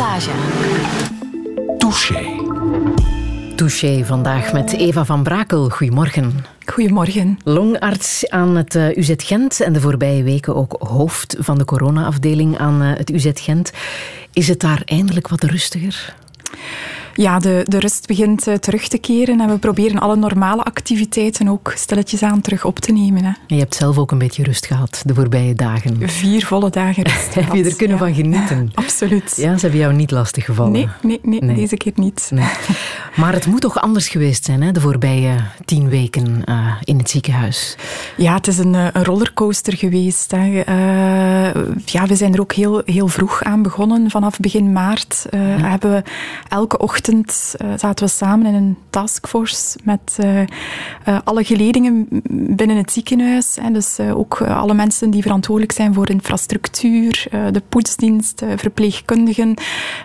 [0.00, 0.36] Passage.
[1.78, 2.36] Touché.
[3.56, 5.68] Touché vandaag met Eva van Brakel.
[5.68, 6.44] Goedemorgen.
[6.66, 7.38] Goedemorgen.
[7.44, 12.58] Longarts aan het eh, UZ Gent en de voorbije weken ook hoofd van de corona-afdeling
[12.58, 13.72] aan eh, het UZ Gent.
[14.32, 16.14] Is het daar eindelijk wat rustiger?
[17.14, 21.48] Ja, de, de rust begint uh, terug te keren en we proberen alle normale activiteiten
[21.48, 23.24] ook stilletjes aan terug op te nemen.
[23.24, 23.32] Hè.
[23.46, 26.08] Je hebt zelf ook een beetje rust gehad de voorbije dagen.
[26.08, 28.04] Vier volle dagen rust Heb je er kunnen ja.
[28.04, 28.70] van genieten?
[28.74, 29.34] Absoluut.
[29.36, 30.72] Ja, ze hebben jou niet lastig gevallen.
[30.72, 31.56] Nee, nee, nee, nee.
[31.56, 32.30] deze keer niet.
[32.34, 32.48] Nee.
[33.16, 37.10] Maar het moet toch anders geweest zijn, hè, de voorbije tien weken uh, in het
[37.10, 37.76] ziekenhuis?
[38.16, 40.30] Ja, het is een, een rollercoaster geweest.
[40.30, 40.46] Hè.
[40.46, 44.10] Uh, ja, we zijn er ook heel, heel vroeg aan begonnen.
[44.10, 45.38] Vanaf begin maart ja.
[45.38, 46.02] hebben we
[46.48, 46.99] elke ochtend
[47.76, 50.18] zaten we samen in een taskforce met
[51.24, 52.06] alle geledingen
[52.56, 53.56] binnen het ziekenhuis.
[53.60, 53.70] Hè.
[53.70, 59.54] Dus ook alle mensen die verantwoordelijk zijn voor infrastructuur, de poetsdienst, verpleegkundigen,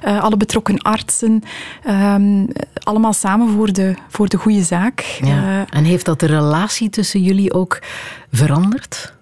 [0.03, 1.43] alle betrokken artsen.
[1.89, 2.47] Um,
[2.83, 4.99] allemaal samen voor de, voor de goede zaak.
[4.99, 5.65] Ja.
[5.69, 7.79] en heeft dat de relatie tussen jullie ook
[8.31, 9.13] veranderd?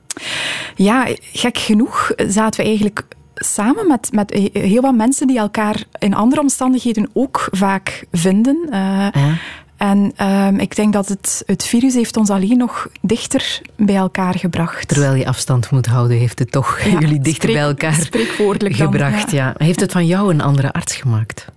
[0.75, 3.03] Ja, gek genoeg zaten we eigenlijk
[3.43, 8.57] samen met, met heel wat mensen die elkaar in andere omstandigheden ook vaak vinden.
[8.69, 9.37] Uh, ja.
[9.77, 14.33] En um, ik denk dat het, het virus heeft ons alleen nog dichter bij elkaar
[14.33, 14.87] gebracht.
[14.87, 19.25] Terwijl je afstand moet houden, heeft het toch ja, jullie dichter spreek, bij elkaar gebracht.
[19.25, 19.53] Dan, ja.
[19.57, 19.65] ja.
[19.65, 21.47] Heeft het van jou een andere arts gemaakt?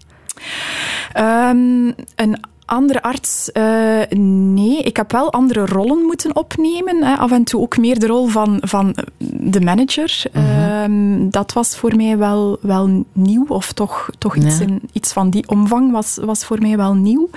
[1.17, 4.83] Um, een andere arts, uh, nee.
[4.83, 7.05] Ik heb wel andere rollen moeten opnemen.
[7.05, 7.17] Hè.
[7.17, 8.97] Af en toe ook meer de rol van, van
[9.31, 10.23] de manager.
[10.33, 10.83] -huh.
[10.83, 13.45] um, dat was voor mij wel, wel nieuw.
[13.49, 14.65] Of toch, toch iets, ja.
[14.65, 17.29] in, iets van die omvang was, was voor mij wel nieuw.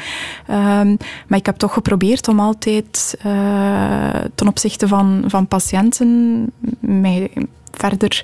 [0.49, 7.31] Um, maar ik heb toch geprobeerd om altijd uh, ten opzichte van, van patiënten mij
[7.71, 8.21] verder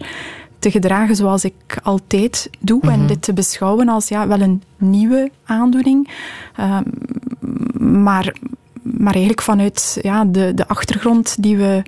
[0.60, 2.80] te gedragen zoals ik altijd doe.
[2.82, 3.02] Mm -hmm.
[3.02, 6.10] En dit te beschouwen als ja, wel een nieuwe aandoening.
[6.60, 6.84] Um,
[8.02, 8.36] maar,
[8.82, 11.82] maar eigenlijk vanuit ja, de, de achtergrond die we...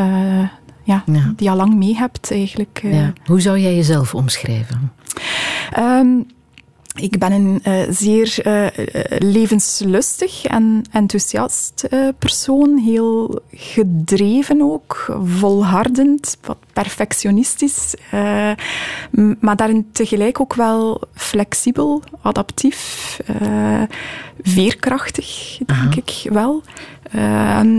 [0.00, 0.48] Uh,
[0.82, 2.80] ja, ja, die al lang mee hebt eigenlijk.
[2.84, 2.94] Uh.
[2.94, 3.12] Ja.
[3.24, 4.92] Hoe zou jij jezelf omschrijven?
[5.78, 6.26] Um,
[7.00, 8.66] ik ben een uh, zeer uh,
[9.18, 12.78] levenslustig en enthousiast uh, persoon.
[12.78, 17.94] Heel gedreven ook, volhardend, wat perfectionistisch.
[19.40, 23.20] maar daarin tegelijk ook wel flexibel, adaptief,
[24.42, 25.90] veerkrachtig, denk Aha.
[25.94, 26.62] ik wel.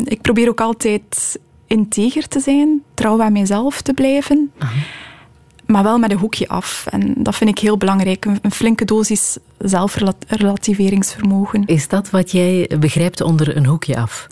[0.04, 4.52] ik probeer ook altijd integer te zijn, trouw aan mijzelf te blijven.
[4.58, 4.74] Aha
[5.70, 6.86] maar wel met een hoekje af.
[6.90, 8.26] En dat vind ik heel belangrijk.
[8.26, 11.66] Een, een flinke dosis zelfrelativeringsvermogen.
[11.66, 14.28] Is dat wat jij begrijpt onder een hoekje af?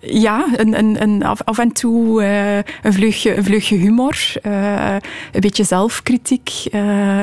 [0.00, 4.94] Ja, een, een, een, af, af en toe uh, een, vleugje, een vleugje humor, uh,
[5.32, 7.22] een beetje zelfkritiek, uh,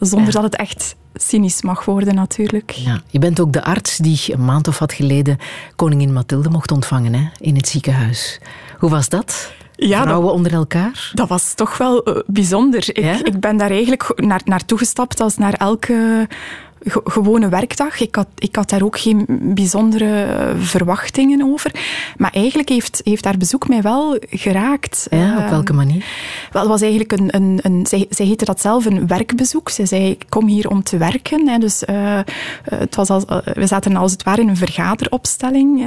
[0.00, 0.34] zonder ja.
[0.34, 2.70] dat het echt cynisch mag worden natuurlijk.
[2.70, 5.38] Ja, je bent ook de arts die een maand of wat geleden
[5.76, 8.40] koningin Mathilde mocht ontvangen hè, in het ziekenhuis.
[8.78, 9.52] Hoe was dat?
[9.76, 11.10] Ja, Vrouwen onder elkaar?
[11.14, 12.88] Dat was toch wel uh, bijzonder.
[12.88, 13.24] Ik, ja?
[13.24, 16.28] ik, ben daar eigenlijk naar, naartoe gestapt als naar elke
[16.84, 18.00] ge gewone werkdag.
[18.00, 20.26] Ik had, ik had daar ook geen bijzondere
[20.58, 21.74] verwachtingen over.
[22.16, 25.06] Maar eigenlijk heeft, heeft haar bezoek mij wel geraakt.
[25.10, 25.96] Ja, op welke manier?
[25.96, 27.34] Uh, wel, het was eigenlijk een...
[27.34, 29.68] een, een zij, zij heette dat zelf een werkbezoek.
[29.70, 31.48] Ze zei, ik kom hier om te werken.
[31.48, 31.58] Hè.
[31.58, 32.20] Dus uh,
[32.62, 35.86] het was als, we zaten als het ware in een vergaderopstelling...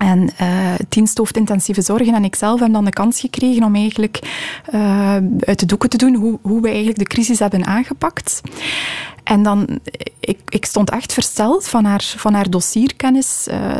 [0.00, 4.18] En uh, diensthoofd intensieve zorgen en ikzelf hebben dan de kans gekregen om eigenlijk
[4.74, 8.40] uh, uit de doeken te doen hoe, hoe we eigenlijk de crisis hebben aangepakt.
[9.24, 9.80] En dan,
[10.20, 13.72] ik, ik stond echt versteld van haar, van haar dossierkennis, uh,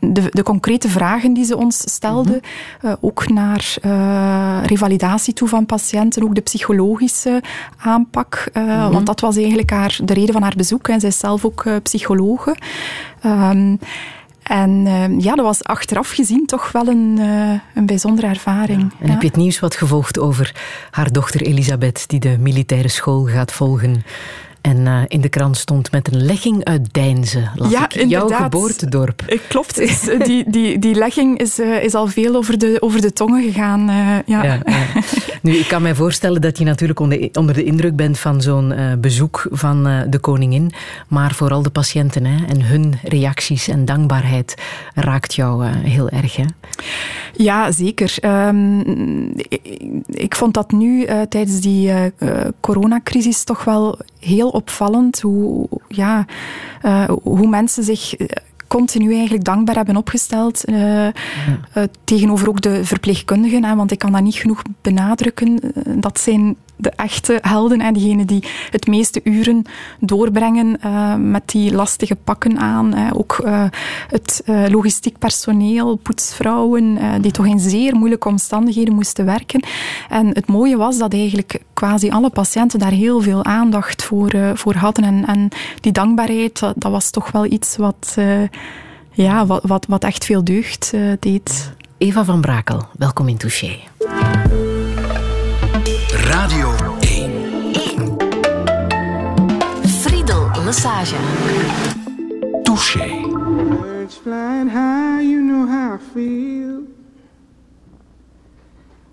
[0.00, 2.40] de, de concrete vragen die ze ons stelde, mm
[2.80, 2.96] -hmm.
[3.00, 3.76] ook naar
[4.66, 7.42] revalidatie toe van patiënten, ook de psychologische
[7.78, 8.92] aanpak, mm -hmm.
[8.92, 10.88] want dat was eigenlijk haar, de reden van haar bezoek.
[10.88, 12.56] En zij is zelf ook psychologe.
[13.26, 13.78] Um,
[14.44, 18.80] en uh, ja, dat was achteraf gezien toch wel een, uh, een bijzondere ervaring.
[18.80, 18.96] Ja.
[19.00, 19.12] En ja.
[19.12, 20.54] heb je het nieuws wat gevolgd over
[20.90, 24.04] haar dochter Elisabeth, die de militaire school gaat volgen?
[24.60, 27.48] En uh, in de krant stond met een legging uit Deinze.
[27.68, 28.08] Ja, ik.
[28.08, 29.38] Jouw geboortedorp.
[29.48, 29.78] Klopt.
[29.78, 33.86] Is, die, die, die legging is, is al veel over de, over de tongen gegaan.
[33.86, 34.22] Ja.
[34.26, 34.60] Ja, ja.
[35.42, 38.74] Nu, ik kan mij voorstellen dat je natuurlijk onder, onder de indruk bent van zo'n
[39.00, 40.72] bezoek van de koningin.
[41.08, 44.54] Maar vooral de patiënten hè, en hun reacties en dankbaarheid
[44.94, 46.36] raakt jou heel erg.
[46.36, 46.44] Hè?
[47.36, 48.16] Ja, zeker.
[48.22, 51.92] Um, ik, ik, vond dat nu tijdens die
[52.60, 56.26] coronacrisis toch wel heel opvallend hoe, ja,
[57.22, 58.14] hoe mensen zich
[58.76, 60.62] continu eigenlijk dankbaar hebben opgesteld.
[60.66, 61.12] Ja.
[61.76, 63.64] uh, tegenover ook de verpleegkundigen.
[63.64, 65.60] Hè, want ik kan dat niet genoeg benadrukken.
[66.00, 67.80] Dat zijn de echte helden.
[67.80, 69.64] En diegenen die het meeste uren
[70.00, 73.12] doorbrengen uh, met die lastige pakken aan.
[73.12, 73.64] Ook uh,
[74.08, 79.62] het logistiek personeel, poetsvrouwen, die toch in zeer moeilijke omstandigheden moesten werken.
[80.08, 84.74] En het mooie was dat eigenlijk quasi alle patiënten daar heel veel aandacht voor, voor
[84.74, 85.04] hadden.
[85.04, 85.48] En, en
[85.80, 88.16] die dankbaarheid, dat, dat, was toch wel iets wat,
[89.10, 91.72] ja, wat, wat, wat echt veel deugd deed.
[91.98, 93.78] Eva van Brakel, welkom in Touché.
[96.26, 97.00] Radio 1.
[97.78, 98.18] 1.
[100.02, 101.14] Friedel Massage.
[102.64, 103.08] Touché.
[103.80, 106.86] Birds flying high, you know how I feel.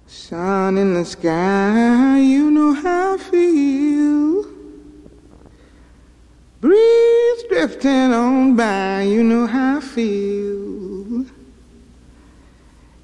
[0.08, 4.46] Sun in the sky, you know how I feel.
[6.62, 11.25] Breeze drifting on by, you know how I feel.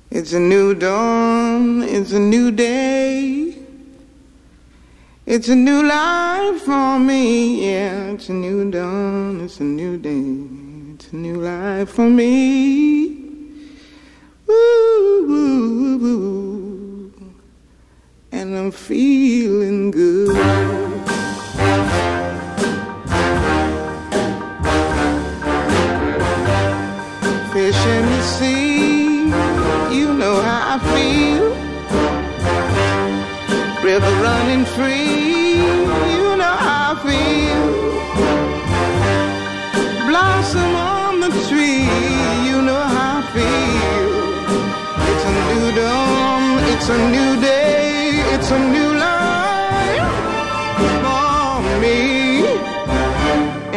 [0.09, 3.56] It's a new dawn, it's a new day.
[5.29, 8.11] It's a new life for me, yeah.
[8.11, 10.23] It's a new dawn, it's a new day.
[10.93, 13.09] It's a new life for me.
[14.49, 15.03] Ooh,
[18.31, 20.33] and I'm feeling good.
[27.51, 29.25] Fish in the sea,
[29.93, 31.67] you know how I feel.
[33.83, 35.16] River running free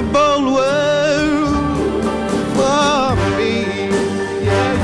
[0.00, 2.04] a bold world
[2.56, 3.54] for me.
[4.46, 4.76] Yeah.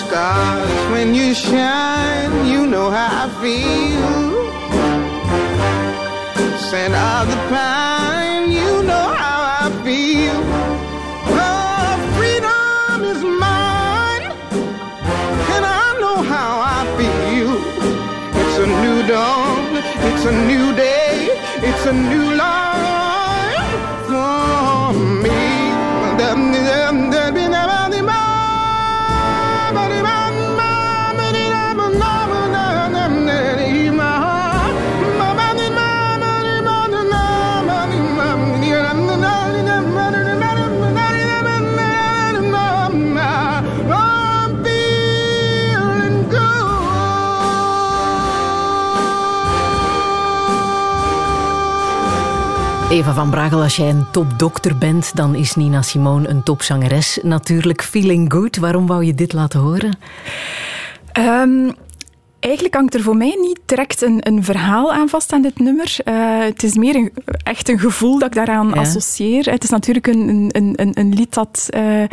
[0.00, 4.16] Stars, when you shine, you know how I feel
[6.58, 7.35] scent of
[21.86, 22.35] a new
[53.06, 57.18] Eva van Bragel, als jij een topdokter bent, dan is Nina Simone een topzangeres.
[57.22, 58.56] Natuurlijk Feeling Good.
[58.56, 59.98] Waarom wou je dit laten horen?
[61.18, 61.74] Um,
[62.40, 65.96] eigenlijk hangt er voor mij niet direct een, een verhaal aan vast aan dit nummer.
[66.04, 69.50] Uh, het is meer een, echt een gevoel dat ik daaraan associeer.
[69.50, 72.04] Het is natuurlijk een, een, een, een lied dat uh,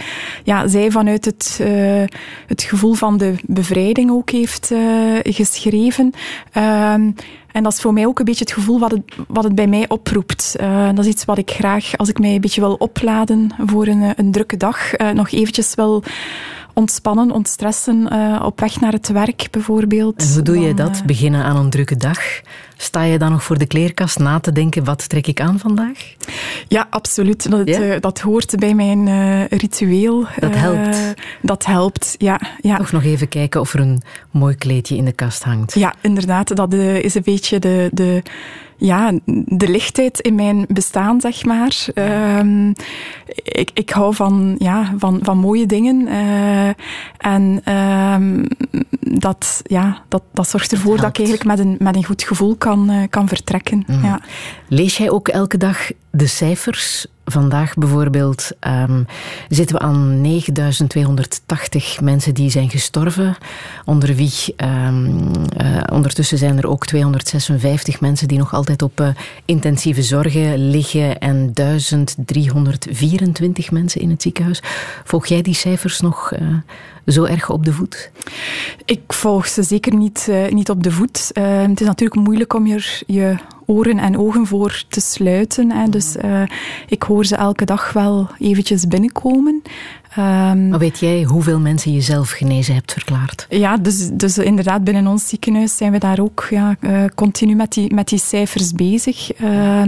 [0.44, 2.04] ja, zij vanuit het, uh,
[2.48, 4.72] het gevoel van de bevrijding ook heeft
[5.24, 6.14] geschreven.
[7.54, 9.68] En dat is voor mij ook een beetje het gevoel wat het, wat het bij
[9.68, 10.56] mij oproept.
[10.62, 13.88] Uh, dat is iets wat ik graag, als ik mij een beetje wil opladen voor
[13.88, 16.04] een, een drukke dag, uh, nog eventjes wil
[16.74, 20.22] ontspannen, ontstressen, uh, op weg naar het werk bijvoorbeeld.
[20.22, 21.04] En hoe doe je dat?
[21.06, 22.20] Beginnen aan een drukke dag?
[22.78, 26.16] Sta je dan nog voor de kleerkast na te denken, wat trek ik aan vandaag?
[26.68, 27.52] Ja, absoluut.
[27.52, 28.00] Dat, ja?
[28.00, 30.26] dat hoort bij mijn ritueel.
[30.40, 31.14] Dat helpt?
[31.42, 32.78] dat helpt, ja, ja.
[32.78, 34.02] Toch nog even kijken of er een
[34.32, 35.74] mooi kleedje in de kast hangt.
[35.74, 36.56] Ja, inderdaad.
[36.56, 38.22] Dat is een beetje beetje de, de,
[38.78, 39.12] ja,
[39.46, 41.86] de lichtheid in mijn bestaan, zeg maar.
[41.96, 42.74] Um,
[43.36, 46.08] ik, ik hou van, ja, van, van mooie dingen.
[46.08, 46.68] Uh,
[47.18, 48.48] en um,
[49.00, 52.56] dat, ja, dat, dat zorgt ervoor dat, ik eigenlijk met een, met een goed gevoel
[52.56, 53.84] kan, uh, kan vertrekken.
[53.88, 54.04] Mm.
[54.04, 54.22] Ja.
[54.68, 59.06] Lees jij ook elke dag de cijfers vandaag bijvoorbeeld um,
[59.50, 63.36] zitten we aan 9280 mensen die zijn gestorven.
[63.86, 69.08] Onder wie um, uh, ondertussen zijn er ook 256 mensen die nog altijd op uh,
[69.46, 74.62] intensieve zorgen liggen en 1324 mensen in het ziekenhuis.
[75.04, 76.40] Volg jij die cijfers nog uh,
[77.06, 78.12] zo erg op de voet?
[78.86, 81.32] Ik volg ze zeker niet, niet op de voet.
[81.34, 85.72] het is natuurlijk moeilijk om je, je oren en ogen voor te sluiten.
[85.72, 85.90] Hè.
[85.90, 86.42] Dus uh,
[86.88, 89.62] ik hoor ze elke dag wel eventjes binnenkomen.
[90.18, 93.46] Um, maar weet jij hoeveel mensen je zelf genezen hebt verklaard?
[93.50, 97.74] Ja, dus, dus inderdaad, binnen ons ziekenhuis zijn we daar ook ja, uh, continu met
[97.74, 99.42] die, met die cijfers bezig.
[99.42, 99.84] Uh,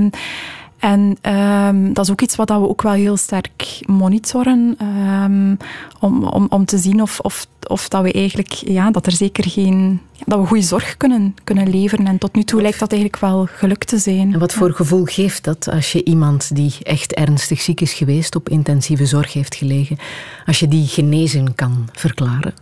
[0.86, 4.77] en um, dat is ook iets wat we ook wel heel sterk monitoren.
[4.82, 5.58] Um,
[6.00, 9.50] om, om, om te zien of, of, of dat we eigenlijk, ja, dat er zeker
[9.50, 12.08] geen, dat we goede zorg kunnen, kunnen leveren.
[12.08, 14.34] En tot nu toe lijkt dat eigenlijk wel gelukt te zijn.
[14.34, 18.36] En wat voor gevoel geeft dat als je iemand die echt ernstig ziek is geweest,
[18.36, 19.98] op intensieve zorg heeft gelegen,
[20.46, 22.54] als je die genezen kan verklaren?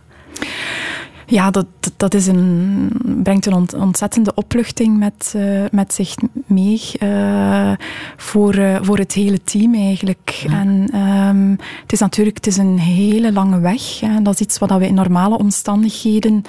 [1.26, 1.66] Ja, dat,
[1.96, 2.88] dat is een,
[3.22, 6.14] brengt een ontzettende opluchting met, uh, met zich
[6.46, 7.72] mee uh,
[8.16, 10.28] voor, uh, voor het hele team eigenlijk.
[10.28, 10.60] Ja.
[10.60, 14.00] En um, het is natuurlijk het is een hele lange weg.
[14.00, 14.22] Hè.
[14.22, 16.42] Dat is iets wat we in normale omstandigheden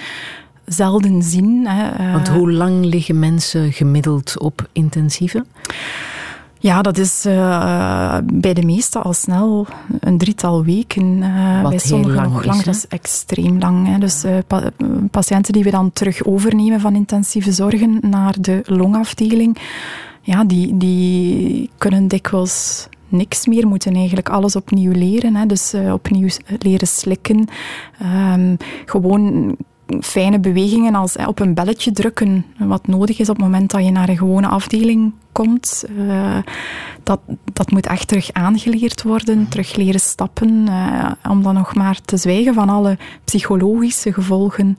[0.66, 1.68] zelden zien.
[1.68, 2.12] Hè.
[2.12, 5.46] Want hoe lang liggen mensen gemiddeld op intensieve?
[6.66, 9.68] Ja, dat is uh, bij de meesten al snel
[10.00, 11.18] een drietal weken.
[11.18, 12.66] Uh, bij sommigen lang nog is, langer.
[12.66, 13.88] Dat is extreem lang.
[13.88, 13.98] Hè.
[13.98, 14.72] Dus uh, pa
[15.12, 19.58] patiënten die we dan terug overnemen van intensieve zorgen naar de longafdeling,
[20.22, 25.36] ja, die, die kunnen dikwijls niks meer, moeten eigenlijk alles opnieuw leren.
[25.36, 25.46] Hè.
[25.46, 26.30] Dus opnieuw
[26.60, 27.48] leren slikken.
[28.34, 29.56] Um, gewoon
[30.02, 33.92] fijne bewegingen als op een belletje drukken, wat nodig is op het moment dat je
[33.92, 35.86] naar een gewone afdeling komt.
[35.98, 36.38] Uh,
[37.04, 37.20] dat,
[37.54, 42.18] dat moet echt terug aangeleerd worden, terug leren stappen, uh, om dan nog maar te
[42.18, 44.76] zwijgen van alle psychologische gevolgen.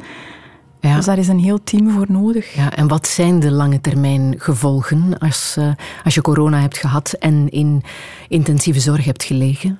[0.80, 0.96] Ja.
[0.96, 2.54] Dus daar is een heel team voor nodig.
[2.54, 5.68] Ja, en wat zijn de lange termijn gevolgen als, uh,
[6.04, 7.82] als je corona hebt gehad en in
[8.28, 9.78] intensieve zorg hebt gelegen?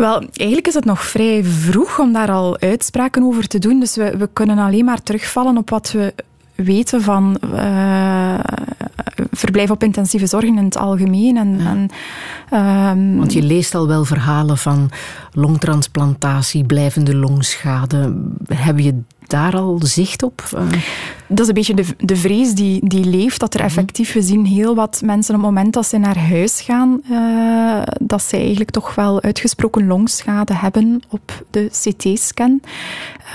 [0.00, 3.80] Wel, eigenlijk is het nog vrij vroeg om daar al uitspraken over te doen.
[3.80, 6.14] Dus we, we kunnen alleen maar terugvallen op wat we
[6.54, 8.38] weten van uh,
[9.30, 11.36] verblijf op intensieve zorg in het algemeen.
[11.36, 11.70] En, Ja.
[11.70, 14.90] en, um, Want je leest al wel verhalen van
[15.32, 18.16] longtransplantatie, blijvende longschade.
[18.54, 20.42] Heb je daar al zicht op?
[20.54, 20.60] Uh,
[21.26, 24.44] dat is een beetje de, de vrees die, die leeft, dat er effectief, we zien
[24.44, 28.70] heel wat mensen op het moment dat ze naar huis gaan, uh, dat ze eigenlijk
[28.70, 32.60] toch wel uitgesproken longschade hebben op de CT-scan.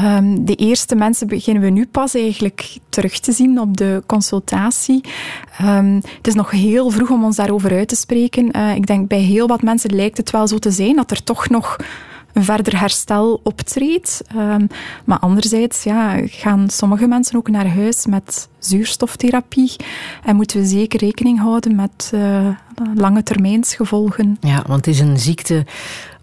[0.01, 5.03] Um, de eerste mensen beginnen we nu pas eigenlijk terug te zien op de consultatie.
[5.61, 8.57] Um, het is nog heel vroeg om ons daarover uit te spreken.
[8.57, 11.23] Uh, ik denk bij heel wat mensen lijkt het wel zo te zijn dat er
[11.23, 11.77] toch nog
[12.43, 14.21] verder herstel optreedt.
[14.35, 14.67] Um,
[15.05, 19.75] maar anderzijds ja, gaan sommige mensen ook naar huis met zuurstoftherapie.
[20.23, 22.47] En moeten we zeker rekening houden met uh,
[22.95, 24.37] lange termijnsgevolgen.
[24.39, 25.65] Ja, want het is een ziekte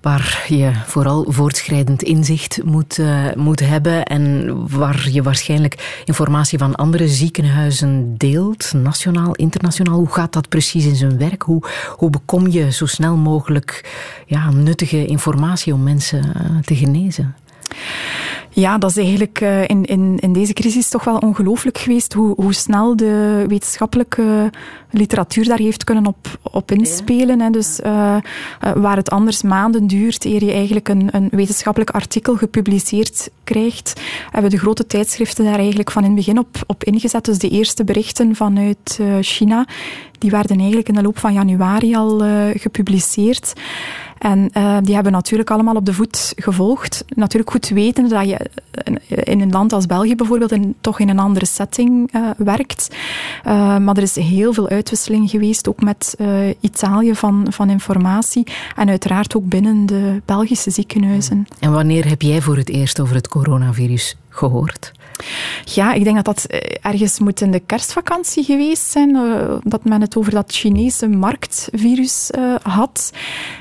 [0.02, 6.74] waar je vooral voortschrijdend inzicht moet, uh, moet hebben en waar je waarschijnlijk informatie van
[6.74, 9.98] andere ziekenhuizen deelt, nationaal, internationaal.
[9.98, 11.42] Hoe gaat dat precies in zijn werk?
[11.42, 11.62] Hoe,
[11.96, 13.90] hoe bekom je zo snel mogelijk
[14.26, 17.34] ja, nuttige informatie om mensen uh, te genezen?
[18.54, 22.34] Ja, dat is eigenlijk uh, in, in, in deze crisis toch wel ongelooflijk geweest hoe,
[22.36, 24.50] hoe snel de wetenschappelijke
[24.90, 27.40] literatuur daar heeft kunnen op, op inspelen.
[27.40, 27.50] Hè.
[27.50, 28.16] Dus uh,
[28.64, 34.00] uh, waar het anders maanden duurt eer je eigenlijk een, een wetenschappelijk artikel gepubliceerd krijgt,
[34.30, 37.24] hebben de grote tijdschriften daar eigenlijk van in het begin op, op ingezet.
[37.24, 39.66] Dus de eerste berichten vanuit China,
[40.18, 42.22] die werden eigenlijk in de loop van januari al
[42.54, 43.52] gepubliceerd.
[44.22, 47.04] En uh, die hebben natuurlijk allemaal op de voet gevolgd.
[47.08, 48.50] Natuurlijk goed weten dat je
[49.06, 52.88] in een land als België bijvoorbeeld in, toch in een andere setting uh, werkt.
[53.44, 56.16] Maar er is heel veel uitwisseling geweest, ook met
[56.60, 58.46] Italië van, van informatie.
[58.76, 61.46] En uiteraard ook binnen de Belgische ziekenhuizen.
[61.58, 64.92] En wanneer heb jij voor het eerst over het coronavirus gehoord?
[65.64, 66.46] Ja, ik denk dat dat
[66.80, 69.10] ergens moet in de kerstvakantie geweest zijn.
[69.14, 73.12] Uh, dat men het over dat Chinese marktvirus uh, had.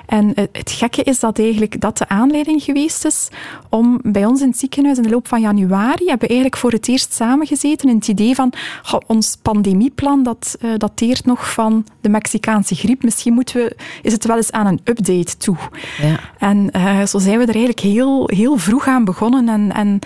[0.06, 3.30] En uh, het gekke is dat eigenlijk dat de aanleiding geweest is
[3.70, 6.72] om bij ons in het ziekenhuis in de loop van januari hebben we eigenlijk voor
[6.72, 8.54] het eerst samengezeten in het idee van
[8.92, 13.04] oh, ons pandemieplan dat dateert nog van de Mexicaanse griep.
[13.04, 15.58] Misschien moeten we, is het wel eens aan een update toe.
[16.02, 16.20] Ja.
[16.38, 16.70] En
[17.08, 20.00] zo zijn we er eigenlijk heel, heel vroeg aan begonnen en, en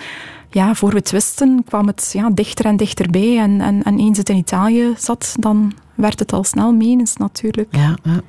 [0.56, 3.38] ja, voor we het wisten kwam het ja, dichter en dichterbij.
[3.38, 7.68] En, en, en eens het in Italië zat, dan werd het al snel menens natuurlijk.
[7.76, 8.20] Ja, ja.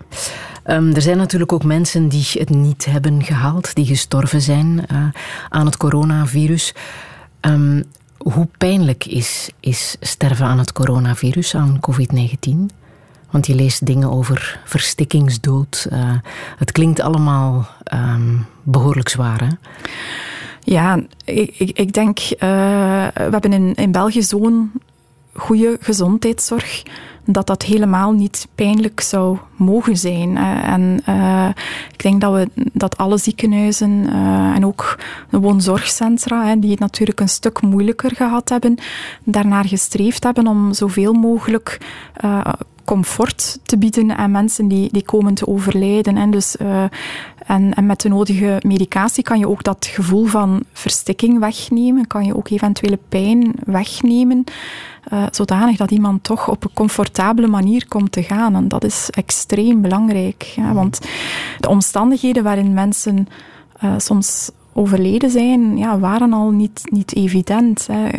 [0.63, 5.03] Ehm, er zijn natuurlijk ook mensen die het niet hebben gehaald, die gestorven zijn uh,
[5.49, 6.73] aan het coronavirus.
[7.41, 7.83] Um,
[8.17, 12.75] hoe pijnlijk is, is sterven aan het coronavirus, aan COVID-19?
[13.31, 15.87] Want je leest dingen over verstikkingsdood.
[15.91, 15.99] Uh,
[16.57, 19.49] het klinkt allemaal um, behoorlijk zwaar, hè?
[20.69, 22.29] Ja, ik, ik, ik denk, uh,
[23.13, 24.71] we hebben in, in België zo'n
[25.33, 26.83] goede gezondheidszorg
[27.25, 30.37] dat dat helemaal niet pijnlijk zou mogen zijn.
[30.63, 31.49] En uh,
[31.91, 37.19] ik denk dat, we, dat alle ziekenhuizen uh, en ook de woonzorgcentra, die het natuurlijk
[37.19, 38.77] een stuk moeilijker gehad hebben,
[39.23, 41.77] daarnaar gestreefd hebben om zoveel mogelijk
[42.25, 42.41] uh,
[42.87, 46.17] comfort te bieden aan mensen die, die komen te overlijden.
[46.17, 46.83] En, dus, uh,
[47.45, 52.25] en, en met de nodige medicatie kan je ook dat gevoel van verstikking wegnemen, kan
[52.25, 54.43] je ook eventuele pijn wegnemen.
[55.13, 58.55] Uh, zodanig dat iemand toch op een comfortabele manier komt te gaan.
[58.55, 60.41] En dat is extreem belangrijk.
[60.41, 60.99] Ja, want
[61.59, 63.27] de omstandigheden waarin mensen
[63.83, 67.87] uh, soms overleden zijn, ja, waren al niet, niet evident.
[67.91, 68.09] Hè.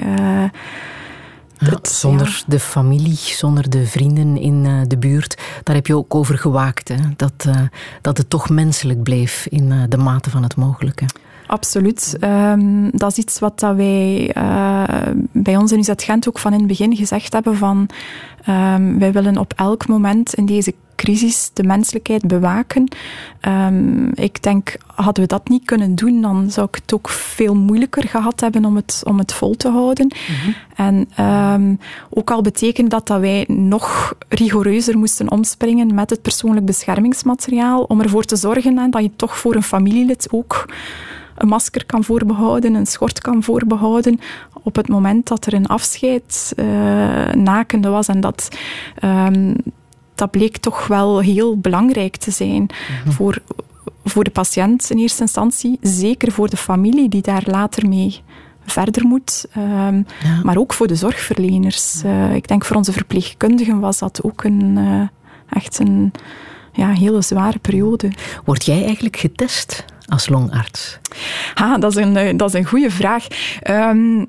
[1.82, 2.44] Zonder ja.
[2.46, 5.42] de familie, zonder de vrienden in uh, de buurt.
[5.62, 6.88] Daar heb je ook over gewaakt.
[6.88, 6.96] Hè?
[7.16, 7.60] Dat, uh,
[8.00, 11.04] dat het toch menselijk bleef in uh, de mate van het mogelijke.
[11.46, 12.16] Absoluut.
[12.20, 14.30] Um, dat is iets wat dat wij
[15.32, 17.88] bij ons in UZ Gent ook van in het begin gezegd hebben van
[18.48, 22.88] um, wij willen op elk moment in deze crisis de menselijkheid bewaken.
[23.40, 27.54] Um, ik denk, hadden we dat niet kunnen doen, dan zou ik het ook veel
[27.54, 30.06] moeilijker gehad hebben om het, om het vol te houden.
[30.06, 30.54] Mm-hmm.
[30.74, 31.78] En um,
[32.10, 38.00] ook al betekent dat dat wij nog rigoureuzer moesten omspringen met het persoonlijk beschermingsmateriaal, om
[38.00, 40.68] ervoor te zorgen hè, dat je toch voor een familielid ook
[41.34, 44.20] een masker kan voorbehouden, een schort kan voorbehouden,
[44.62, 46.66] op het moment dat er een afscheid uh,
[47.32, 48.48] nakende was en dat
[49.04, 49.56] um,
[50.18, 53.12] dat bleek toch wel heel belangrijk te zijn mm-hmm.
[53.12, 53.38] voor,
[54.04, 55.78] voor de patiënt in eerste instantie.
[55.80, 58.20] Zeker voor de familie die daar later mee
[58.64, 59.46] verder moet.
[59.56, 60.40] Um, ja.
[60.42, 62.02] Maar ook voor de zorgverleners.
[62.04, 65.08] Uh, ik denk voor onze verpleegkundigen was dat ook een, uh,
[65.48, 66.12] echt een
[66.72, 68.12] ja, hele zware periode.
[68.44, 70.98] Word jij eigenlijk getest als longarts?
[71.54, 73.26] Ha, dat is een, eh, dat is een goede vraag.
[73.70, 74.26] Um,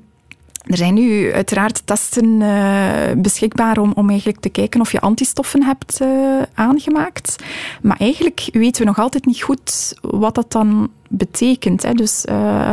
[0.66, 5.64] er zijn nu uiteraard testen uh, beschikbaar om, om eigenlijk te kijken of je antistoffen
[5.64, 7.36] hebt uh, aangemaakt.
[7.82, 11.84] Maar eigenlijk weten we nog altijd niet goed wat dat dan betekent.
[11.84, 11.94] Hè.
[11.94, 12.72] Dus uh,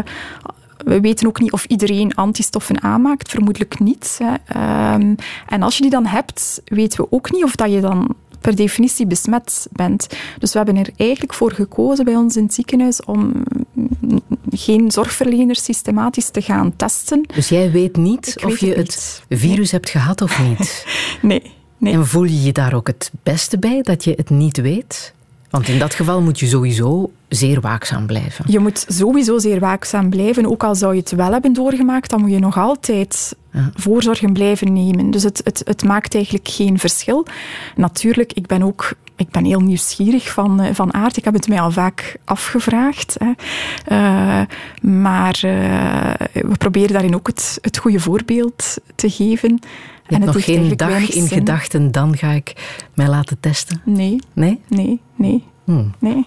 [0.77, 4.21] we weten ook niet of iedereen antistoffen aanmaakt, vermoedelijk niet.
[4.23, 4.95] Hè.
[4.95, 5.15] Um,
[5.49, 8.15] en als je die dan hebt, weten we ook niet of dat je dan
[8.47, 10.07] per definitie besmet bent.
[10.39, 13.33] Dus we hebben er eigenlijk voor gekozen bij ons in het ziekenhuis om
[14.51, 17.27] geen zorgverleners systematisch te gaan testen.
[17.35, 20.87] Dus jij weet niet Ik of weet je het, het virus hebt gehad of niet?
[21.23, 21.43] nee,
[21.79, 21.93] nee.
[21.93, 25.15] En voel je je daar ook het beste bij dat je het niet weet?
[25.51, 28.45] Want in dat geval moet je sowieso zeer waakzaam blijven.
[28.49, 30.47] Je moet sowieso zeer waakzaam blijven.
[30.47, 33.71] Ook al zou je het wel hebben doorgemaakt, dan moet je nog altijd ja.
[33.75, 35.11] voorzorgen blijven nemen.
[35.11, 37.27] Dus het, het, het maakt eigenlijk geen verschil.
[37.77, 41.17] Natuurlijk, ik ben ook ik ben heel nieuwsgierig van, uh, van aard.
[41.17, 43.17] Ik heb het mij al vaak afgevraagd.
[43.19, 43.33] Hè.
[43.97, 44.43] Uh,
[44.81, 49.59] maar uh, we proberen daarin ook het, het goede voorbeeld te geven.
[50.09, 52.53] Je en hebt nog geen dag in gedachten, dan ga ik
[52.95, 53.81] mij laten testen?
[53.85, 54.17] Nee.
[54.33, 54.61] Nee?
[54.69, 55.45] Nee, nee.
[55.65, 55.95] Hmm.
[55.99, 56.27] nee.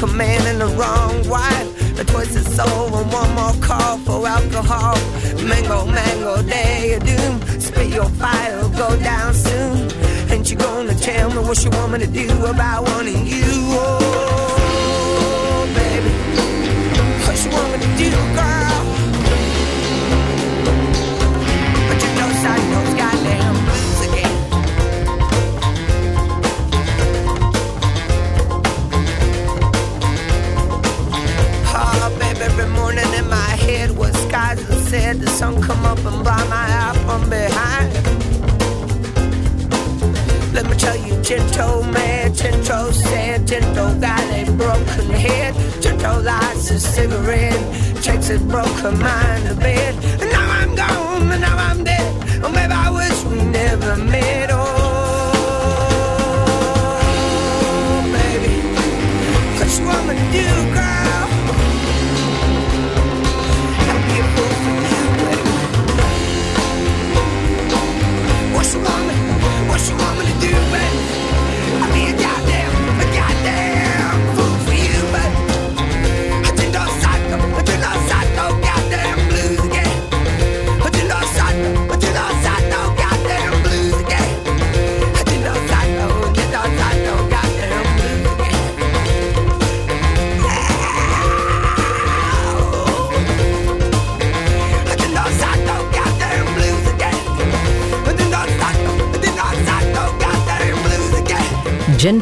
[0.00, 4.96] The Man and the Wrong Wife a twisted soul and one more call for alcohol.
[5.44, 7.60] Mango, mango, day of doom.
[7.60, 9.90] Spit your fire, go down soon.
[10.30, 13.44] Ain't you gonna tell me what you want me to do about wanting you?
[13.76, 16.10] Oh, baby,
[17.26, 18.69] what you want me to do, girl?
[33.70, 37.88] Head was skies that said the sun come up and blind my eye from behind.
[40.52, 45.54] Let me tell you, Gento man, Gento said, Gento got a broken head.
[45.82, 47.62] Gento lights a cigarette,
[48.02, 50.19] takes his broken mind to bed.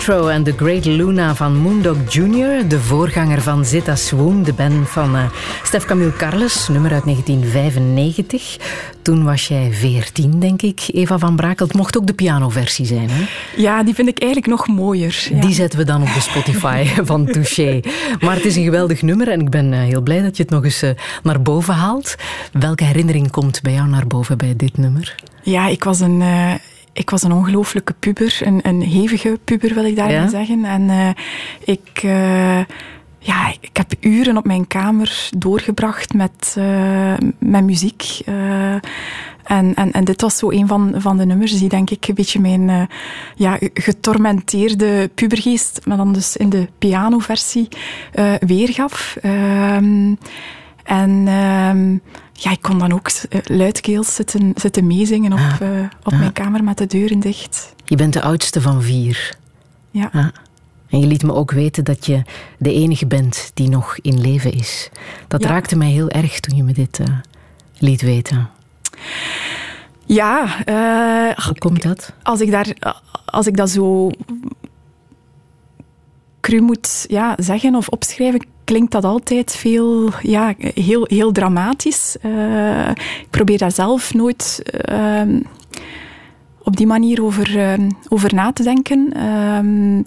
[0.09, 4.88] Gentro en The Great Luna van Moondog Jr., de voorganger van Zeta Swoon, de band
[4.88, 5.25] van eh
[5.62, 8.57] Stef Camille Carles, nummer uit 1995.
[9.03, 11.66] Toen was jij 14, denk ik, Eva van Brakel.
[11.66, 13.25] Het mocht ook de pianoversie zijn, hè?
[13.57, 15.29] Ja, die vind ik eigenlijk nog mooier.
[15.31, 15.40] Ja.
[15.40, 17.81] Die zetten we dan op de Spotify van Touché.
[18.21, 20.53] Maar het is een geweldig nummer en ik ben eh, heel blij dat je het
[20.53, 20.90] nog eens eh,
[21.23, 22.14] naar boven haalt.
[22.53, 25.14] Welke herinnering komt bij jou naar boven bij dit nummer?
[25.42, 26.23] Ja, ik was een,
[26.98, 28.38] ik was een ongelooflijke puber.
[28.44, 30.28] Een, een hevige puber, wil ik Ja?
[30.28, 30.64] zeggen.
[30.64, 31.08] En eh,
[31.64, 32.58] ik, eh,
[33.18, 38.20] ja, ik heb uren op mijn kamer doorgebracht met, eh, met muziek.
[38.24, 42.14] en, en, en dit was zo een van, van de nummers die denk ik een
[42.14, 42.88] beetje mijn
[43.34, 47.68] ja, getormenteerde pubergeest, maar dan dus in de pianoversie,
[48.40, 49.16] weergaf.
[49.22, 50.14] Ehm,
[50.84, 51.96] en ehm,
[52.40, 56.18] ja, ik kon dan ook eh, luidkeels zitten, zitten meezingen op, Ah, eh, op ah.
[56.18, 57.74] mijn kamer met de deuren dicht.
[57.85, 59.37] Je bent de oudste van vier.
[59.90, 60.09] Ja.
[60.12, 60.27] Ah.
[60.88, 62.22] En je liet me ook weten dat je
[62.59, 64.90] de enige bent die nog in leven is.
[65.29, 65.48] Dat Ja.
[65.48, 67.07] raakte mij heel erg toen je me dit eh,
[67.79, 68.48] liet weten.
[70.07, 70.46] Ja,
[71.46, 72.12] Hoe komt dat?
[72.22, 72.66] als, ik daar,
[73.24, 74.11] als ik dat zo
[76.40, 82.16] cru moet ja, zeggen of opschrijven, klinkt dat altijd veel, ja, heel, heel dramatisch.
[82.20, 82.88] Eh,
[83.20, 85.40] ik probeer daar zelf nooit ehm,
[86.62, 89.12] op die manier over, ehm, over na te denken.
[89.12, 90.03] Ehm,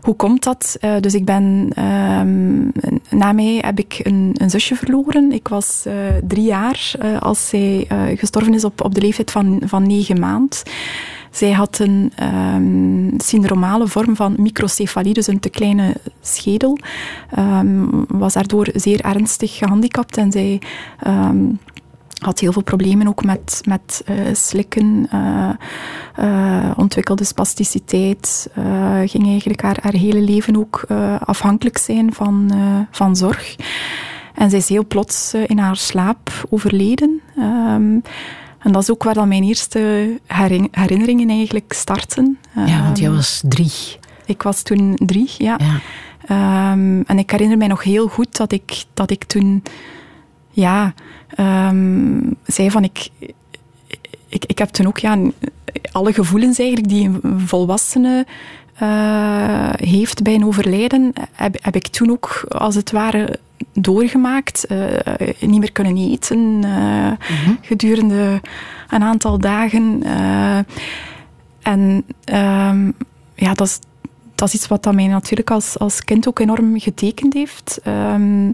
[0.00, 0.76] hoe komt dat?
[0.80, 1.68] Eh, dus ik ben,
[3.10, 5.32] na mij heb ik een, een zusje verloren.
[5.32, 9.86] Ik was eh, drie jaar als zij gestorven is op, op de leeftijd van, van
[9.86, 10.62] negen maand.
[11.34, 16.78] Zij had een ehm, syndromale vorm van microcefalie, dus een te kleine schedel.
[17.30, 20.60] Ehm, was daardoor zeer ernstig gehandicapt en zij
[21.00, 21.44] ehm,
[22.18, 28.50] had heel veel problemen ook met, met eh, slikken, eh, ontwikkelde spasticiteit,
[29.04, 30.84] ging eigenlijk haar, haar hele leven ook
[31.24, 32.52] afhankelijk zijn van,
[32.90, 33.56] van zorg.
[34.34, 37.20] En zij is heel plots in haar slaap overleden.
[38.64, 42.38] En dat is ook waar dan mijn eerste herin- herinneringen eigenlijk starten.
[42.66, 43.72] Ja, want jij Ehm, was drie.
[44.26, 45.58] Ik was toen drie, ja.
[45.58, 45.80] Ja.
[46.26, 49.62] Ehm, en ik herinner mij nog heel goed dat ik, dat ik toen
[50.50, 50.94] ja,
[51.28, 53.08] ehm, zei van ik,
[54.28, 55.18] ik, ik heb toen ook ja,
[55.92, 58.26] alle gevoelens eigenlijk die een volwassene
[58.74, 63.38] eh, heeft bij een overlijden, heb, heb ik toen ook als het ware
[63.72, 64.66] doorgemaakt.
[64.66, 67.12] Eh, niet meer kunnen eten eh,
[67.60, 68.40] gedurende
[68.88, 70.02] een aantal dagen.
[70.02, 70.58] eh,
[71.62, 72.90] en ehm,
[73.34, 73.78] ja, dat is,
[74.34, 77.80] dat is iets wat dat mij natuurlijk als, als kind ook enorm getekend heeft.
[77.82, 78.50] Ehm,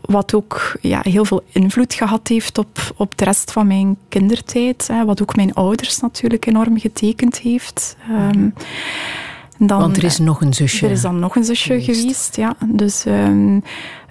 [0.00, 4.88] wat ook ja, heel veel invloed gehad heeft op, op de rest van mijn kindertijd.
[4.92, 7.96] Hè, wat ook mijn ouders natuurlijk enorm getekend heeft.
[8.08, 8.48] Ehm,
[9.58, 10.86] dan, Want er is nog een zusje.
[10.86, 12.00] er is dan nog een zusje geweest.
[12.00, 12.56] geweest, ja.
[12.66, 13.58] Dus ehm,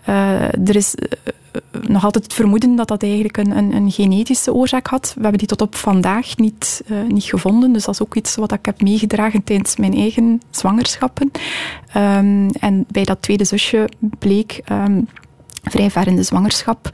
[0.05, 1.07] eh, er is eh,
[1.87, 5.11] nog altijd het vermoeden dat dat eigenlijk een, een, een genetische oorzaak had.
[5.15, 7.73] We hebben die tot op vandaag niet, eh, niet gevonden.
[7.73, 11.31] Dus dat is ook iets wat ik heb meegedragen tijdens mijn eigen zwangerschappen.
[11.93, 14.61] Ehm, en bij dat tweede zusje bleek...
[14.65, 15.01] ehm,
[15.69, 16.89] vrij ver in de zwangerschap,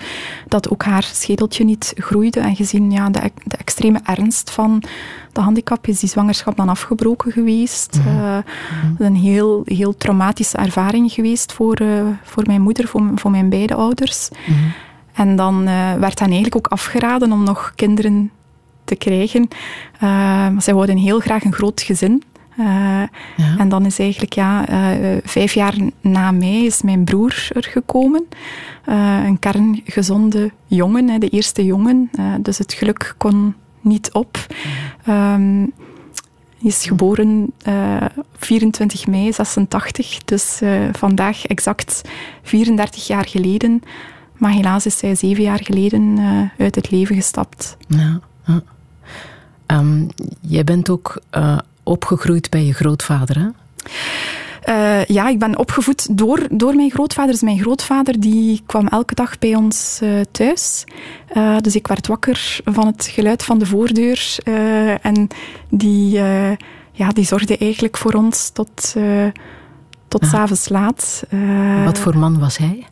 [0.48, 2.40] dat ook haar schedeltje niet groeide.
[2.40, 4.84] En gezien ja, de, de extreme ernst van
[5.32, 7.94] de handicap is die zwangerschap dan afgebroken geweest.
[7.94, 11.88] Dat is een heel, heel traumatische ervaring geweest voor, eh,
[12.24, 14.30] voor mijn moeder, voor, voor mijn beide ouders.
[15.14, 18.32] En dan eh, werd hen eigenlijk ook afgeraden om nog kinderen
[18.84, 19.48] te krijgen.
[20.58, 22.24] Zij wilden heel graag een groot gezin.
[22.58, 22.65] Eh,
[23.36, 23.58] Ja.
[23.58, 28.26] En dan is eigenlijk, ja, eh, vijf jaar na mij is mijn broer er gekomen.
[28.84, 32.10] Eh, een kerngezonde jongen, hè, de eerste jongen.
[32.15, 34.46] Eh, dus het geluk kon niet op.
[35.04, 38.02] Hij is geboren uh,
[38.38, 42.02] 24 mei 86, dus vandaag exact
[42.41, 43.82] 34 jaar geleden.
[44.38, 46.20] Maar helaas is hij zeven jaar geleden
[46.58, 47.78] uit het leven gestapt.
[47.88, 48.62] Ja, ja.
[49.68, 50.08] Um,
[50.41, 51.22] jij bent ook
[51.86, 53.48] opgegroeid bij je grootvader, hè?
[54.69, 57.32] Uh, ja, ik ben opgevoed door, door mijn grootvader.
[57.32, 60.84] Dus mijn grootvader die kwam elke dag bij ons uh, thuis.
[61.38, 64.38] Uh, dus ik werd wakker van het geluid van de voordeur.
[65.02, 65.28] en
[65.69, 66.10] die,
[66.91, 68.95] ja, die zorgde eigenlijk voor ons tot,
[70.08, 70.30] tot ah.
[70.30, 71.24] s'avonds laat.
[71.86, 72.86] Wat voor man was hij?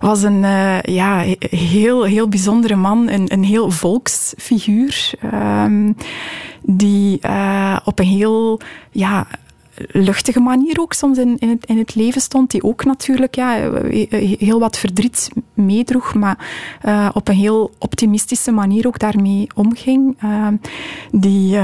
[0.00, 0.40] Was een
[0.82, 5.96] ja, heel, heel bijzondere man, een, een heel volksfiguur, um,
[6.62, 7.20] die
[7.84, 8.60] op een heel
[8.90, 9.26] ja,
[9.76, 13.70] luchtige manier ook soms in, in, het, in het leven stond, die ook natuurlijk ja,
[14.38, 16.38] heel wat verdriet meedroeg, maar
[16.84, 20.16] uh, op een heel optimistische manier ook daarmee omging.
[20.24, 20.46] Uh,
[21.10, 21.58] die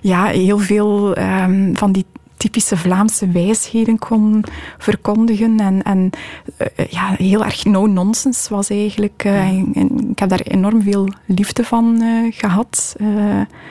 [0.00, 2.04] ja, heel veel um, van die
[2.36, 4.44] typische Vlaamse wijsheden kon
[4.78, 5.60] verkondigen.
[5.60, 6.10] En, en
[6.58, 9.24] uh, ja, heel erg no-nonsense was eigenlijk.
[9.26, 12.96] Uh, en, ik heb daar enorm veel liefde van uh, gehad.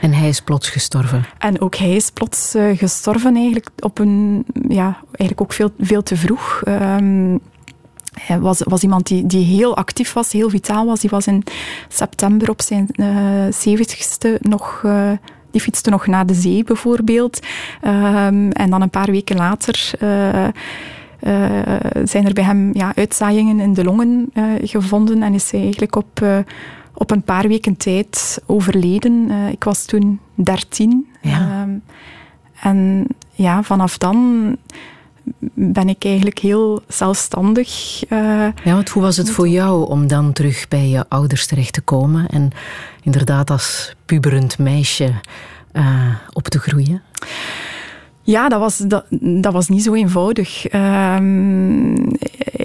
[0.02, 1.26] en hij is plots gestorven.
[1.38, 4.46] En ook hij is plots gestorven eigenlijk op een...
[4.68, 6.62] Ja, eigenlijk ook veel, veel te vroeg.
[6.68, 7.40] Um,
[8.20, 11.00] hij was, was iemand die, die heel actief was, heel vitaal was.
[11.00, 11.44] Die was in
[11.88, 12.88] september op zijn
[13.54, 14.84] zeventigste nog
[15.56, 17.40] die fietste nog naar de zee bijvoorbeeld.
[17.82, 23.60] Um, en dan een paar weken later uh, uh, zijn er bij hem ja, uitzaaiingen
[23.60, 26.26] in de longen uh, gevonden en is hij eigenlijk op,
[26.94, 29.32] op een paar weken tijd overleden.
[29.52, 31.08] ik was toen dertien.
[31.22, 31.62] Ja.
[31.62, 31.84] Um,
[32.62, 34.48] en ja, vanaf dan
[35.54, 38.04] ben ik eigenlijk heel zelfstandig.
[38.10, 38.20] Uh,
[38.64, 41.82] ja, want hoe was het voor jou om dan terug bij je ouders terecht te
[41.82, 42.50] komen en
[43.02, 45.14] inderdaad als puberend meisje
[45.74, 47.02] uh, op te groeien?
[48.22, 50.74] Ja, dat was, dat, dat was niet zo eenvoudig.
[50.74, 51.94] Um,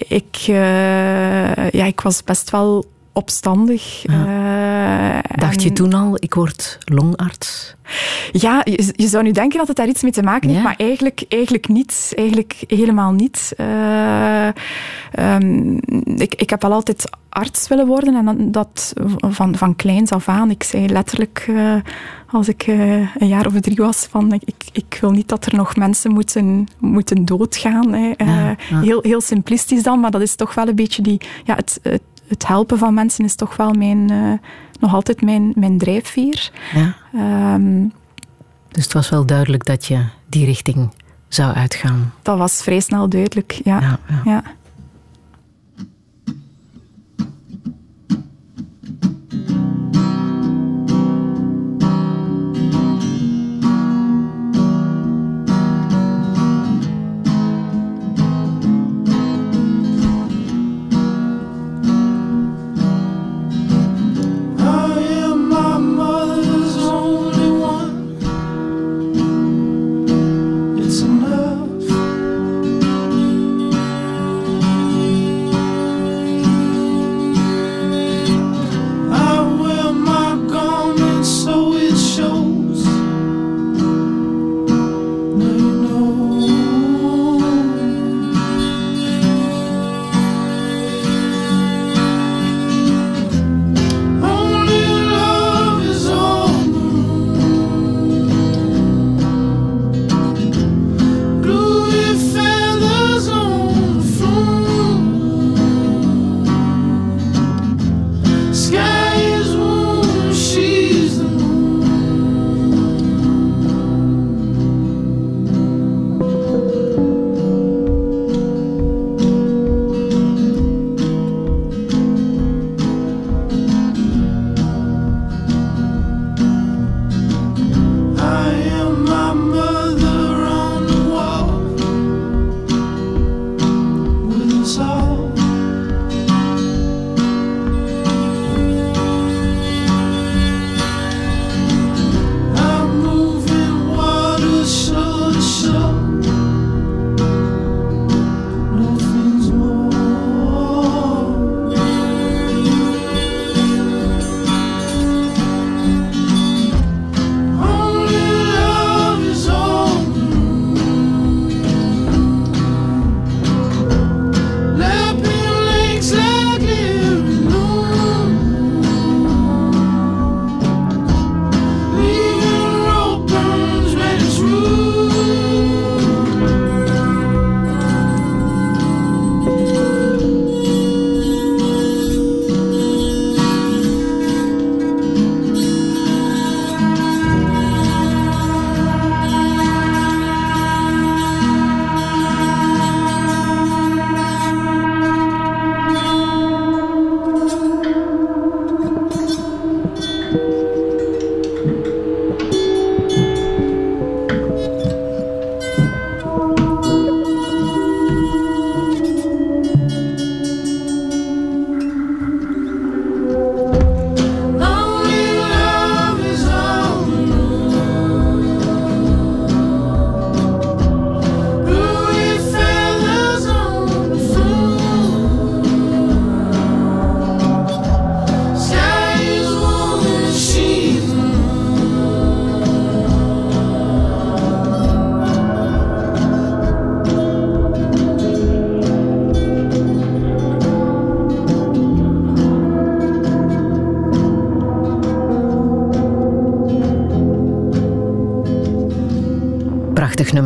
[0.08, 2.84] ik, uh, ja, ik was best wel
[3.20, 4.02] opstandig.
[4.02, 5.22] Ja.
[5.34, 7.74] Dacht je toen al, ik word longarts?
[8.32, 10.74] Ja, je, je, zou nu denken dat het daar iets mee te maken heeft, maar
[10.76, 12.12] eigenlijk, eigenlijk niet.
[12.16, 13.52] Eigenlijk helemaal niet.
[13.56, 14.48] Uh,
[15.18, 15.80] um,
[16.16, 20.50] ik, ik heb wel altijd arts willen worden en dat van, van kleins af aan.
[20.50, 21.74] Ik zei letterlijk, uh,
[22.30, 25.56] als ik uh, een jaar of drie was, van ik, ik wil niet dat er
[25.56, 27.92] nog mensen moeten, moeten doodgaan.
[27.92, 28.12] Hè.
[28.16, 28.80] Ja, ja.
[28.80, 32.02] Heel, heel simplistisch dan, maar dat is toch wel een beetje die, ja, het, het,
[32.30, 34.10] het helpen van mensen is toch wel mijn
[34.80, 36.50] nog altijd mijn, mijn drijfveer.
[36.72, 36.94] Ja.
[37.54, 37.92] Um,
[38.68, 40.90] dus het was wel duidelijk dat je die richting
[41.28, 42.12] zou uitgaan.
[42.22, 43.80] Dat was vrij snel duidelijk, ja.
[43.80, 44.42] ja, ja.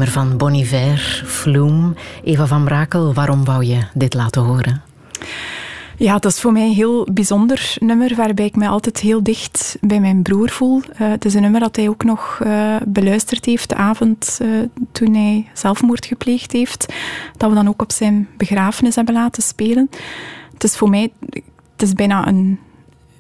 [0.08, 1.94] Van Bon Iver, Vloem.
[2.24, 4.82] Eva van Brakel, waarom wou je dit laten horen?
[5.96, 9.76] Ja, dat is voor mij een heel bijzonder nummer, waarbij ik mij altijd heel dicht
[9.80, 10.82] bij mijn broer voel.
[10.92, 14.48] Uh, het is een nummer dat hij ook nog uh, beluisterd heeft de avond uh,
[14.92, 16.92] toen hij zelfmoord gepleegd heeft.
[17.36, 19.90] Dat we dan ook op zijn begrafenis hebben laten spelen.
[20.52, 21.12] Het is voor mij,
[21.72, 22.58] het is bijna een,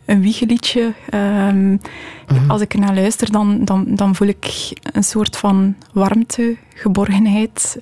[0.04, 0.92] een wiegeliedje.
[1.14, 1.80] Um, mm
[2.26, 2.50] -hmm.
[2.50, 7.78] Als ik naar luister, dan, dan, dan voel ik een soort van warmte, geborgenheid.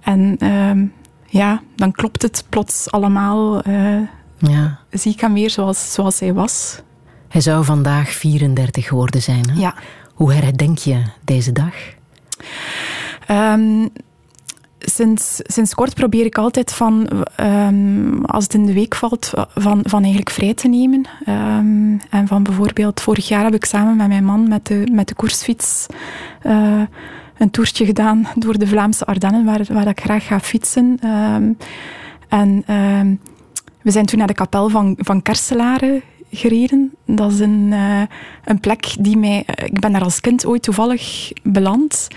[0.00, 0.46] en...
[0.46, 0.92] Um,
[1.30, 3.68] ja, dan klopt het plots allemaal.
[3.68, 4.00] Uh,
[4.38, 4.78] ja.
[4.90, 6.80] Zie ik hem weer zoals, zoals hij was.
[7.28, 9.50] Hij zou vandaag 34 geworden zijn.
[9.50, 9.60] Hè?
[9.60, 9.74] Ja.
[10.14, 11.74] Hoe herdenk je deze dag?
[13.30, 13.88] Um,
[14.80, 19.80] sinds, sinds kort probeer ik altijd van, um, als het in de week valt, van,
[19.82, 21.08] van eigenlijk vrij te nemen.
[21.28, 25.08] Um, en van bijvoorbeeld, vorig jaar heb ik samen met mijn man met de, met
[25.08, 25.86] de koersfiets
[26.46, 26.82] uh,
[27.38, 30.98] een toertje gedaan door de Vlaamse Ardennen, waar, waar ik graag ga fietsen.
[31.04, 31.56] Um,
[32.28, 32.64] en
[33.82, 36.94] we zijn toen naar de kapel van, van Kerselaren gereden.
[37.06, 38.02] Dat is een, uh,
[38.44, 39.44] een plek die mij...
[39.64, 42.08] Ik ben daar als kind ooit toevallig beland.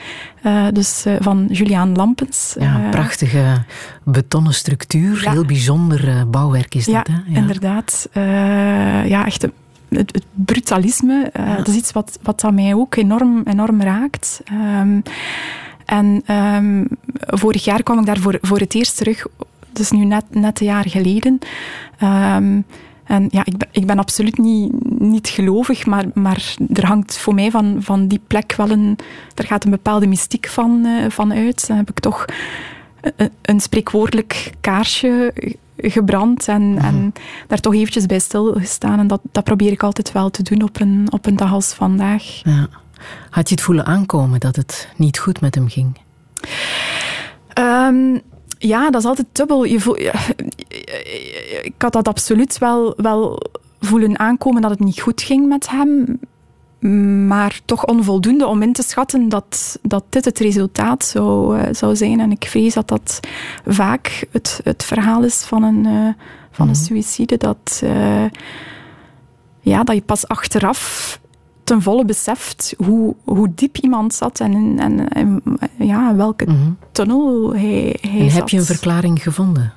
[0.45, 2.55] Uh, dus uh, van Juliaan Lampens.
[2.59, 3.63] Ja, prachtige
[4.03, 5.23] betonnen structuur.
[5.23, 5.31] Ja.
[5.31, 7.31] Heel bijzonder bouwwerk is ja, dat, hè?
[7.33, 8.09] Ja, inderdaad.
[9.05, 9.53] ja, echt een
[9.95, 11.55] het, het brutalisme, ja.
[11.55, 14.41] dat is iets wat, wat dat mij ook enorm, enorm raakt.
[14.79, 15.01] Um,
[15.85, 19.25] en um, vorig jaar kwam ik daar voor, voor het eerst terug.
[19.73, 21.39] Is nu net, net een jaar geleden.
[22.03, 22.65] Um,
[23.03, 27.33] en ja, ik ben, ik ben absoluut niet, niet gelovig, maar, maar er hangt voor
[27.33, 28.97] mij van, van die plek wel een...
[29.35, 31.67] Er gaat een bepaalde mystiek van, uh, van uit.
[31.67, 32.25] Dan heb ik toch
[33.15, 35.33] een, een spreekwoordelijk kaarsje
[35.77, 36.85] gebrand en, mm -hmm.
[36.85, 37.13] en
[37.47, 38.99] daar toch eventjes bij stilgestaan.
[38.99, 41.73] En dat, dat probeer ik altijd wel te doen op een, op een dag als
[41.73, 42.23] vandaag.
[42.43, 42.67] Ja.
[43.29, 45.97] Had je het voelen aankomen dat het niet goed met hem ging?
[47.59, 48.21] Um,
[48.57, 49.63] ja, dat is altijd dubbel.
[49.63, 49.97] Je voel,
[51.63, 53.39] ik had dat absoluut wel, wel
[53.79, 56.19] voelen aankomen dat het niet goed ging met hem
[57.27, 61.95] maar toch onvoldoende om in te schatten dat, dat dit het resultaat zou, uh, zou
[61.95, 62.19] zijn.
[62.19, 63.19] En ik vrees dat dat
[63.65, 66.07] vaak het, het verhaal is van een, uh,
[66.51, 67.37] van een suïcide.
[67.37, 68.25] Dat, uh,
[69.59, 71.19] ja, dat je pas achteraf
[71.63, 75.43] ten volle beseft hoe, hoe diep iemand zat en, en, en
[75.77, 76.77] ja, welke mm -hmm.
[76.91, 78.39] tunnel hij, hij en zat.
[78.39, 79.73] heb je een verklaring gevonden?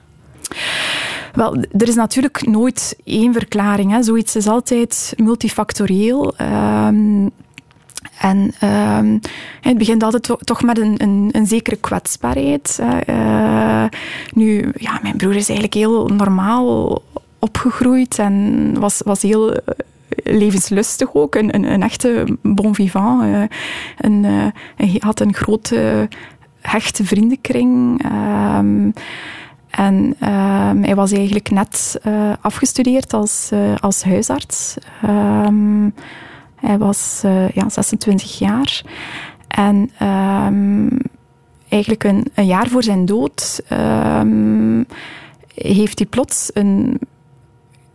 [1.37, 3.91] Wel, er is natuurlijk nooit één verklaring.
[3.91, 4.03] Hè.
[4.03, 6.35] Zoiets is altijd multifactorieel.
[6.41, 7.31] Um,
[8.21, 9.21] en um,
[9.61, 12.79] het begint altijd to toch met een, een, een zekere kwetsbaarheid.
[13.09, 13.85] Uh,
[14.33, 17.03] nu, ja, mijn broer is eigenlijk heel normaal
[17.39, 19.57] opgegroeid en was, was heel
[20.25, 21.35] levenslustig ook.
[21.35, 23.23] Een, een, een echte bon vivant.
[23.23, 24.47] Uh,
[24.77, 26.09] hij had een grote,
[26.61, 28.05] hechte vriendenkring.
[28.59, 28.93] Um,
[29.71, 34.77] en um, hij was eigenlijk net uh, afgestudeerd als, uh, als huisarts.
[35.05, 35.95] Um,
[36.55, 38.83] hij was uh, ja, 26 jaar.
[39.49, 40.99] En um,
[41.69, 43.63] eigenlijk een, een, jaar voor zijn dood
[45.55, 47.01] heeft hij plots een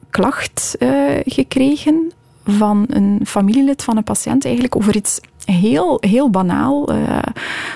[0.09, 0.77] klacht
[1.25, 2.11] gekregen
[2.45, 6.89] van een familielid van een patiënt eigenlijk over iets heel, heel banaal.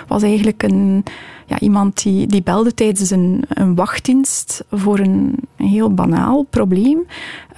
[0.07, 1.03] was eigenlijk een
[1.45, 7.05] ja, iemand die, die belde tijdens een, een wachtdienst voor een, heel banaal probleem.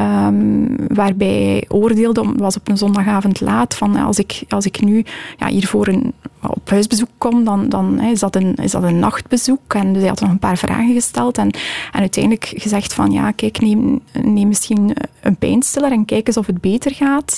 [0.01, 4.81] Um, waarbij hij oordeelde, het was op een zondagavond laat, van als ik, als ik
[4.81, 5.05] nu
[5.37, 8.99] ja, hier voor een, op huisbezoek kom, dan, dan is, dat een, is dat een
[8.99, 9.73] nachtbezoek.
[9.73, 11.51] En dus hij had nog een paar vragen gesteld en,
[11.91, 16.45] en uiteindelijk gezegd van ja, kijk, neem, neem misschien een pijnstiller en kijk eens of
[16.45, 17.37] het beter gaat.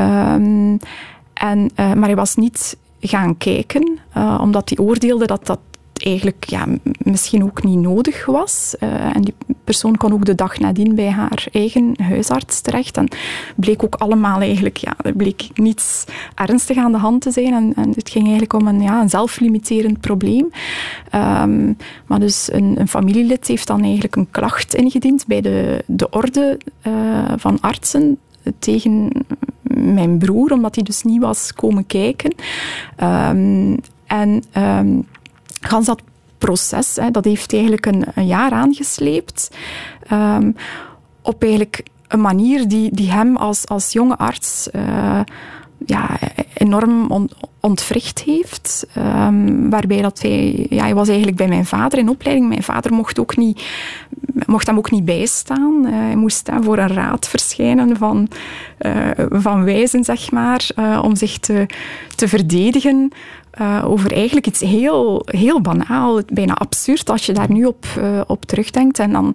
[0.00, 0.78] Um,
[1.34, 5.58] en, uh, maar hij was niet gaan kijken, uh, omdat hij oordeelde dat dat
[6.04, 6.66] eigenlijk ja,
[6.98, 8.74] misschien ook niet nodig was.
[8.80, 9.34] Uh, en die
[9.64, 12.96] persoon kon ook de dag nadien bij haar eigen huisarts terecht.
[12.96, 13.08] En
[13.56, 17.52] bleek ook allemaal eigenlijk, ja, er bleek niets ernstig aan de hand te zijn.
[17.52, 20.50] En, en het ging eigenlijk om een, ja, een zelflimiterend probleem.
[21.14, 21.76] Um,
[22.06, 27.32] maar dus een, familielid heeft dan eigenlijk een klacht ingediend bij de, de orde uh,
[27.36, 28.18] van artsen
[28.58, 29.10] tegen
[29.70, 32.34] mijn broer, omdat hij dus niet was komen kijken.
[33.02, 33.76] Um,
[34.06, 35.06] en um,
[35.60, 36.02] gans dat
[36.38, 39.50] proces, hè, dat heeft eigenlijk een, een jaar aangesleept.
[40.12, 40.56] Um,
[41.22, 45.20] op eigenlijk een manier die, die hem als, als jonge arts uh,
[45.86, 46.18] ja,
[46.54, 47.30] enorm on,
[47.60, 48.86] ontwricht heeft.
[48.98, 52.48] Um, waarbij dat hij, ja, hij was eigenlijk bij mijn vader in opleiding.
[52.48, 53.62] Mijn vader mocht, ook niet,
[54.46, 55.82] mocht hem ook niet bijstaan.
[55.84, 58.28] Uh, hij moest uh, voor een raad verschijnen van,
[58.80, 60.70] uh, van wijzen, zeg maar,
[61.02, 61.66] om zich te,
[62.14, 63.12] te verdedigen
[63.60, 68.20] uh, over eigenlijk iets heel, heel banaal, bijna absurd, als je daar nu op, uh,
[68.26, 68.98] op terugdenkt.
[68.98, 69.34] En dan,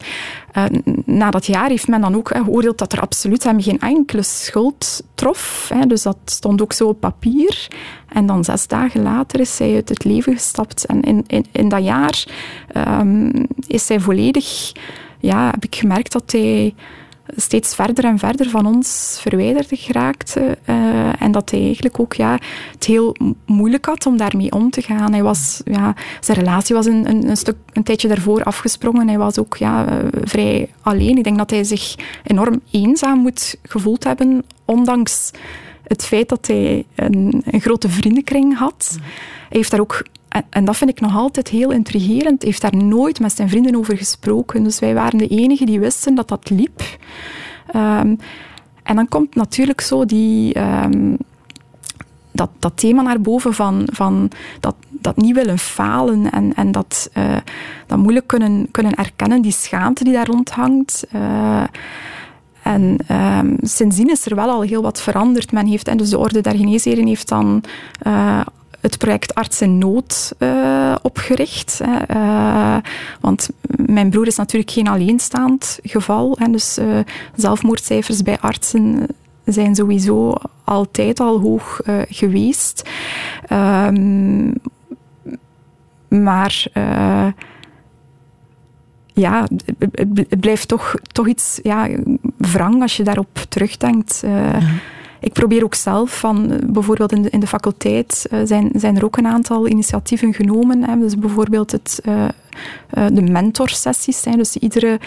[0.57, 0.63] uh,
[1.05, 5.69] na dat jaar heeft men dan ook geoordeeld dat er absoluut geen enkele schuld trof.
[5.73, 5.85] Hè.
[5.85, 7.67] Dus dat stond ook zo op papier.
[8.07, 10.85] En dan zes dagen later is zij uit het leven gestapt.
[10.85, 12.25] En in, in, dat jaar
[12.99, 14.71] um, is zij volledig...
[15.19, 16.73] Ja, heb ik gemerkt dat hij
[17.35, 20.57] steeds verder en verder van ons verwijderd geraakte.
[20.65, 22.39] Uh, en dat hij eigenlijk ook ja,
[22.71, 23.15] het heel
[23.45, 25.11] moeilijk had om daarmee om te gaan.
[25.11, 29.07] Hij was, ja, zijn relatie was een, een, stuk, een tijdje daarvoor afgesprongen.
[29.07, 31.17] Hij was ook ja, uh, vrij alleen.
[31.17, 35.31] Ik denk dat hij zich enorm eenzaam moet gevoeld hebben, ondanks
[35.83, 38.97] het feit dat hij een, een grote vriendenkring had.
[39.49, 40.03] Heeft daar ook
[40.49, 42.43] en, dat vind ik nog altijd heel intrigerend.
[42.43, 44.63] Heeft daar nooit met zijn vrienden over gesproken.
[44.63, 46.81] Dus wij waren de enigen die wisten dat dat liep.
[47.75, 48.17] Um,
[48.83, 51.17] en dan komt natuurlijk zo die, um,
[52.31, 57.09] dat, dat thema naar boven van, van dat, dat niet willen falen en, en dat,
[57.17, 57.37] uh,
[57.87, 61.07] dat moeilijk kunnen, kunnen erkennen, die schaamte die daar rondhangt.
[61.15, 61.63] Uh,
[62.63, 65.51] en um, sindsdien is er wel al heel wat veranderd.
[65.51, 67.63] Men heeft, en dus de Orde der Geneesheren heeft dan
[68.07, 68.41] uh,
[68.79, 71.81] het project Arts in Nood uh, opgericht.
[72.15, 72.77] Uh,
[73.19, 76.35] want mijn broer is natuurlijk geen alleenstaand geval.
[76.39, 76.79] Hè, dus
[77.35, 79.07] zelfmoordcijfers bij artsen
[79.45, 80.33] zijn sowieso
[80.63, 82.89] altijd al hoog geweest.
[83.49, 84.53] Um,
[86.07, 86.65] maar
[89.21, 89.47] ja,
[89.91, 91.87] het blijft toch, toch iets ja,
[92.37, 94.21] wrang als je daarop terugdenkt.
[94.25, 94.71] Uh,
[95.19, 99.05] ik probeer ook zelf van, bijvoorbeeld in de, in de faculteit uh, zijn, zijn er
[99.05, 100.89] ook een aantal initiatieven genomen.
[100.89, 100.99] Hè.
[100.99, 104.25] Dus bijvoorbeeld het, uh, uh, de mentorsessies.
[104.25, 104.31] Hè.
[104.31, 104.99] Dus iedere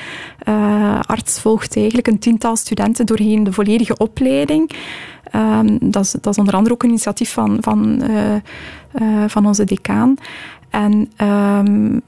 [1.07, 4.71] arts volgt eigenlijk een tiental studenten doorheen de volledige opleiding.
[5.35, 8.03] Um, dat, is, dat is onder andere ook een initiatief van, van,
[9.27, 10.15] van onze decaan.
[10.71, 11.11] En
[11.67, 12.03] um,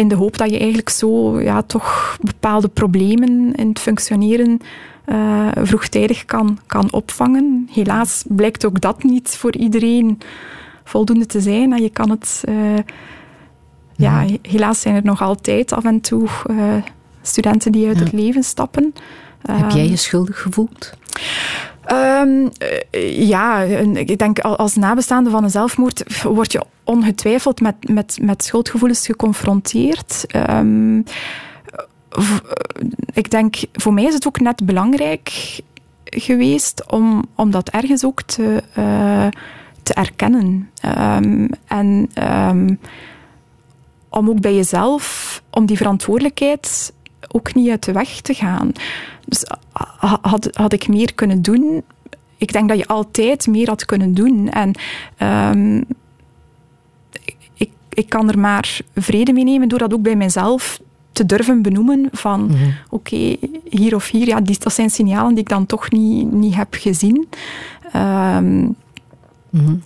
[0.00, 4.60] in de hoop dat je eigenlijk zo ja, toch bepaalde problemen in het functioneren
[5.06, 7.68] uh, vroegtijdig kan, kan opvangen.
[7.72, 10.18] Helaas blijkt ook dat niet voor iedereen
[10.84, 11.72] voldoende te zijn.
[11.72, 12.44] En je kan het...
[12.48, 12.78] Uh,
[13.96, 16.74] ja, helaas zijn er nog altijd af en toe uh,
[17.22, 18.04] studenten die uit ja.
[18.04, 18.94] het leven stappen.
[19.42, 20.92] Heb jij je schuldig gevoeld?
[21.92, 22.50] Um,
[23.12, 23.60] ja,
[23.94, 30.26] ik denk als nabestaande van een zelfmoord word je ongetwijfeld met, met, met schuldgevoelens geconfronteerd.
[30.50, 31.04] Um,
[33.12, 35.60] ik denk, voor mij is het ook net belangrijk
[36.04, 39.26] geweest om, om dat ergens ook te, uh,
[39.82, 40.70] te erkennen.
[40.96, 42.10] Um, en
[44.08, 46.92] om ook bij jezelf, om die verantwoordelijkheid
[47.28, 48.72] ook niet uit de weg te gaan.
[49.30, 49.44] Dus
[50.20, 51.82] had, had ik meer kunnen doen?
[52.36, 54.48] Ik denk dat je altijd meer had kunnen doen.
[54.48, 54.72] En
[55.52, 55.84] um,
[57.54, 60.80] ik, ik kan er maar vrede mee nemen door dat ook bij mezelf
[61.12, 62.74] te durven benoemen van mm -hmm.
[62.88, 66.32] oké, okay, hier of hier, ja, die, dat zijn signalen die ik dan toch niet,
[66.32, 67.28] niet heb gezien.
[67.96, 68.76] Um,
[69.50, 69.82] mm -hmm.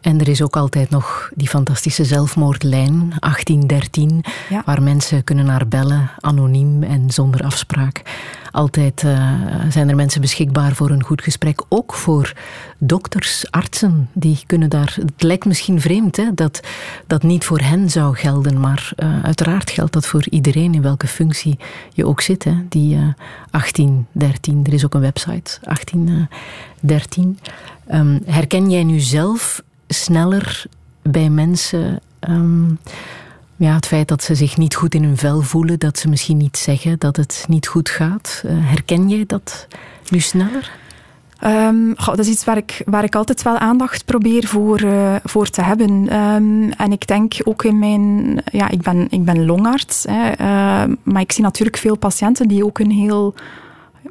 [0.00, 4.62] En er is ook altijd nog die fantastische zelfmoordlijn 1813, ja.
[4.64, 8.02] waar mensen kunnen naar bellen, anoniem en zonder afspraak.
[8.56, 12.32] Altijd uh, zijn er mensen beschikbaar voor een goed gesprek, ook voor
[12.78, 14.08] dokters, artsen.
[14.12, 14.96] Die kunnen daar.
[15.00, 16.60] Het lijkt misschien vreemd hè, dat
[17.06, 21.06] dat niet voor hen zou gelden, maar uh, uiteraard geldt dat voor iedereen in welke
[21.06, 21.58] functie
[21.92, 22.44] je ook zit.
[22.44, 22.54] Hè.
[22.68, 23.00] Die uh,
[23.50, 27.38] 1813, er is ook een website 1813.
[27.92, 30.64] Um, herken jij nu zelf sneller
[31.02, 32.78] bij mensen um,
[33.56, 36.36] ja, het feit dat ze zich niet goed in hun vel voelen, dat ze misschien
[36.36, 38.42] niet zeggen dat het niet goed gaat?
[38.46, 39.66] Uh, herken jij dat
[40.08, 40.70] nu sneller?
[41.96, 45.48] Goh, dat is iets waar ik, waar ik altijd wel aandacht probeer voor, uh, voor
[45.48, 46.16] te hebben.
[46.16, 48.42] Um, en ik denk ook in mijn...
[48.52, 52.64] Ja, ik ben, ik ben longarts, hè, uh, maar ik zie natuurlijk veel patiënten die
[52.64, 53.34] ook een heel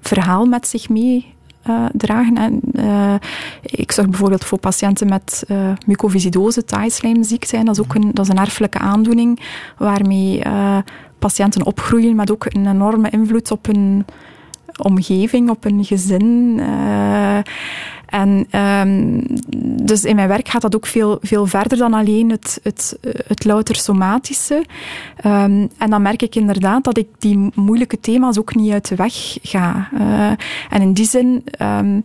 [0.02, 1.35] verhaal met zich mee
[1.70, 2.38] uh, dragen.
[2.38, 3.16] En, uh,
[3.62, 7.64] ik zorg bijvoorbeeld voor patiënten met uh, mucoviscidose, taaislijmziekte.
[7.64, 9.40] Dat is ook een, dat is een erfelijke aandoening
[9.78, 10.42] waarmee
[11.20, 14.06] patiënten opgroeien met ook een enorme invloed op hun
[14.78, 16.62] omgeving, op hun gezin.
[18.06, 19.24] En um,
[19.86, 22.98] dus in mijn werk gaat dat ook veel, veel verder dan alleen het, het,
[23.28, 24.66] het louter somatische.
[25.26, 28.96] Um, en dan merk ik inderdaad dat ik die moeilijke thema's ook niet uit de
[28.96, 29.90] weg ga.
[29.94, 30.32] Uh,
[30.70, 32.04] en in die zin um,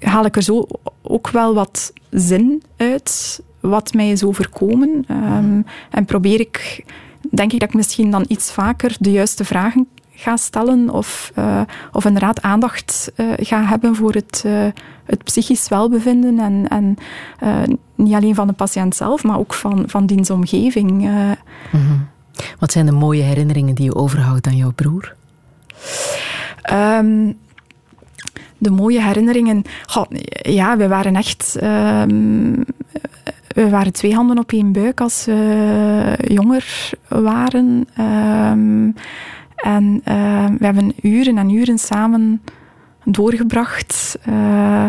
[0.00, 0.66] haal ik er zo
[1.02, 5.04] ook wel wat zin uit wat mij is overkomen.
[5.90, 6.84] En probeer ik,
[7.30, 9.88] denk ik dat ik misschien dan iets vaker de juiste vragen
[10.22, 11.60] ga stellen of, uh,
[11.92, 14.66] of inderdaad aandacht uh, ga hebben voor het, uh,
[15.04, 16.96] het psychisch welbevinden en, en
[17.94, 20.90] niet alleen van de patiënt zelf, maar ook van, van diens omgeving.
[20.90, 21.36] Mm
[21.70, 22.08] -hmm.
[22.58, 25.14] Wat zijn de mooie herinneringen die je overhoudt aan jouw broer?
[26.72, 27.38] Um,
[28.58, 29.62] de mooie herinneringen.
[30.42, 31.56] Ja, we waren echt.
[31.62, 32.64] Um,
[33.48, 37.86] we waren twee handen op één buik als we jonger waren.
[37.98, 38.94] Um,
[39.62, 42.42] en uh, we hebben uren en uren samen
[43.04, 44.86] doorgebracht uh,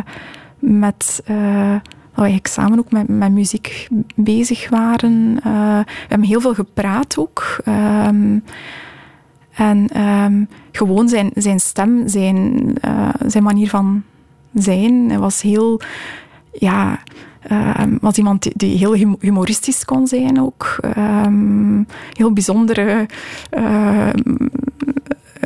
[0.59, 1.23] met.
[1.31, 1.75] Uh,
[2.15, 5.35] dat we samen ook met, muziek bezig waren.
[5.43, 7.57] we hebben heel veel gepraat ook.
[7.67, 8.43] Um,
[9.53, 12.73] en um, gewoon zijn, zijn stem, zijn,
[13.25, 14.03] zijn manier van
[14.53, 15.81] zijn, was heel,
[16.51, 16.99] ja,
[17.51, 20.77] um, was iemand die, die, heel humoristisch kon zijn ook.
[20.97, 23.07] Um, heel bijzondere
[23.51, 24.09] uh,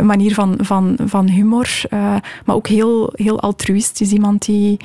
[0.02, 4.12] manier van, van, van humor, uh, maar ook heel, heel altruïstisch.
[4.12, 4.78] Iemand die,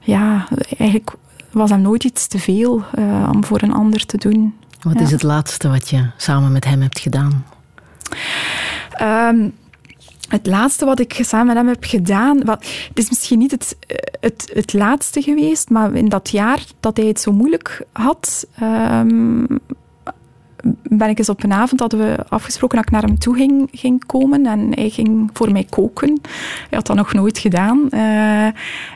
[0.00, 1.14] ja, eigenlijk
[1.50, 2.84] was hem nooit iets te veel
[3.32, 4.54] om voor een ander te doen.
[4.82, 5.00] Wat ja.
[5.00, 7.44] is het laatste wat je samen met hem hebt gedaan?
[9.02, 9.52] Um,
[10.28, 13.76] het laatste wat ik samen met hem heb gedaan, wat, het is misschien niet het,
[14.20, 19.46] het, het laatste geweest, maar in dat jaar dat hij het zo moeilijk had, um,
[20.82, 23.68] ben ik eens op een avond hadden we afgesproken dat ik naar hem toe ging,
[23.72, 26.20] ging komen en hij ging voor mij koken.
[26.68, 27.88] Hij had dat nog nooit gedaan.
[27.90, 28.46] Uh,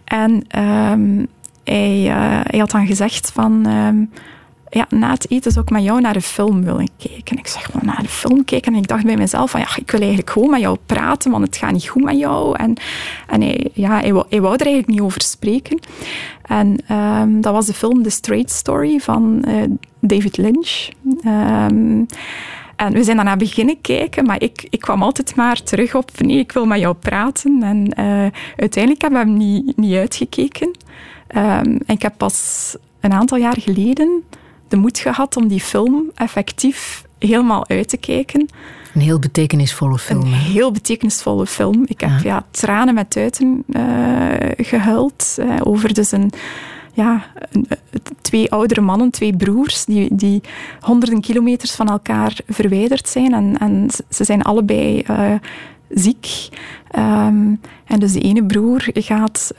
[0.04, 1.26] en um,
[1.64, 3.66] hij, uh, hij had dan gezegd van
[4.74, 7.38] ja, na het eten zou ik met jou naar de film willen kijken.
[7.38, 8.72] Ik zeg, maar naar de film kijken?
[8.72, 11.46] En ik dacht bij mezelf van, ja, ik wil eigenlijk gewoon met jou praten, want
[11.46, 12.56] het gaat niet goed met jou.
[12.56, 12.74] En,
[13.26, 15.78] en hij, ja, hij, wou, wou er eigenlijk niet over spreken.
[16.42, 19.62] En um, dat was de film The Straight Story van uh,
[20.00, 20.88] David Lynch.
[21.24, 22.06] Um,
[22.76, 26.38] en we zijn daarna beginnen kijken, maar ik, ik kwam altijd maar terug op, nee,
[26.38, 27.62] ik wil met jou praten.
[27.62, 30.66] En uh, uiteindelijk hebben we hem niet, niet uitgekeken.
[30.68, 30.74] Um,
[31.36, 34.22] en ik heb pas een aantal jaar geleden
[34.72, 38.48] de moed gehad om die film effectief helemaal uit te kijken.
[38.94, 40.20] Een heel betekenisvolle film.
[40.20, 41.82] Een heel betekenisvolle film.
[41.86, 42.20] Ik heb ja.
[42.22, 43.82] ja tranen met tuiten uh,
[44.56, 46.30] gehuild uh, over dus een,
[46.92, 47.24] ja,
[48.20, 50.40] twee oudere mannen, twee broers, die, die
[50.80, 53.34] honderden kilometers van elkaar verwijderd zijn.
[53.34, 55.34] En, en ze zijn allebei uh,
[55.88, 56.48] ziek.
[56.98, 59.54] Um, en dus de ene broer gaat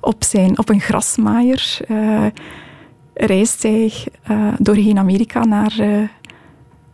[0.00, 1.80] op, zijn, op een grasmaaier
[3.14, 3.92] reist hij
[4.30, 6.08] uh, doorheen Amerika naar, uh,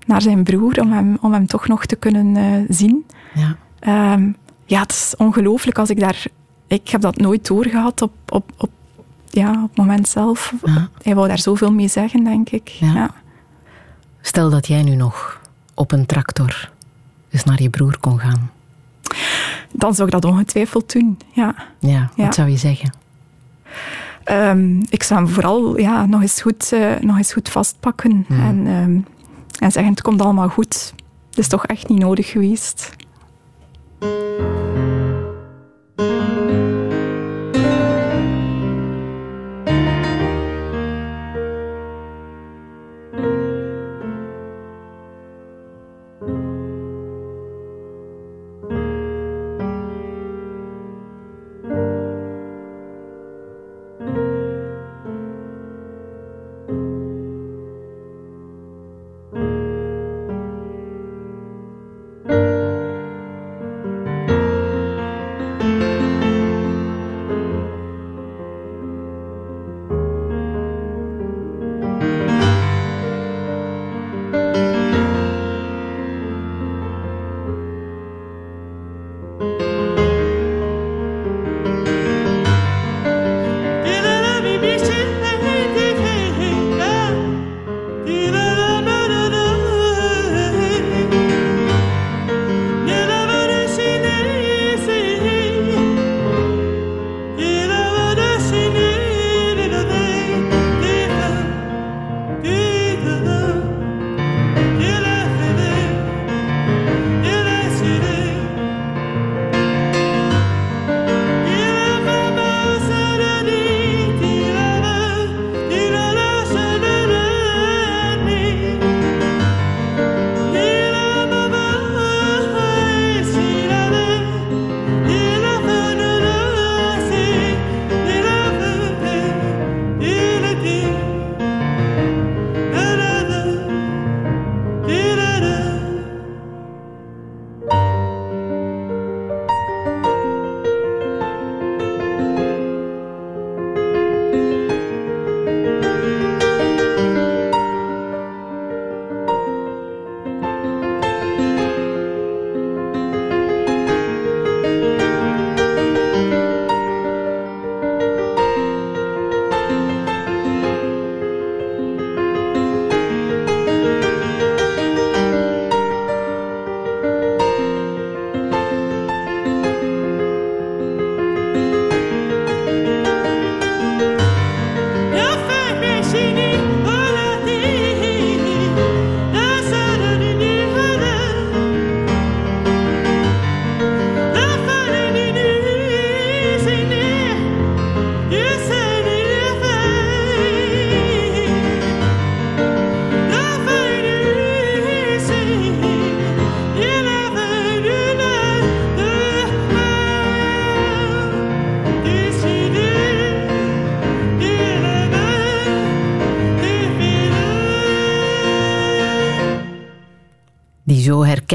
[0.07, 3.07] naar zijn broer om hem, om hem toch nog te kunnen uh, zien.
[3.35, 3.57] Ja.
[4.15, 6.27] Um, ja, het is ongelooflijk als ik daar...
[6.67, 8.71] Ik heb dat nooit doorgehad op, op, op,
[9.31, 10.55] ja, op het moment zelf.
[10.65, 10.89] Ja.
[11.03, 12.69] Hij wou daar zoveel mee zeggen, denk ik.
[12.69, 12.93] Ja.
[12.95, 13.11] Ja.
[14.21, 15.41] Stel dat jij nu nog
[15.75, 16.73] op een tractor
[17.31, 18.51] eens naar je broer kon gaan.
[19.73, 21.55] Dan zou ik dat ongetwijfeld doen, ja.
[21.79, 22.93] Ja, wat zou je zeggen?
[24.31, 28.37] Um, ik zou hem vooral ja, nog, eens goed, uh, nog eens goed vastpakken Hmm.
[28.37, 28.47] mm.
[28.47, 29.07] en, um,
[29.59, 30.95] en zeggen: het komt allemaal goed.
[31.29, 32.97] Het is toch echt niet nodig geweest.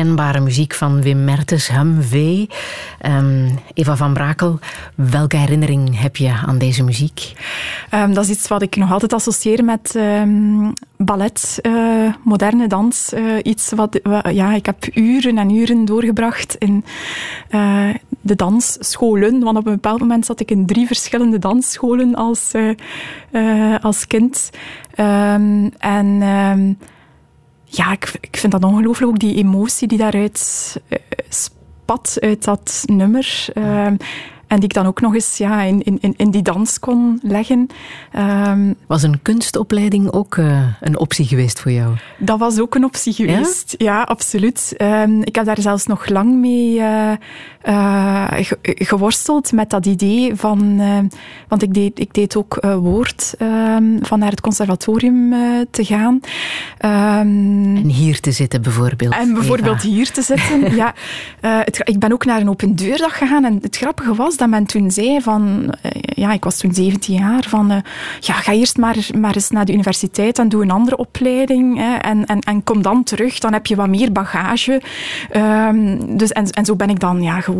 [0.04, 2.46] Herkenbare muziek van Wim Mertens, Hum V.
[3.00, 4.60] Ehm, Eva van Brakel,
[4.96, 7.32] welke herinnering heb je aan deze muziek?
[7.92, 13.14] Um, dat is iets wat ik nog altijd associeer met um, ballet, uh, moderne dans.
[13.14, 14.00] Uh, iets wat,
[14.32, 16.86] ja, ik heb uren en uren doorgebracht in
[17.50, 17.90] uh,
[18.22, 19.40] de dansscholen.
[19.40, 22.52] Want op een bepaald moment zat ik in drie verschillende dansscholen als,
[23.82, 24.50] als kind.
[25.80, 26.78] en
[27.76, 30.98] ja, ik, ik vind dat ongelooflijk, ook die emotie die daaruit uh,
[31.30, 33.46] spat uit dat nummer.
[33.54, 33.88] Uh,
[34.48, 37.68] en die ik dan ook nog eens ja, in, in, in die dans kon leggen.
[38.48, 41.96] Um, was een kunstopleiding ook uh, een optie geweest voor jou?
[42.18, 44.76] Dat was ook een optie geweest, ja, ja absoluut.
[44.78, 47.12] Um, ik heb daar zelfs nog lang mee uh,
[47.70, 48.28] uh,
[48.62, 50.82] geworsteld met dat idee van...
[51.48, 55.34] want ik deed, ik deed ook woord um, van naar het conservatorium
[55.72, 56.20] te gaan.
[56.78, 59.14] en hier te zitten bijvoorbeeld.
[59.14, 59.94] En bijvoorbeeld Eva.
[59.94, 60.94] hier te zitten, ja.
[61.42, 64.66] Het, ik ben ook naar een open deurdag gegaan en het grappige was dat men
[64.66, 65.74] toen zei van...
[65.96, 67.84] ja, ik was toen 17 jaar, van...
[68.20, 71.78] ja, ga eerst maar, maar eens naar de universiteit en doe een andere opleiding.
[71.78, 74.82] Hè, en, en, en kom dan terug, dan heb je wat meer bagage.
[75.36, 77.53] Um, dus, en, en zo ben ik dan ja, gewoon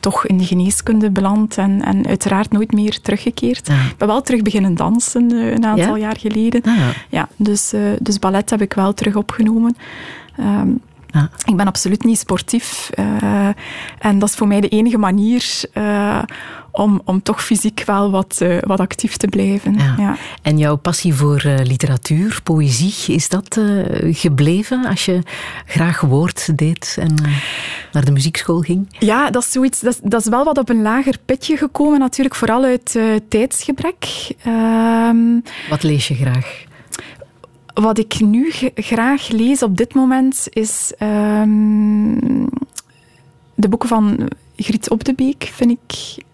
[0.00, 3.66] toch in de geneeskunde beland en, en uiteraard nooit meer teruggekeerd.
[3.66, 3.74] Ja.
[3.74, 6.06] Ik ben wel terug beginnen dansen uh, een aantal ja?
[6.06, 6.62] jaar geleden.
[6.62, 7.28] Ah, ja.
[7.36, 9.76] dus, uh, dus ballet heb ik wel terug opgenomen.
[10.40, 10.80] Um,
[11.16, 11.30] ja.
[11.44, 12.90] Ik ben absoluut niet sportief.
[12.98, 13.48] Uh,
[13.98, 15.44] en dat is voor mij de enige manier
[15.74, 16.22] uh,
[16.70, 19.74] om, om toch fysiek wel wat, uh, wat actief te blijven.
[19.74, 19.94] Ja.
[19.98, 20.16] Ja.
[20.42, 23.60] En jouw passie voor literatuur, poëzie, is dat
[24.10, 25.22] gebleven als je
[25.66, 27.14] graag woord deed en
[27.92, 28.96] naar de muziekschool ging?
[28.98, 32.34] Ja, dat is, zoiets, dat, dat is wel wat op een lager pitje gekomen, natuurlijk
[32.34, 32.98] vooral uit
[33.28, 34.06] tijdsgebrek.
[34.42, 35.40] Ehm,
[35.70, 36.64] wat lees je graag?
[37.80, 42.48] Wat ik nu graag lees op dit moment is um,
[43.54, 46.24] de boeken van Griet Op de Beek, vind ik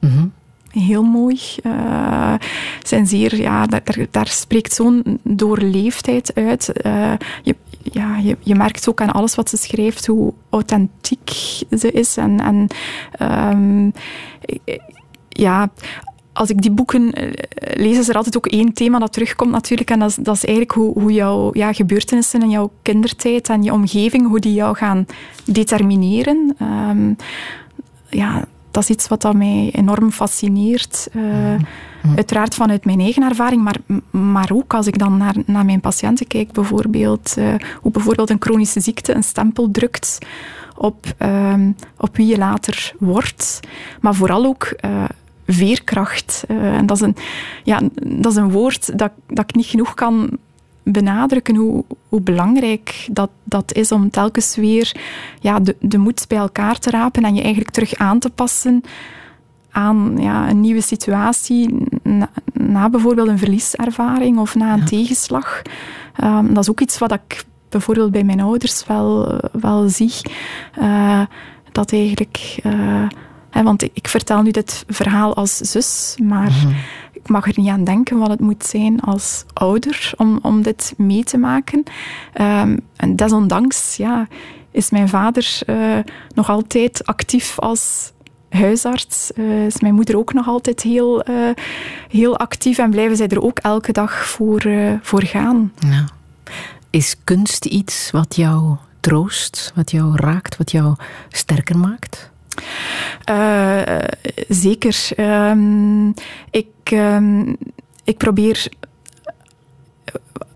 [0.00, 0.32] mm -hmm.
[0.70, 1.40] heel mooi.
[1.62, 2.34] Uh,
[2.82, 6.72] zijn zeer, ja, daar, daar spreekt zo'n doorleefdheid uit.
[6.86, 7.12] Uh,
[7.42, 11.30] je, ja, je, je merkt ook aan alles wat ze schrijft hoe authentiek
[11.78, 12.16] ze is.
[12.16, 12.66] En, en
[13.52, 13.92] um,
[15.28, 15.70] ja,
[16.40, 17.12] als ik die boeken
[17.74, 19.90] lees, is er altijd ook één thema dat terugkomt natuurlijk.
[19.90, 23.62] En dat is, dat is eigenlijk hoe, hoe jouw ja, gebeurtenissen in jouw kindertijd en
[23.62, 25.06] je omgeving, hoe die jou gaan
[25.44, 26.56] determineren.
[26.62, 27.16] Um,
[28.08, 31.08] ja, dat is iets wat dat mij enorm fascineert.
[31.12, 32.16] Uh, mm.
[32.16, 33.76] Uiteraard vanuit mijn eigen ervaring, maar,
[34.10, 38.40] maar ook als ik dan naar, naar mijn patiënten kijk, bijvoorbeeld, uh, hoe bijvoorbeeld een
[38.40, 40.18] chronische ziekte een stempel drukt
[40.76, 43.60] op, um, op wie je later wordt.
[44.00, 44.74] Maar vooral ook
[45.52, 46.44] veerkracht.
[46.48, 47.16] Uh, en dat is, een,
[47.64, 50.38] ja, dat is een woord dat, dat ik niet genoeg kan
[50.82, 54.92] benadrukken hoe, hoe belangrijk dat, dat is om telkens weer
[55.40, 58.82] ja, de, de moed bij elkaar te rapen en je eigenlijk terug aan te passen
[59.70, 64.84] aan ja, een nieuwe situatie, na, na bijvoorbeeld een verlieservaring of na een ja.
[64.84, 65.62] tegenslag.
[66.24, 70.14] Um, dat is ook iets wat ik bijvoorbeeld bij mijn ouders wel, wel zie.
[70.78, 71.22] Uh,
[71.72, 72.58] dat eigenlijk...
[72.66, 73.06] Uh,
[73.50, 76.74] He, want ik, ik, vertel nu dit verhaal als zus, maar mm-hmm.
[77.12, 80.94] ik mag er niet aan denken wat het moet zijn als ouder om, om dit
[80.96, 81.82] mee te maken.
[82.40, 84.28] Um, en desondanks ja,
[84.70, 85.98] is mijn vader uh,
[86.34, 88.12] nog altijd actief als
[88.50, 89.30] huisarts.
[89.34, 91.50] Uh, is mijn moeder ook nog altijd heel, uh,
[92.08, 94.62] heel actief en blijven zij er ook elke dag voor,
[95.02, 95.72] voor gaan.
[95.78, 96.04] Ja.
[96.90, 100.94] Is kunst iets wat jou troost, wat jou raakt, wat jou
[101.28, 102.29] sterker maakt?
[103.30, 103.98] Uh,
[104.48, 105.08] zeker.
[105.16, 106.14] Um,
[106.50, 107.56] ik, um,
[108.04, 108.68] ik probeer.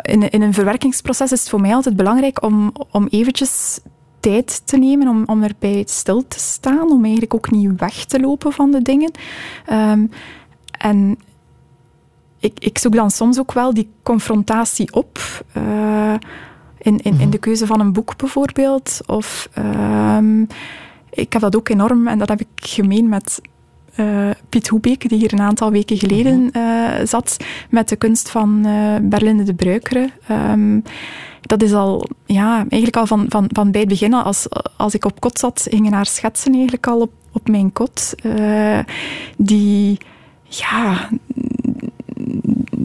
[0.03, 3.80] In, in een verwerkingsproces is het voor mij altijd belangrijk om, om eventjes
[4.20, 8.20] tijd te nemen, om, om erbij stil te staan, om eigenlijk ook niet weg te
[8.20, 9.11] lopen van de dingen.
[9.72, 10.11] Um,
[10.78, 11.18] en
[12.38, 15.18] ik, ik zoek dan soms ook wel die confrontatie op.
[15.57, 16.14] Uh,
[16.78, 19.01] in, in, in de keuze van een boek bijvoorbeeld.
[19.07, 19.49] Of
[21.15, 23.41] ik heb dat ook enorm, en dat heb ik gemeen met
[23.97, 27.37] uh, Piet Hoebeek, die hier een aantal weken geleden uh, zat,
[27.71, 30.11] met de kunst van uh, Berlinde de Bruikere.
[30.31, 30.83] Um,
[31.41, 34.47] dat is al, ja, eigenlijk al van, van, van bij het begin, als,
[34.77, 38.15] als ik op kot zat, gingen haar schetsen eigenlijk al op, op mijn kot.
[39.37, 39.99] die,
[40.45, 41.09] ja,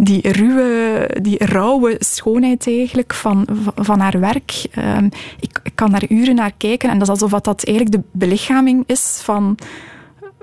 [0.02, 4.66] die ruwe, die rauwe schoonheid eigenlijk van, van haar werk.
[4.78, 8.10] Um, ik, ik, kan daar uren naar kijken en dat is alsof dat eigenlijk de
[8.12, 9.58] belichaming is van,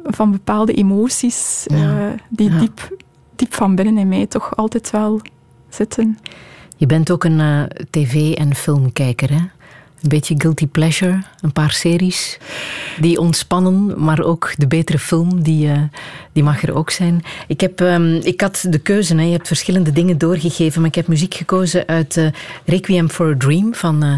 [0.05, 1.77] van bepaalde emoties ja.
[1.77, 2.59] uh, die ja.
[2.59, 2.97] diep,
[3.37, 5.21] diep van binnen in mij toch altijd wel
[5.69, 6.19] zitten.
[6.77, 9.41] Je bent ook een uh, tv- en filmkijker, hè?
[10.03, 12.39] Een beetje guilty pleasure, een paar series
[13.01, 15.79] die ontspannen, maar ook de betere film, die, uh,
[16.33, 17.23] die mag er ook zijn.
[17.49, 19.23] Ik, heb, um, ik had de keuze, hè.
[19.23, 22.29] je hebt verschillende dingen doorgegeven, maar ik heb muziek gekozen uit uh,
[22.65, 24.15] Requiem for a Dream van uh,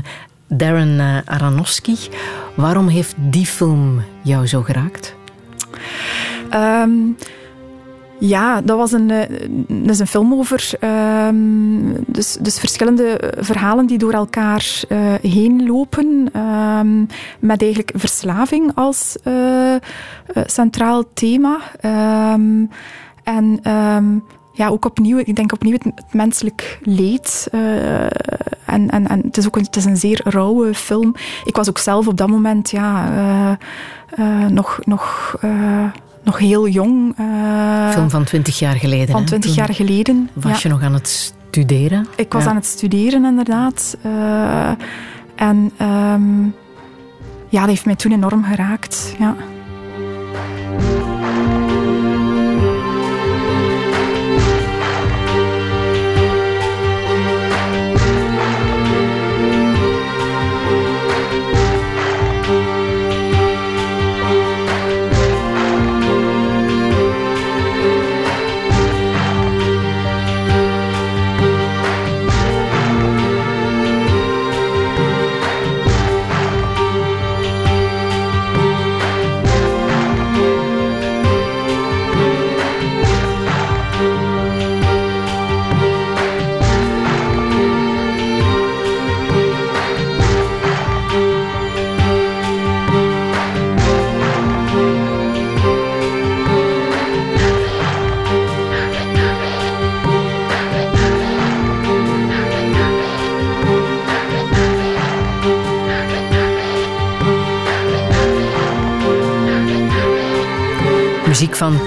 [0.49, 1.95] Darren Aronofsky.
[2.55, 5.15] Waarom heeft die film jou zo geraakt?
[6.55, 7.17] Um,
[8.19, 9.09] ja, dat was een,
[9.69, 11.29] dat is een film over uh,
[12.07, 16.29] dus, dus verschillende verhalen die door elkaar uh, heen lopen.
[16.37, 16.81] Uh,
[17.39, 19.17] met eigenlijk verslaving als
[20.47, 21.59] centraal thema.
[21.81, 22.65] Ehm,
[23.23, 24.19] en ehm,
[24.53, 27.49] ja, ook opnieuw, ik denk opnieuw het, het menselijk leed.
[27.51, 31.15] en, en, en het is ook een, het is een zeer rauwe film.
[31.45, 33.59] Ik was ook zelf op dat moment ja,
[34.49, 34.79] nog.
[34.85, 35.37] nog
[36.29, 37.19] nog heel jong.
[37.21, 39.09] Uh, Film van twintig jaar geleden.
[39.09, 40.31] Van twintig jaar geleden.
[40.33, 42.07] Was je nog aan het studeren?
[42.17, 43.97] Ik was aan het studeren, inderdaad.
[44.07, 44.71] Uh,
[45.35, 46.55] en um,
[47.49, 49.15] ja, dat heeft mij toen enorm geraakt.
[49.19, 49.37] Ja.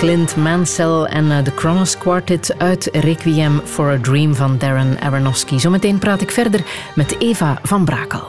[0.01, 5.57] Clint Mansell en uh, de Kronos Quartet uit Requiem for a Dream van Darren Aronofsky.
[5.57, 6.63] Zometeen praat ik verder
[6.95, 8.23] met Eva van Brakel.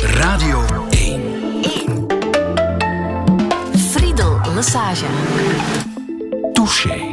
[0.00, 1.22] Radio 1.
[1.62, 2.06] 1.
[3.90, 5.06] Friedel Massage.
[6.52, 7.07] Touché.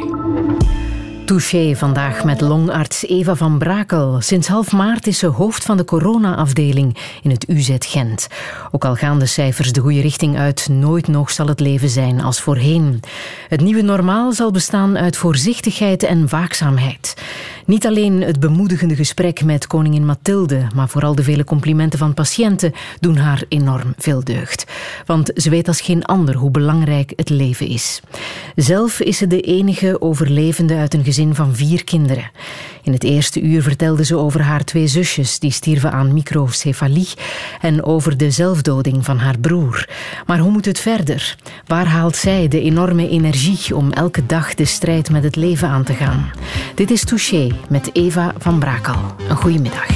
[1.36, 4.20] Touché vandaag met longarts Eva van Brakel.
[4.20, 8.26] Sinds half maart is ze hoofd van de corona-afdeling in het UZ Gent.
[8.70, 12.20] Ook al gaan de cijfers de goede richting uit, nooit nog zal het leven zijn
[12.20, 13.00] als voorheen.
[13.48, 17.14] Het nieuwe normaal zal bestaan uit voorzichtigheid en waakzaamheid.
[17.66, 22.72] Niet alleen het bemoedigende gesprek met koningin Mathilde, maar vooral de vele complimenten van patiënten
[23.00, 24.64] doen haar enorm veel deugd.
[25.06, 28.00] Want ze weet als geen ander hoe belangrijk het leven is.
[28.54, 32.30] Zelf is ze de enige overlevende uit een gezin van vier kinderen.
[32.82, 37.08] In het eerste uur vertelde ze over haar twee zusjes die stierven aan microcefalie
[37.60, 39.88] en over de zelfdoding van haar broer.
[40.26, 41.36] Maar hoe moet het verder?
[41.66, 45.84] Waar haalt zij de enorme energie om elke dag de strijd met het leven aan
[45.84, 46.30] te gaan?
[46.74, 49.14] Dit is Touché met Eva van Brakel.
[49.28, 49.86] Een goede middag.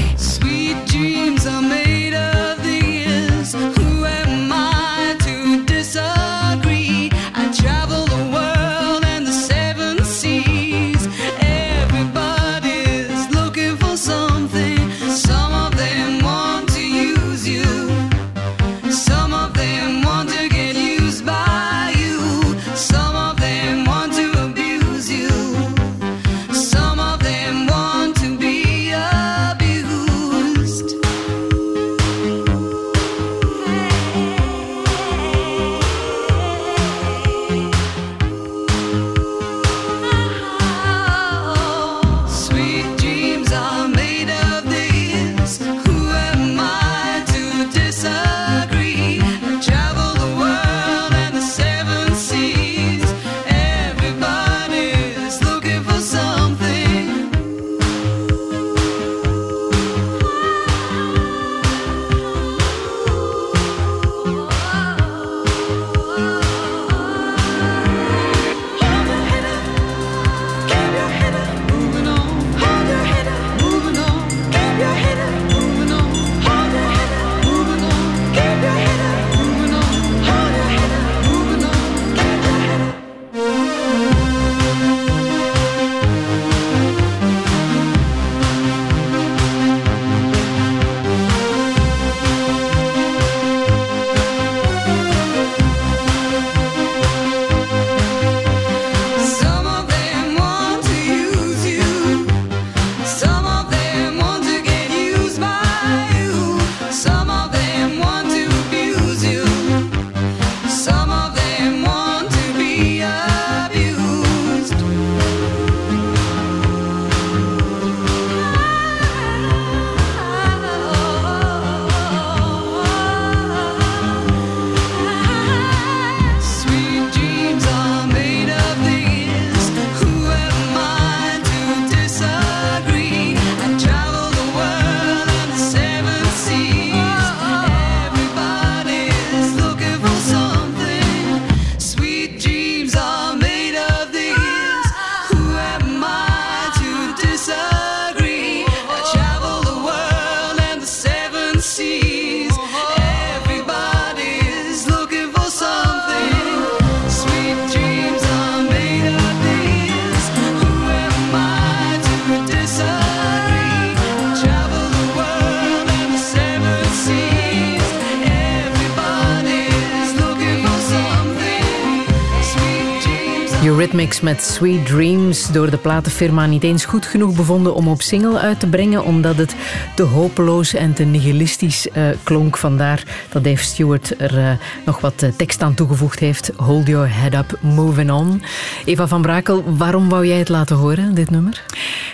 [174.21, 178.61] Met Sweet Dreams door de platenfirma niet eens goed genoeg bevonden om op single uit
[178.61, 179.55] te brengen, omdat het
[179.95, 182.57] te hopeloos en te nihilistisch uh, klonk.
[182.57, 183.03] Vandaar
[183.33, 184.51] dat Dave Stewart er uh,
[184.85, 186.51] nog wat uh, tekst aan toegevoegd heeft.
[186.57, 188.43] Hold your head up, moving on.
[188.85, 191.65] Eva van Brakel, waarom wou jij het laten horen, dit nummer?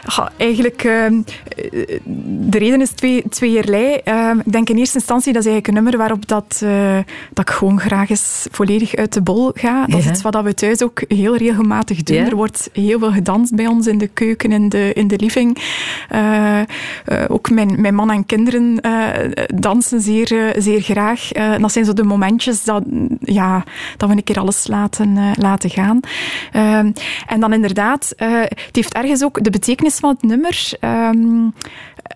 [0.06, 1.20] Ja, eigenlijk, ehm,
[2.48, 4.00] de reden is twee, tweeërlei.
[4.04, 6.64] Ehm, ik denk in eerste instantie dat is eigenlijk een nummer waarop dat,
[7.32, 9.86] dat ik gewoon graag eens volledig uit de bol ga.
[9.86, 12.16] Dat is iets wat we thuis ook heel regelmatig doen.
[12.16, 15.58] Er wordt heel veel gedanst bij ons in de keuken, in de, in de living.
[16.12, 18.80] Uh, uh, ook mijn, mijn man en kinderen
[19.54, 21.28] dansen zeer, zeer graag.
[21.60, 22.82] dat zijn zo de momentjes dat,
[23.20, 23.64] ja,
[23.96, 26.00] dat we een keer alles laten, laten gaan.
[27.26, 31.54] en dan inderdaad, het heeft ergens ook de betekenis van het nummer um,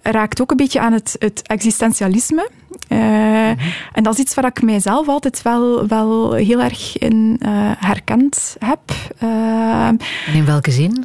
[0.02, 2.50] raakt ook een beetje aan het, het existentialisme.
[2.88, 3.56] Uh, mm-hmm.
[3.92, 8.56] En dat is iets waar ik mijzelf altijd wel, wel heel erg in uh, herkend
[8.58, 8.80] heb.
[9.22, 9.98] Uh, en
[10.32, 11.04] in welke zin?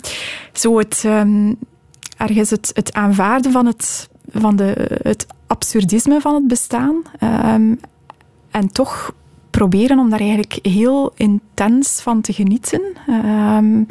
[0.54, 1.58] Zo het, um,
[2.18, 7.02] ergens het, het aanvaarden van het, van de, het absurdisme van het bestaan.
[7.54, 7.80] Um,
[8.52, 9.14] en toch
[9.50, 12.82] proberen om daar eigenlijk heel intens van te genieten.
[13.10, 13.88] Um,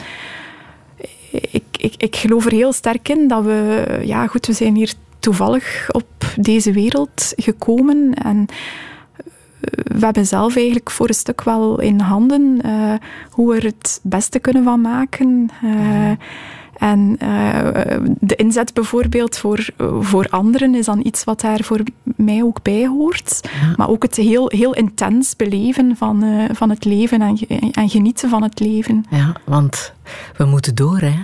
[1.41, 4.93] ik, ik, ik geloof er heel sterk in dat we, ja goed, we zijn hier
[5.19, 6.07] toevallig op
[6.37, 8.47] deze wereld gekomen en
[9.85, 12.95] we hebben zelf eigenlijk voor een stuk wel in handen uh,
[13.31, 15.49] hoe we er het beste kunnen van maken.
[15.65, 16.11] Uh,
[16.79, 17.69] en uh,
[18.21, 19.67] de inzet bijvoorbeeld voor,
[20.01, 23.41] voor anderen is dan iets wat daar voor mij ook bij hoort.
[23.43, 23.75] Ja.
[23.77, 27.39] Maar ook het heel, heel intens beleven van, van het leven en,
[27.73, 29.05] en genieten van het leven.
[29.11, 29.93] Ja, want
[30.37, 31.15] we moeten door, hè?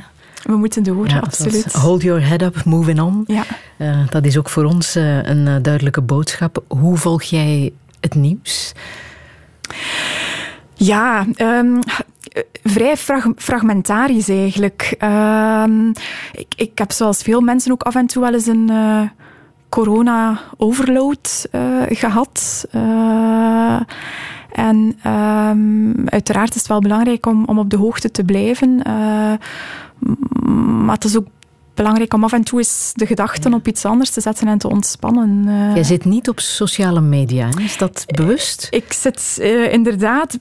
[0.43, 1.73] We moeten door, ja, absoluut.
[1.73, 3.25] Hold your head up, moving on.
[3.27, 3.43] Ja.
[3.77, 6.65] Uh, dat is ook voor ons uh, een uh, duidelijke boodschap.
[6.69, 8.73] Hoe volg jij het nieuws?
[10.75, 11.79] Ja, um,
[12.63, 14.97] vrij frag fragmentarisch eigenlijk.
[15.03, 15.93] Um,
[16.33, 18.71] ik, ik heb zoals veel mensen ook af en toe wel eens een
[19.69, 21.49] corona-overload
[21.89, 22.69] gehad.
[24.53, 28.83] En um, uiteraard is het wel belangrijk om, om op de hoogte te blijven.
[30.85, 31.27] Maar het is ook
[31.81, 34.69] belangrijk om af en toe eens de gedachten op iets anders te zetten en te
[34.69, 35.45] ontspannen.
[35.47, 38.67] Uh, Jij zit niet op sociale media, is dat bewust?
[38.71, 40.39] Ik zit uh, inderdaad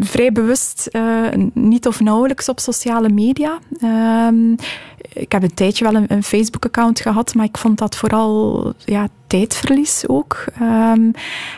[0.00, 3.58] vrij bewust uh, niet of nauwelijks op sociale media.
[3.80, 4.52] Ehm,
[5.12, 9.08] ik heb een tijdje wel een, een Facebook-account gehad, maar ik vond dat vooral ja,
[9.26, 10.44] tijdverlies ook.
[10.62, 11.10] Um,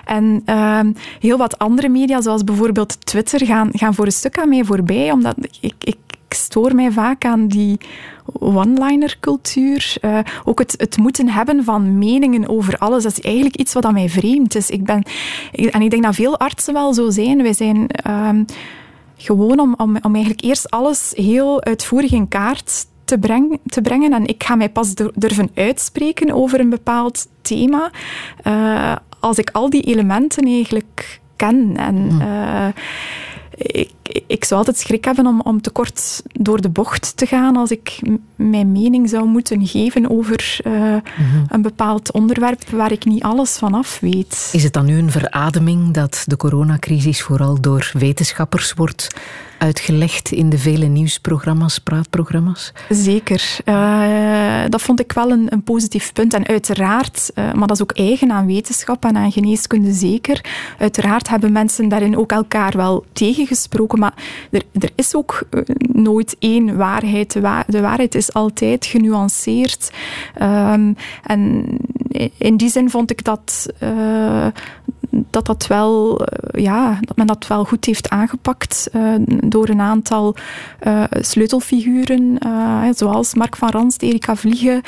[0.05, 4.49] en um, heel wat andere media, zoals bijvoorbeeld Twitter, gaan, gaan voor een stuk aan
[4.49, 5.97] mij voorbij, omdat ik ik
[6.35, 7.79] stoor mij vaak aan die
[8.33, 9.95] one-liner cultuur.
[10.01, 13.03] Uh, ook het, het moeten hebben van meningen over alles.
[13.03, 14.71] Dat is eigenlijk iets wat aan mij vreemd is.
[14.71, 15.03] Ik ben,
[15.53, 17.43] ik, en ik denk dat veel artsen wel zo zijn.
[17.43, 18.45] Wij zijn um,
[19.17, 24.13] gewoon om, om, om eigenlijk eerst alles heel uitvoerig in kaart te, breng, te brengen.
[24.13, 27.91] En ik ga mij pas durven uitspreken over een bepaald thema.
[28.47, 31.77] Uh, als ik al die elementen eigenlijk ken.
[31.77, 32.67] En uh,
[33.57, 33.91] ik,
[34.27, 37.71] ik zou altijd schrik hebben om, om te kort door de bocht te gaan als
[37.71, 38.01] ik
[38.37, 41.45] mijn mening zou moeten geven over uh, mm -hmm.
[41.49, 44.51] een bepaald onderwerp waar ik niet alles van af weet.
[44.53, 49.09] Is het dan nu een verademing dat de coronacrisis vooral door wetenschappers wordt
[49.59, 52.73] uitgelegd in de vele nieuwsprogramma's, praatprogramma's?
[52.89, 53.59] Zeker.
[53.65, 56.35] Uh, dat vond ik wel een, een positief punt.
[56.35, 60.45] En uiteraard, uh, maar dat is ook eigen aan wetenschap en aan geneeskunde zeker,
[60.79, 64.15] uiteraard hebben mensen daarin ook elkaar wel tegengesproken, maar
[64.51, 65.61] er, er is ook uh,
[65.93, 67.33] nooit één waarheid.
[67.33, 69.91] De, wa de, waarheid is altijd genuanceerd.
[70.43, 71.67] Um, en
[72.39, 73.69] in die zin vond ik dat
[75.31, 80.37] dat dat wel, ja, dat men dat wel goed heeft aangepakt uh, door een aantal
[80.87, 82.39] uh, sleutelfiguren,
[82.95, 84.83] zoals Mark van Rans, Erika Vliegen,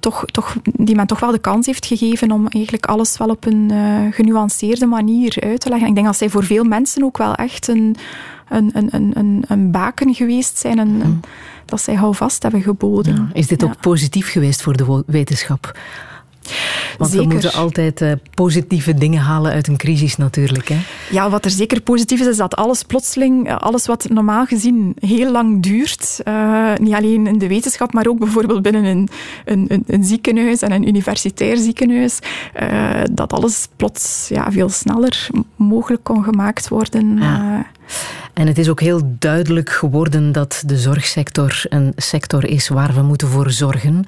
[0.00, 3.46] toch, toch, die men toch wel de kans heeft gegeven om eigenlijk alles wel op
[3.46, 3.72] een
[4.12, 5.88] genuanceerde manier uit te leggen.
[5.88, 7.96] Ik denk dat zij voor veel mensen ook wel echt een,
[8.48, 10.78] een, een, een, een baken geweest zijn.
[10.78, 11.20] Een,
[11.64, 13.14] dat zij houvast hebben geboden.
[13.14, 13.66] Ja, is dit ja.
[13.66, 15.78] ook positief geweest voor de wetenschap?
[16.98, 17.26] Want zeker.
[17.26, 20.68] we moeten altijd uh, positieve dingen halen uit een crisis natuurlijk.
[20.68, 20.78] Hè?
[21.10, 25.30] Ja, wat er zeker positief is, is dat alles plotseling, alles wat normaal gezien heel
[25.30, 29.08] lang duurt, uh, niet alleen in de wetenschap, maar ook bijvoorbeeld binnen een,
[29.44, 32.18] een, een, een ziekenhuis en een universitair ziekenhuis,
[32.62, 37.18] uh, dat alles plots ja, veel sneller mogelijk kon gemaakt worden.
[37.18, 37.66] Ja.
[38.34, 43.02] En het is ook heel duidelijk geworden dat de zorgsector een sector is waar we
[43.02, 44.04] moeten voor zorgen.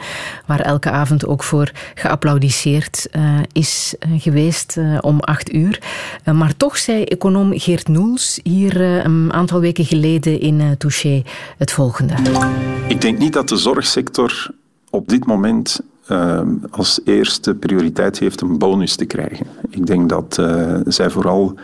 [0.46, 5.80] Waar elke avond ook voor geapplaudisseerd uh, is uh, geweest uh, om acht uur.
[6.34, 11.22] maar toch zei econoom Geert Noels hier een aantal weken geleden in Touché
[11.58, 12.14] het volgende.
[12.88, 14.50] Ik denk niet dat de zorgsector
[14.90, 15.80] op dit moment
[16.70, 19.46] als eerste prioriteit heeft een bonus te krijgen.
[19.70, 20.42] Ik denk dat
[20.86, 21.58] zij vooral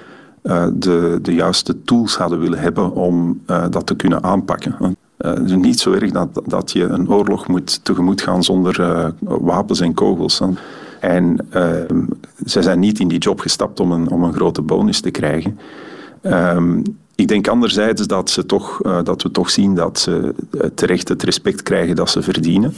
[0.73, 4.97] de, de juiste tools hadden willen hebben om uh, dat te kunnen aanpakken.
[5.19, 9.81] Uh, is niet zo erg dat, dat je een oorlog moet tegemoet gaan zonder wapens
[9.81, 10.43] en kogels.
[11.01, 11.49] En
[12.45, 15.59] zij zijn niet in die job gestapt om een, om een grote bonus te krijgen.
[16.23, 16.83] Um,
[17.15, 20.35] ik denk anderzijds dat, ze toch, dat we toch zien dat ze
[20.75, 22.75] terecht het respect krijgen dat ze verdienen.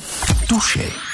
[0.47, 1.14] Touché.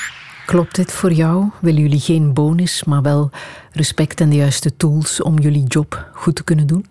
[0.51, 1.49] Klopt dit voor jou?
[1.61, 3.31] Willen jullie geen bonus, maar wel
[3.73, 6.87] respect en de juiste tools om jullie job goed te kunnen doen?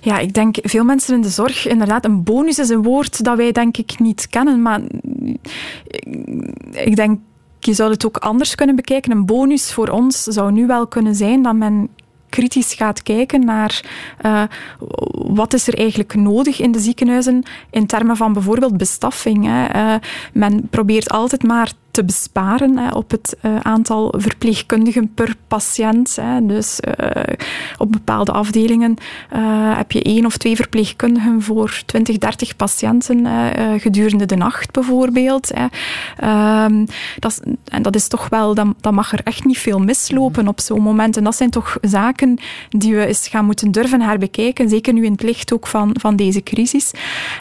[0.00, 3.36] Ja, ik denk veel mensen in de zorg, inderdaad, een bonus is een woord dat
[3.36, 4.80] wij denk ik niet kennen, maar
[6.70, 7.20] ik denk
[7.58, 9.10] je zou het ook anders kunnen bekijken.
[9.10, 11.88] Een bonus voor ons zou nu wel kunnen zijn dat men
[12.28, 13.84] kritisch gaat kijken naar
[14.24, 14.42] uh,
[15.12, 19.44] wat is er eigenlijk nodig in de ziekenhuizen in termen van bijvoorbeeld bestaffing.
[19.46, 19.74] Hè.
[19.74, 20.00] Uh,
[20.32, 26.16] men probeert altijd maar te besparen hè, op het uh, aantal verpleegkundigen per patiënt.
[26.20, 26.46] Hè.
[26.46, 27.22] Dus uh,
[27.78, 28.96] op bepaalde afdelingen
[29.34, 33.26] uh, heb je één of twee verpleegkundigen voor 20, 30 patiënten
[33.80, 35.50] gedurende de nacht bijvoorbeeld.
[35.54, 35.66] Hè.
[36.64, 36.86] Um,
[37.18, 40.60] dat, en dat is toch wel, dat, dat mag er echt niet veel mislopen op
[40.60, 41.16] zo'n moment.
[41.16, 42.38] En dat zijn toch zaken
[42.68, 46.16] die we eens gaan moeten durven herbekijken, zeker nu in het licht ook van, van
[46.16, 46.90] deze crisis.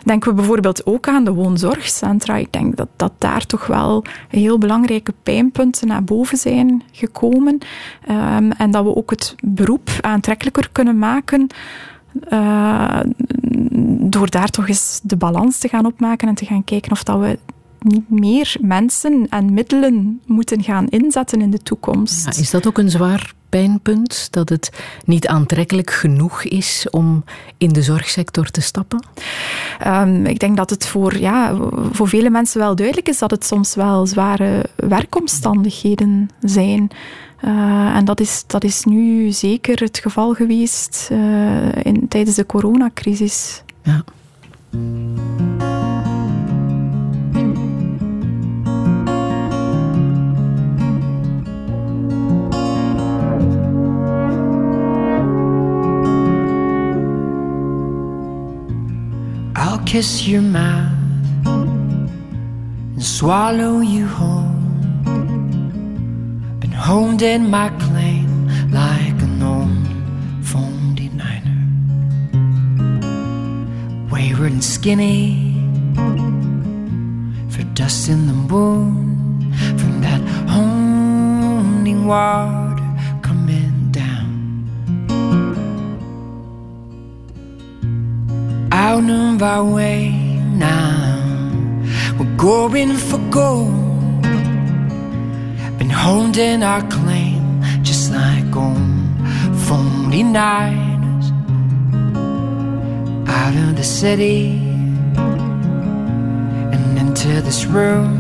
[0.04, 2.36] Denken we bijvoorbeeld ook aan de woonzorgcentra.
[2.36, 4.04] Ik denk dat, dat daar toch wel
[4.42, 7.58] heel belangrijke pijnpunten naar boven zijn gekomen.
[8.10, 11.48] Um, en dat we ook het beroep aantrekkelijker kunnen maken.
[12.30, 13.00] Uh,
[14.00, 17.20] door daar toch eens de balans te gaan opmaken en te gaan kijken of dat
[17.20, 17.40] we
[17.80, 22.26] niet meer mensen en middelen moeten gaan inzetten in de toekomst.
[22.26, 24.28] Ja, is dat ook een zwaar pijnpunt?
[24.32, 24.72] Dat het
[25.06, 27.24] niet aantrekkelijk genoeg is om
[27.58, 29.06] in de zorgsector te stappen?
[29.88, 31.58] Um, ik denk dat het voor, ja,
[31.92, 36.90] voor vele mensen wel duidelijk is dat het soms wel zware werkomstandigheden zijn.
[37.46, 42.46] Uh, en dat is, dat is nu zeker het geval geweest uh, in, tijdens de
[42.46, 43.64] coronacrisis.
[43.84, 44.04] Ja.
[59.92, 64.56] Kiss your mouth and swallow you whole.
[66.62, 69.84] Been honed in my claim like a known
[70.44, 71.44] phone denier.
[74.10, 75.60] Wayward and skinny
[77.50, 82.71] for dust in the moon from that honing water
[88.72, 90.10] out of our way
[90.56, 91.20] now.
[92.18, 94.22] We're going for gold.
[95.78, 99.18] Been holding our claim just like on
[99.68, 101.28] 49ers.
[103.28, 104.60] Out of the city
[106.74, 108.20] and into this room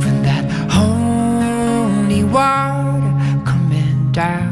[0.00, 3.00] from that holy water
[3.44, 4.49] coming down.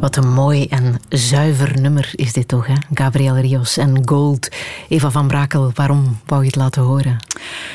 [0.00, 2.74] Wat een mooi en zuiver nummer is dit toch, hè?
[2.94, 4.48] Gabriel Rios en Gold.
[4.88, 7.16] Eva van Brakel, waarom wou je het laten horen?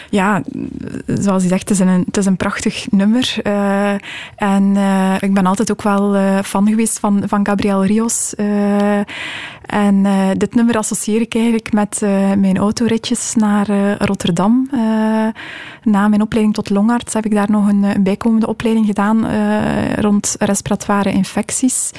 [0.10, 0.42] Ja,
[1.06, 3.36] zoals je zegt, het is een, het is een prachtig nummer.
[3.44, 3.92] Eh,
[4.36, 8.34] en eh, ik ben altijd ook wel eh, fan geweest van, van Gabriel Rios.
[9.66, 10.06] En
[10.38, 12.02] dit nummer associeer ik eigenlijk met
[12.38, 14.70] mijn autoritjes naar Rotterdam.
[15.84, 19.26] Na mijn opleiding tot longarts heb ik daar nog een, een bijkomende opleiding gedaan
[19.96, 21.92] rond respiratoire infecties.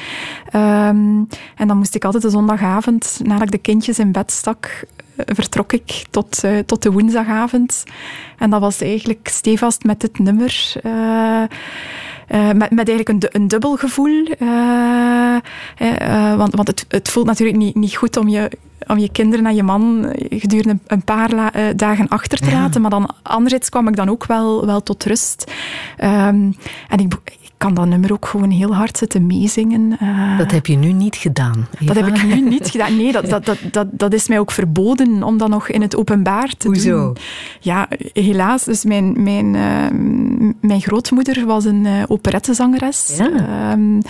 [0.51, 1.23] Ehm,
[1.57, 4.85] en dan moest ik altijd de zondagavond, nadat ik de kindjes in bed stak,
[5.25, 7.85] vertrok ik tot, eh, tot de woensdagavond.
[8.39, 10.73] En dat was eigenlijk stevast met dit nummer.
[10.83, 11.49] eh, eh,
[12.55, 14.27] met, met eigenlijk een, een dubbel gevoel.
[16.37, 18.51] want want het, het voelt natuurlijk niet, niet goed om je,
[18.87, 22.61] om je kinderen en je man gedurende een, paar eh, dagen achter te Ja.
[22.61, 22.81] laten.
[22.81, 25.53] Maar dan anderzijds kwam ik dan ook wel, wel tot rust.
[25.97, 26.53] Ehm,
[26.89, 29.97] en ik, ik kan dat nummer ook gewoon heel hard zitten meezingen.
[29.99, 30.39] eh.
[30.39, 31.67] Dat heb je nu niet gedaan.
[31.81, 32.97] Dat heb ik nu niet gedaan.
[32.97, 35.97] Nee, dat, dat, dat, dat, dat is mij ook verboden om dat nog in het
[35.97, 36.91] openbaar te Hoezo?
[37.05, 37.17] doen.
[37.61, 38.65] Ja, helaas.
[38.65, 43.15] Dus mijn, mijn, eh, m- mijn grootmoeder was een eh, operettezangeres.
[43.19, 43.31] Ja.
[43.33, 44.01] Ehm,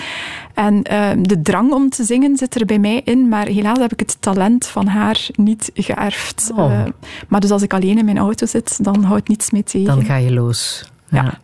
[0.55, 3.93] en eh, de drang om te zingen zit er bij mij in, maar helaas heb
[3.93, 6.51] ik het talent van haar niet geërfd.
[6.55, 6.73] Oh.
[6.73, 6.83] Eh,
[7.29, 9.87] maar dus als ik alleen in mijn auto zit, dan houdt niets mee tegen.
[9.87, 10.85] Dan ga je los.
[11.09, 11.39] Ja.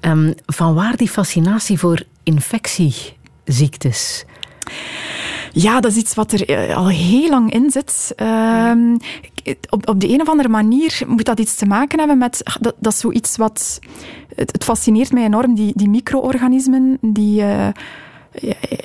[0.00, 4.24] Ehm, van waar die fascinatie voor infectieziektes?
[5.52, 8.12] Ja, dat is iets wat er eh, al heel lang in zit.
[8.16, 8.96] Ehm,
[9.70, 12.42] op, op de een of andere manier moet dat iets te maken hebben met...
[12.60, 13.78] Dat, dat is zoiets wat...
[14.34, 17.42] Het, het fascineert mij enorm, die, die micro-organismen, die...
[17.42, 17.68] eh,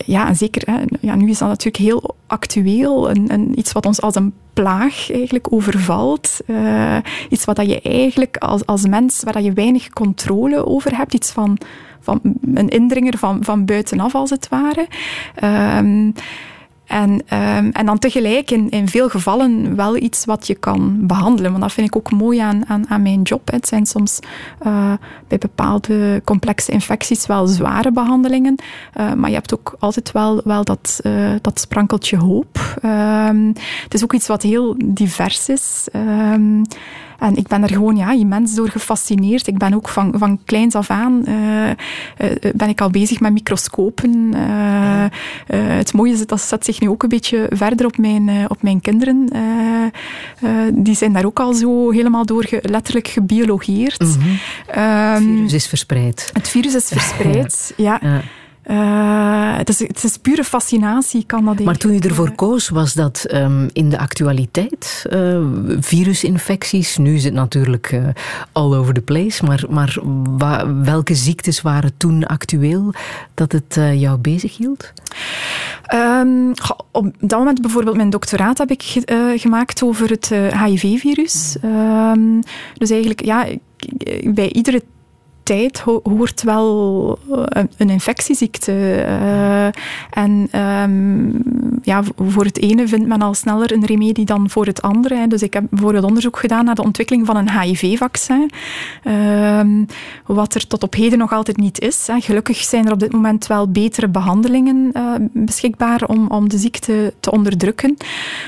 [0.05, 3.09] ja, en zeker, hè, ja, nu is dat natuurlijk heel actueel.
[3.09, 6.39] En, iets wat ons als een plaag eigenlijk overvalt.
[6.45, 6.97] Eh,
[7.29, 11.13] iets wat dat je eigenlijk als, als mens, waar dat je weinig controle over hebt.
[11.13, 11.57] Iets van,
[11.99, 12.19] van
[12.53, 14.87] een indringer van, van buitenaf, als het ware.
[15.35, 16.11] Ehm,
[16.85, 21.51] en, ehm, en dan tegelijk in, in veel gevallen wel iets wat je kan behandelen.
[21.51, 23.51] Want dat vind ik ook mooi aan, aan, aan mijn job.
[23.51, 24.19] Het zijn soms
[24.59, 24.93] eh,
[25.27, 28.55] bij bepaalde complexe infecties wel zware behandelingen.
[28.93, 32.59] Eh, maar je hebt ook altijd wel, wel dat, eh, dat sprankeltje hoop.
[32.81, 33.47] Ehm,
[33.83, 35.87] het is ook iets wat heel divers is.
[35.91, 36.61] Ehm,
[37.23, 39.47] en ik ben er gewoon ja, immens door gefascineerd.
[39.47, 41.75] Ik ben ook van, van kleins af aan eh, eh,
[42.55, 44.33] ben ik al bezig met microscopen.
[44.33, 45.09] Eh, eh,
[45.77, 48.61] het mooie is, dat zet zich nu ook een beetje verder op mijn, eh, op
[48.63, 49.27] mijn kinderen.
[49.31, 49.41] Eh,
[50.49, 53.99] eh, die zijn daar ook al zo helemaal door ge- letterlijk gebiologeerd.
[53.99, 54.17] Het
[54.67, 56.29] Ehm, virus is verspreid.
[56.33, 57.99] het virus is verspreid, ja.
[58.01, 58.21] Ja.
[58.63, 62.69] Eh, het, is, het is pure fascinatie, kan dat Maar toen je eigenlijk, ervoor koos,
[62.69, 65.05] was dat ehm, in de actualiteit?
[65.09, 65.39] eh,
[65.79, 66.97] virusinfecties?
[66.97, 68.03] Nu is het natuurlijk eh,
[68.51, 69.45] all over the place.
[69.45, 69.97] Maar, maar
[70.37, 72.93] wa- welke ziektes waren toen actueel
[73.33, 74.93] dat het jou bezighield?
[75.83, 76.27] Ehm,
[76.61, 80.31] goh, op dat moment bijvoorbeeld mijn doctoraat heb ik ge- gemaakt over het
[80.65, 81.55] HIV-virus.
[81.61, 82.41] Ehm,
[82.77, 83.45] dus eigenlijk, ja,
[84.23, 84.83] bij iedere
[85.43, 88.71] tijd ho- hoort wel eh, een, infectieziekte.
[89.01, 89.65] eh,
[90.11, 91.29] en ehm,
[91.81, 95.27] ja, voor het ene vindt men al sneller een remedie dan voor het andere.
[95.27, 98.49] Dus ik heb bijvoorbeeld onderzoek gedaan naar de ontwikkeling van een HIV-vaccin.
[99.03, 99.83] Ehm,
[100.25, 102.07] wat er tot op heden nog altijd niet is.
[102.19, 105.03] Gelukkig zijn er op dit moment wel betere behandelingen eh,
[105.33, 107.97] beschikbaar om, om de ziekte te onderdrukken.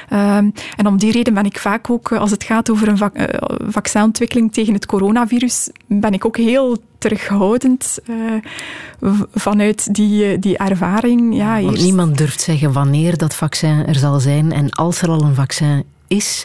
[0.09, 3.39] Ehm, en om die reden ben ik vaak ook, als het gaat over een vac-
[3.67, 11.35] vaccinontwikkeling tegen het coronavirus, ben ik ook heel terughoudend eh, vanuit die, eh, die ervaring.
[11.35, 14.51] Ja, Want niemand durft zeggen wanneer dat vaccin er zal zijn.
[14.51, 16.43] En als er al een vaccin is,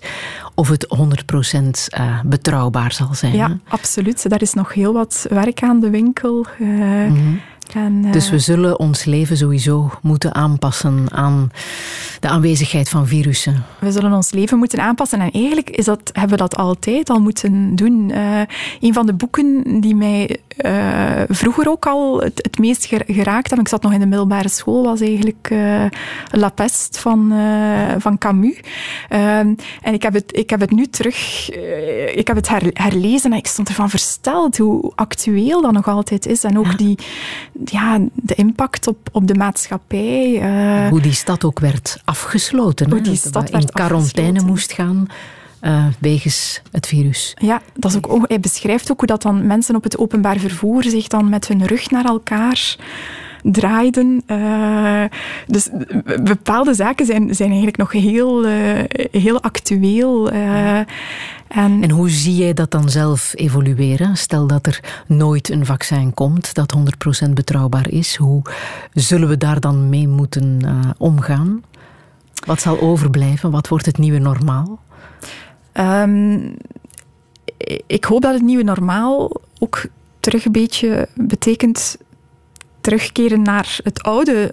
[0.54, 3.32] of het 100% eh, betrouwbaar zal zijn.
[3.32, 3.38] hè?
[3.38, 4.30] Ja, absoluut.
[4.30, 6.46] Daar is nog heel wat werk aan de winkel.
[6.58, 7.34] Mhm.
[7.74, 11.50] En, eh, Dus we zullen ons leven sowieso moeten aanpassen aan
[12.20, 13.64] de aanwezigheid van virussen.
[13.78, 15.20] We zullen ons leven moeten aanpassen.
[15.20, 18.10] En eigenlijk is dat, hebben we dat altijd al moeten doen.
[18.10, 18.40] Eh,
[18.80, 23.46] een van de boeken die mij eh, vroeger ook al het, het meest ger- geraakt
[23.46, 25.48] hebben, ik zat nog in de middelbare school, was eigenlijk
[26.30, 27.32] La Peste van,
[27.98, 28.60] van Camus.
[29.08, 31.50] Ehm, en ik heb, het, ik heb het nu terug,
[32.14, 36.26] ik heb het her- herlezen en ik stond ervan versteld hoe actueel dat nog altijd
[36.26, 36.44] is.
[36.44, 36.98] En ook die,
[37.64, 40.40] ja, de impact op, op de maatschappij.
[40.40, 42.90] eh, Hoe die stad ook werd afgesloten.
[42.90, 44.46] Hoe die stad we in werd quarantaine afgesloten.
[44.46, 45.06] moest gaan
[45.60, 47.34] eh, wegens het virus.
[47.40, 50.82] Ja, dat is ook, hij beschrijft ook hoe dat dan mensen op het openbaar vervoer
[50.82, 52.76] zich dan met hun rug naar elkaar
[53.42, 54.22] draaiden.
[54.26, 55.04] Eh,
[55.46, 55.68] dus
[56.22, 60.30] bepaalde zaken zijn, zijn eigenlijk nog heel, eh, heel actueel.
[60.30, 60.78] eh,
[61.48, 64.16] en, En hoe zie jij dat dan zelf evolueren?
[64.16, 68.16] Stel dat er nooit een vaccin komt dat 100% betrouwbaar is.
[68.16, 68.42] Hoe
[68.94, 70.60] zullen we daar dan mee moeten
[70.98, 71.62] omgaan?
[72.46, 73.50] Wat zal overblijven?
[73.50, 74.78] Wat wordt het nieuwe normaal?
[75.72, 76.38] Ehm,
[77.86, 79.82] ik hoop dat het nieuwe normaal ook
[80.20, 81.96] terug een beetje betekent
[82.90, 84.52] terugkeren naar het oude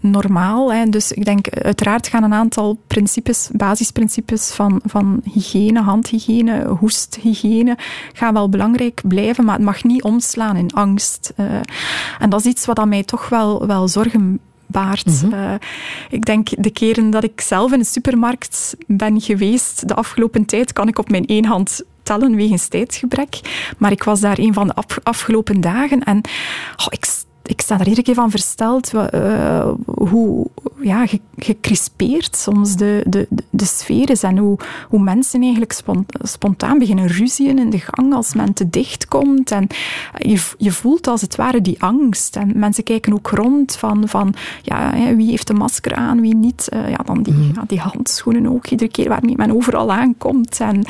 [0.00, 0.72] normaal.
[0.72, 0.84] Hè.
[0.84, 7.76] Dus ik denk, uiteraard gaan een aantal principes, basisprincipes van, van hygiëne, handhygiëne, hoesthygiëne,
[8.12, 11.32] gaan wel belangrijk blijven, maar het mag niet omslaan in angst.
[11.36, 11.46] Eh,
[12.18, 15.24] en dat is iets wat aan mij toch wel, wel zorgen baart.
[15.32, 15.54] Eh,
[16.10, 20.72] ik denk de keren dat ik zelf in de supermarkt ben geweest, de afgelopen tijd,
[20.72, 23.40] kan ik op mijn één hand tellen wegens tijdsgebrek.
[23.78, 26.20] Maar ik was daar een van de af- afgelopen dagen en
[26.76, 27.06] oh, ik,
[27.46, 30.46] ik sta er iedere keer van versteld eh, hoe
[30.80, 34.58] ja, ge- gecrispeerd soms de, de, de- de sfeer is en hoe,
[34.88, 39.50] hoe mensen eigenlijk spon- spontaan beginnen ruzien in de gang als men te dicht komt.
[39.50, 39.66] En
[40.18, 42.36] je, je voelt als het ware die angst.
[42.36, 46.68] En mensen kijken ook rond van, van ja, wie heeft een masker aan, wie niet.
[46.68, 50.60] Eh, ja, dan die, ja, die handschoenen ook, iedere keer waarmee men overal aankomt.
[50.60, 50.84] En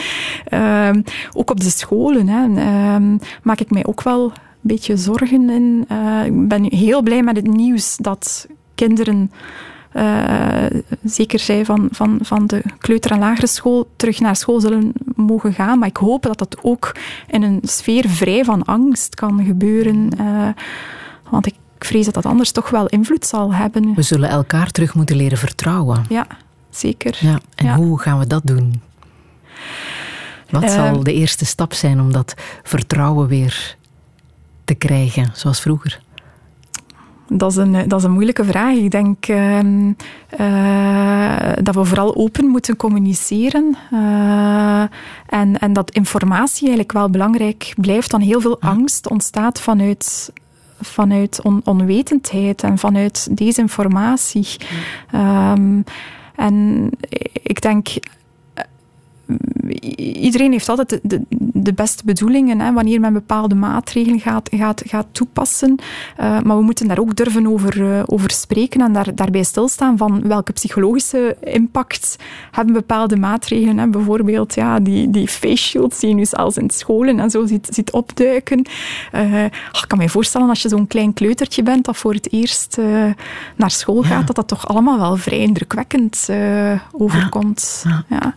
[0.44, 1.02] ehm,
[1.32, 4.32] ook op de scholen hè, ehm, maak ik mij ook wel
[4.66, 5.84] beetje zorgen in.
[5.88, 9.30] Eh, ik ben heel blij met het nieuws dat kinderen,
[9.92, 10.64] eh,
[11.04, 15.52] zeker zij van, van, van de kleuter- en lagere school, terug naar school zullen mogen
[15.52, 15.78] gaan.
[15.78, 16.92] Maar ik hoop dat dat ook
[17.30, 20.08] in een sfeer vrij van angst kan gebeuren.
[20.18, 20.48] eh,
[21.30, 23.94] want ik vrees dat dat anders toch wel invloed zal hebben.
[23.94, 26.04] We zullen elkaar terug moeten leren vertrouwen.
[26.08, 26.26] Ja,
[26.70, 27.16] zeker.
[27.20, 27.76] Ja, en Ja.
[27.76, 28.80] hoe gaan we dat doen?
[30.50, 33.76] Wat zal de eerste stap zijn om dat vertrouwen weer
[34.64, 36.02] te krijgen, zoals vroeger?
[37.28, 38.74] Dat is, een, dat is een moeilijke vraag.
[38.76, 39.92] Ik denk ehm,
[40.28, 43.76] eh, dat we vooral open moeten communiceren.
[43.92, 44.80] eh,
[45.26, 48.10] en, en dat informatie eigenlijk wel belangrijk blijft.
[48.10, 50.32] Dan heel veel angst ontstaat vanuit,
[50.80, 54.46] vanuit on- onwetendheid en vanuit desinformatie.
[55.10, 55.80] Ehm,
[56.36, 56.90] en
[57.42, 57.88] ik denk
[59.96, 64.82] iedereen heeft altijd de, de, de beste bedoelingen hè, wanneer men bepaalde maatregelen gaat, gaat,
[64.86, 65.74] gaat toepassen.
[66.20, 69.96] Uh, maar we moeten daar ook durven over, uh, over spreken en daar, daarbij stilstaan
[69.96, 72.16] van welke psychologische impact
[72.50, 73.78] hebben bepaalde maatregelen.
[73.78, 73.88] Hè.
[73.88, 77.68] Bijvoorbeeld ja, die, die face shields die je nu zelfs in scholen en zo ziet,
[77.70, 78.66] ziet opduiken.
[79.14, 82.78] Uh, ik kan me voorstellen als je zo'n klein kleutertje bent dat voor het eerst
[83.56, 84.22] naar school gaat, ja.
[84.22, 86.28] dat dat toch allemaal wel vrij indrukwekkend
[86.92, 87.84] overkomt.
[87.86, 88.04] Ja.
[88.08, 88.34] ja.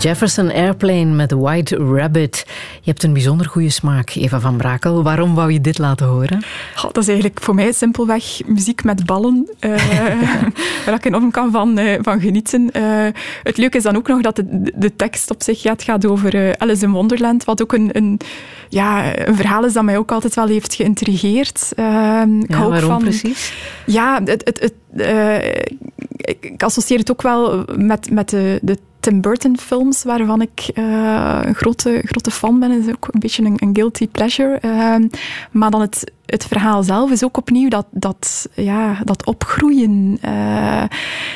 [0.00, 2.44] Jefferson Airplane met White Rabbit.
[2.80, 5.02] Je hebt een bijzonder goede smaak, Eva van Brakel.
[5.02, 6.44] Waarom wou je dit laten horen?
[6.74, 9.70] Dat is eigenlijk voor mij simpelweg muziek met ballen, eh,
[10.84, 12.70] waar ik enorm kan van, eh, van genieten.
[12.72, 12.82] Eh,
[13.42, 16.06] het leuke is dan ook nog dat de, de tekst op zich ja, het gaat
[16.06, 18.20] over Alice in Wonderland, wat ook een, een,
[18.68, 21.68] ja, een verhaal is dat mij ook altijd wel heeft geïntrigeerd.
[21.70, 23.52] Ik Ja, hou waarom van, precies?
[23.86, 24.74] Ja, het, het, het,
[26.38, 31.40] ik, associeer het ook wel met, met de, de Tim Burton films, waarvan ik eh,
[31.42, 32.70] een grote, grote fan ben.
[32.70, 34.58] Het is ook een beetje een, een guilty pleasure.
[34.58, 35.06] Ehm,
[35.50, 40.18] maar dan het, het verhaal zelf is ook opnieuw dat, dat, ja, dat opgroeien.
[40.20, 40.84] eh,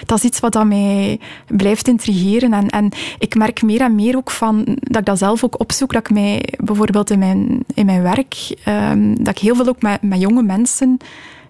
[0.07, 2.53] dat is iets wat dat mij blijft intrigeren.
[2.53, 5.93] En, en ik merk meer en meer ook van, dat ik dat zelf ook opzoek,
[5.93, 9.83] dat ik mij bijvoorbeeld in mijn, in mijn werk, ehm, dat ik heel veel ook
[9.83, 10.99] met, met jonge mensen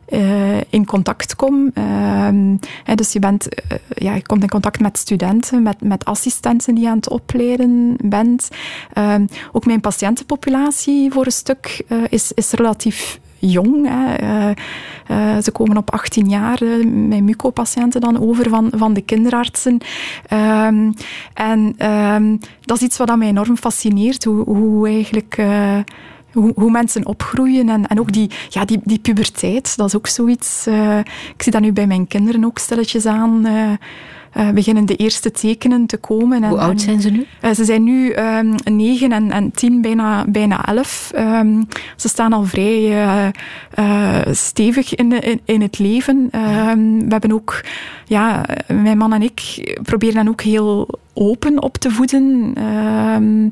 [0.06, 1.70] eh, in contact kom.
[1.74, 2.56] Ehm,
[2.94, 6.84] dus je, bent, eh, ja, je komt in contact met studenten, met, met assistenten die
[6.84, 8.48] je aan het opleiden bent.
[8.92, 13.88] Ehm, ook mijn patiëntenpopulatie voor een stuk eh, is, is relatief jong.
[15.42, 19.78] Ze komen op 18 jaar, mijn muco-patiënten dan over van, van de kinderartsen.
[20.28, 20.92] Ehm,
[21.34, 21.74] en
[22.60, 25.36] dat is iets wat mij enorm fascineert, hoe, hoe eigenlijk...
[26.34, 30.06] hoe, hoe mensen opgroeien en, en ook die, ja, die, die puberteit, dat is ook
[30.06, 30.66] zoiets.
[30.66, 30.98] eh,
[31.36, 33.46] ik zie dat nu bij mijn kinderen ook stilletjes aan.
[33.46, 36.42] eh, beginnen de eerste tekenen te komen.
[36.42, 37.26] En, Hoe oud zijn ze nu?
[37.54, 41.10] ze zijn nu ehm, negen en, en tien, bijna, bijna elf.
[41.14, 41.62] Ehm,
[41.96, 43.32] ze staan al vrij
[44.32, 46.28] stevig in, in, in het leven.
[46.30, 47.64] Ehm, we hebben ook,
[48.04, 48.44] ja,
[48.82, 49.40] mijn man en ik
[49.82, 52.52] proberen hen ook heel open op te voeden.
[52.54, 53.48] Ehm,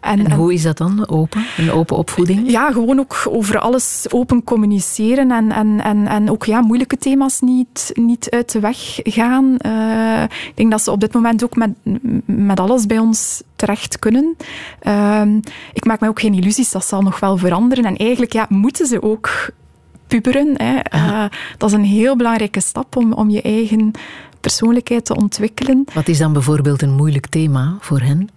[0.00, 1.44] en, En hoe is dat dan, open?
[1.56, 2.50] Een open opvoeding?
[2.50, 7.40] ja, gewoon ook over alles open communiceren en, en, en, en ook ja, moeilijke thema's
[7.40, 9.56] niet, niet uit de weg gaan.
[9.56, 11.70] Eh, ik denk dat ze op dit moment ook met,
[12.24, 14.36] met alles bij ons terecht kunnen.
[14.80, 15.36] Ehm,
[15.72, 17.84] ik maak me ook geen illusies, dat zal nog wel veranderen.
[17.84, 19.50] En eigenlijk ja, moeten ze ook
[20.06, 20.54] puberen.
[20.56, 20.78] Hè.
[20.78, 21.24] Eh,
[21.58, 23.92] dat is een heel belangrijke stap om, om je eigen
[24.42, 25.84] persoonlijkheid te ontwikkelen.
[25.94, 28.28] Wat is dan bijvoorbeeld een moeilijk thema voor hen?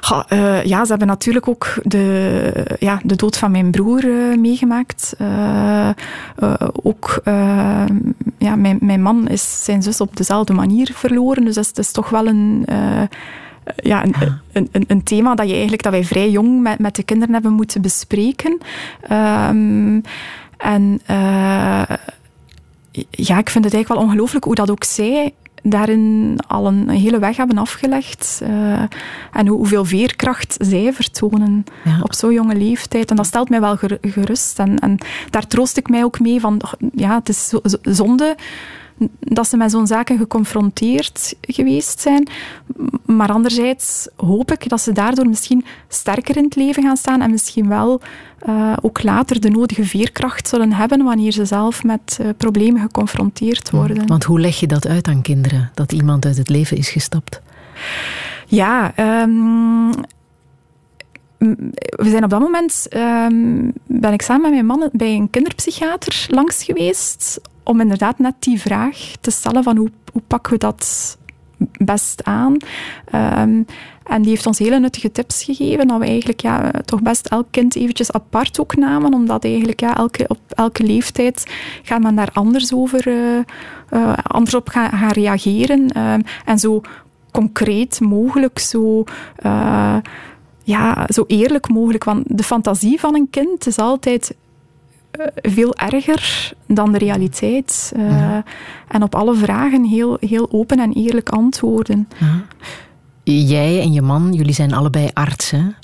[0.00, 4.38] Ga, eh, ja, ze hebben natuurlijk ook de, ja, de dood van mijn broer eh,
[4.38, 5.14] meegemaakt.
[5.18, 5.90] Eh,
[6.82, 7.84] ook eh,
[8.38, 11.44] ja, mijn, mijn man is zijn zus op dezelfde manier verloren.
[11.44, 12.64] Dus dat is, dat is toch wel een,
[13.76, 14.14] ja, een,
[14.52, 17.34] een, een, een thema dat, je eigenlijk, dat wij vrij jong met, met de kinderen
[17.34, 18.58] hebben moeten bespreken.
[19.02, 20.00] Ehm,
[20.56, 21.00] en
[23.10, 26.96] ja, ik vind het eigenlijk wel ongelooflijk hoe dat ook zij daarin al een, een
[26.96, 28.40] hele weg hebben afgelegd.
[28.42, 28.82] eh,
[29.32, 31.98] en hoe, hoeveel veerkracht zij vertonen Ja.
[32.02, 33.10] op zo'n jonge leeftijd.
[33.10, 34.58] En dat stelt mij wel ger- gerust.
[34.58, 34.98] En, en
[35.30, 38.36] daar troost ik mij ook mee van, och, ja, het is zo- zo- zonde
[39.20, 42.28] dat ze met zo'n zaken geconfronteerd geweest zijn.
[43.06, 47.30] Maar anderzijds hoop ik dat ze daardoor misschien sterker in het leven gaan staan en
[47.30, 48.00] misschien wel
[48.38, 53.70] eh, ook later de nodige veerkracht zullen hebben wanneer ze zelf met eh, problemen geconfronteerd
[53.70, 54.06] worden.
[54.06, 57.40] Want hoe leg je dat uit aan kinderen, dat iemand uit het leven is gestapt?
[58.46, 59.90] Ja, ehm,
[61.90, 66.26] we zijn op dat moment, ehm, ben ik samen met mijn man bij een kinderpsychiater
[66.28, 71.18] langs geweest om inderdaad net die vraag te stellen van hoe, hoe pakken we dat
[71.78, 72.56] best aan.
[73.04, 73.62] Ehm,
[74.02, 77.46] en die heeft ons hele nuttige tips gegeven, dat we eigenlijk ja, toch best elk
[77.50, 82.30] kind eventjes apart ook namen, omdat eigenlijk ja, elke, op elke leeftijd gaat men daar
[82.32, 83.38] anders over, eh,
[83.88, 85.88] eh, anders op gaan, reageren.
[85.88, 86.80] Ehm, en zo
[87.30, 89.04] concreet mogelijk, zo,
[89.36, 89.96] eh,
[90.62, 92.04] ja, zo eerlijk mogelijk.
[92.04, 94.34] Want de fantasie van een kind is altijd
[95.34, 97.92] veel erger dan de realiteit.
[97.96, 98.36] Eh,
[98.88, 102.08] En op alle vragen heel, heel open en eerlijk antwoorden.
[103.22, 105.76] Jij en je man, jullie zijn allebei artsen.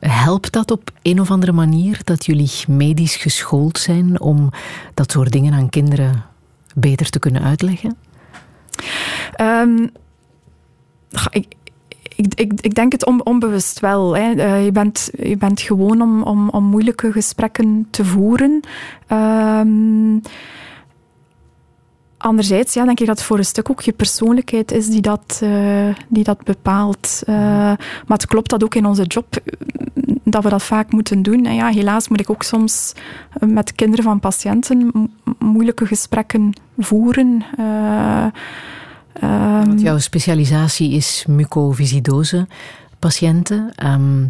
[0.00, 4.50] Helpt dat op een of andere manier dat jullie medisch geschoold zijn om
[4.94, 6.24] dat soort dingen aan kinderen
[6.74, 7.96] beter te kunnen uitleggen?
[11.10, 11.54] Ga- ik,
[12.16, 14.16] ik, ik, ik denk het on- onbewust wel.
[14.16, 14.32] Hè.
[14.32, 18.60] Eh, je, bent, je bent gewoon om, om, om moeilijke gesprekken te voeren.
[19.06, 20.18] Ehm,
[22.16, 25.40] anderzijds ja, denk ik dat het voor een stuk ook je persoonlijkheid is die dat,
[25.42, 27.22] eh, die dat bepaalt.
[27.26, 27.34] Eh,
[28.06, 29.26] maar het klopt dat ook in onze job
[30.24, 31.46] dat we dat vaak moeten doen.
[31.46, 32.92] En ja, helaas moet ik ook soms
[33.40, 35.08] met kinderen van patiënten mo-
[35.38, 37.44] moeilijke gesprekken voeren.
[39.12, 42.46] Ehm, jouw specialisatie is mucoviscidose
[42.98, 43.72] patiënten.
[43.74, 44.24] Ehm,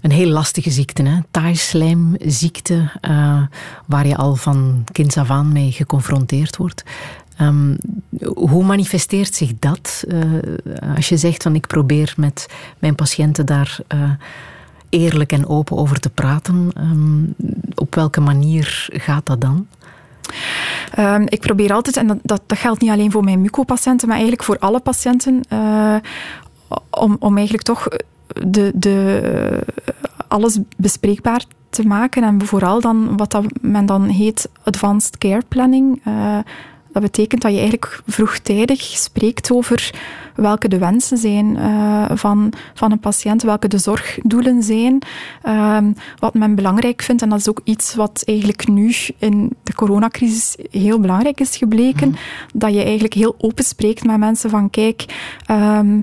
[0.00, 1.18] een heel lastige ziekte, hè?
[1.30, 3.42] taaislijmziekte, eh,
[3.86, 6.84] waar je al van kinds af aan mee geconfronteerd wordt.
[7.36, 7.76] Ehm,
[8.34, 10.04] hoe manifesteert zich dat?
[10.08, 12.46] Eh, als je zegt van ik probeer met
[12.78, 14.10] mijn patiënten daar eh,
[14.88, 16.72] eerlijk en open over te praten.
[17.74, 19.66] op welke manier gaat dat dan?
[20.94, 24.46] Ehm, ik probeer altijd, en dat, dat, geldt niet alleen voor mijn mucopatiënten, maar eigenlijk
[24.46, 25.96] voor alle patiënten, eh,
[26.90, 27.88] om, om eigenlijk toch
[28.46, 29.62] de, de,
[30.28, 32.22] alles bespreekbaar te maken.
[32.22, 36.00] En vooral dan wat dat men dan heet advanced care planning.
[36.04, 36.38] Eh,
[36.92, 39.94] dat betekent dat je eigenlijk vroegtijdig spreekt over
[40.40, 44.98] welke de wensen zijn eh, van, van een patiënt, welke de zorgdoelen zijn,
[45.42, 47.22] ehm, wat men belangrijk vindt.
[47.22, 52.14] En dat is ook iets wat eigenlijk nu in de coronacrisis heel belangrijk is gebleken.
[52.54, 55.04] Dat je eigenlijk heel open spreekt met mensen van kijk...
[55.46, 56.00] ehm,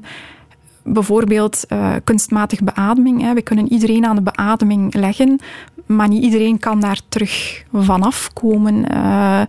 [0.83, 3.21] bijvoorbeeld eh, kunstmatige beademing.
[3.21, 3.33] Hè.
[3.33, 5.39] We kunnen iedereen aan de beademing leggen,
[5.85, 8.89] maar niet iedereen kan daar terug vanaf komen.
[8.89, 9.41] Eh,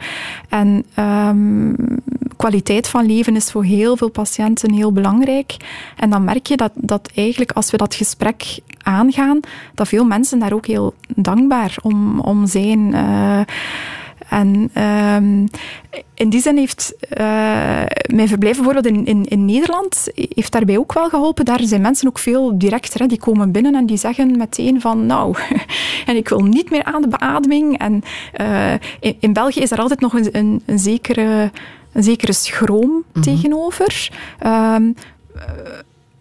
[0.48, 1.72] en ehm,
[2.38, 5.56] kwaliteit van leven is voor heel veel patiënten heel belangrijk.
[5.96, 9.40] En dan merk je dat, dat eigenlijk als we dat gesprek aangaan,
[9.74, 12.94] dat veel mensen daar ook heel dankbaar om, om zijn.
[12.94, 13.40] Eh,
[14.28, 15.46] en ehm,
[16.14, 17.26] in die zin heeft eh,
[18.06, 21.44] mijn verblijf bijvoorbeeld in, in, Nederland heeft daarbij ook wel geholpen.
[21.44, 23.00] Daar zijn mensen ook veel directer.
[23.00, 23.06] Hè.
[23.06, 25.36] Die komen binnen en die zeggen meteen van nou,
[26.06, 27.78] en ik wil niet meer aan de beademing.
[27.78, 28.02] En
[28.32, 28.74] eh,
[29.20, 31.50] in, België is er altijd nog een, een zekere,
[31.92, 34.10] een zekere schroom tegenover.
[34.38, 34.92] Ehm,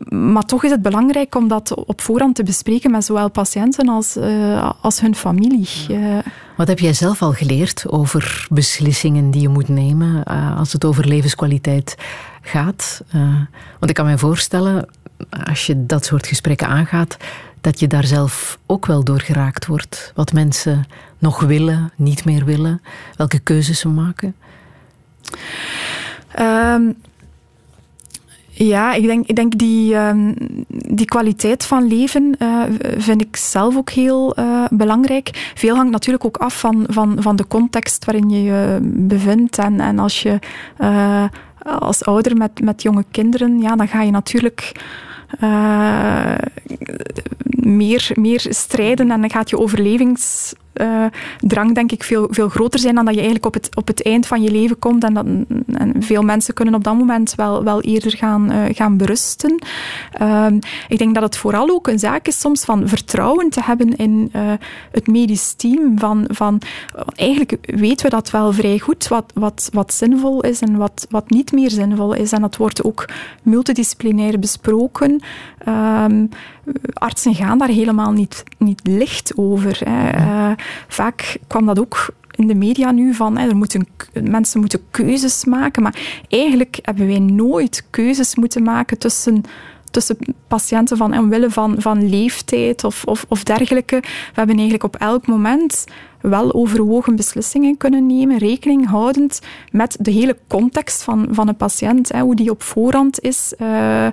[0.10, 4.16] maar toch is het belangrijk om dat op voorhand te bespreken met zowel patiënten als,
[4.16, 5.68] eh, als hun familie.
[5.90, 6.18] Eh,
[6.58, 10.86] Wat heb jij zelf al geleerd over beslissingen die je moet nemen eh, als het
[10.86, 11.96] over levenskwaliteit
[12.42, 13.02] gaat?
[13.10, 13.22] Eh,
[13.80, 14.90] want ik kan me voorstellen,
[15.48, 17.18] als je dat soort gesprekken aangaat,
[17.62, 20.12] dat je daar zelf ook wel door geraakt wordt.
[20.16, 20.86] Wat mensen
[21.18, 22.82] nog willen, niet meer willen,
[23.16, 24.36] welke keuzes ze maken.
[26.32, 26.92] Ehm,
[28.58, 30.34] ja, ik denk, ik denk die, ehm,
[30.68, 32.62] die kwaliteit van leven eh,
[32.98, 35.52] vind ik zelf ook heel eh, belangrijk.
[35.56, 39.58] Veel hangt natuurlijk ook af van, van, van de context waarin je je bevindt.
[39.58, 40.40] En, en als je
[40.78, 41.26] eh,
[41.80, 44.72] als ouder met, met jonge kinderen, ja, dan ga je natuurlijk
[47.50, 49.58] meer, meer strijden en dan gaat je
[50.80, 54.04] overlevingsdrang denk ik veel, veel groter zijn dan dat je eigenlijk op het, op het
[54.04, 55.04] eind van je leven komt.
[55.04, 55.26] En, dat,
[55.68, 59.60] en veel mensen kunnen op dat moment wel, wel eerder gaan, eh, gaan berusten.
[60.12, 63.96] Ehm, ik denk dat het vooral ook een zaak is soms van vertrouwen te hebben
[63.96, 64.42] in eh,
[64.92, 66.00] het medisch team.
[66.00, 66.62] Van, van,
[67.16, 71.30] eigenlijk weten we dat wel vrij goed, wat, wat, wat zinvol is en wat, wat
[71.30, 72.32] niet meer zinvol is.
[72.32, 73.06] En dat wordt ook
[73.44, 75.22] multidisciplinair besproken.
[75.58, 76.26] Ehm,
[76.94, 79.80] artsen gaan daar helemaal niet, niet licht over.
[79.84, 80.10] Hè.
[80.10, 80.52] Eh,
[80.88, 83.88] vaak kwam dat ook in de media nu van hè, er moeten,
[84.24, 86.00] mensen moeten keuzes maken, maar
[86.30, 89.44] eigenlijk hebben wij nooit keuzes moeten maken tussen
[89.92, 90.18] tussen
[90.48, 94.00] patiënten van omwille van, van leeftijd of, of, of dergelijke.
[94.00, 95.86] We hebben eigenlijk op elk moment
[96.22, 99.42] wel overwogen beslissingen kunnen nemen, rekening houdend
[99.72, 104.06] met de hele context van, van een patiënt, hè, hoe die op voorhand is, eh,
[104.06, 104.12] eh,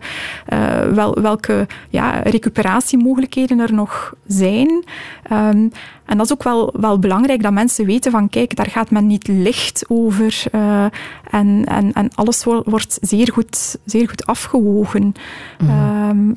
[0.95, 4.85] wel, welke ja, recuperatiemogelijkheden er nog zijn.
[5.23, 5.69] Ehm,
[6.07, 9.07] en dat is ook wel, wel belangrijk dat mensen weten van kijk, daar gaat men
[9.07, 10.85] niet licht over eh,
[11.31, 15.13] en, en, en alles wo- wordt zeer goed, zeer goed afgewogen.
[15.59, 16.33] Ehm,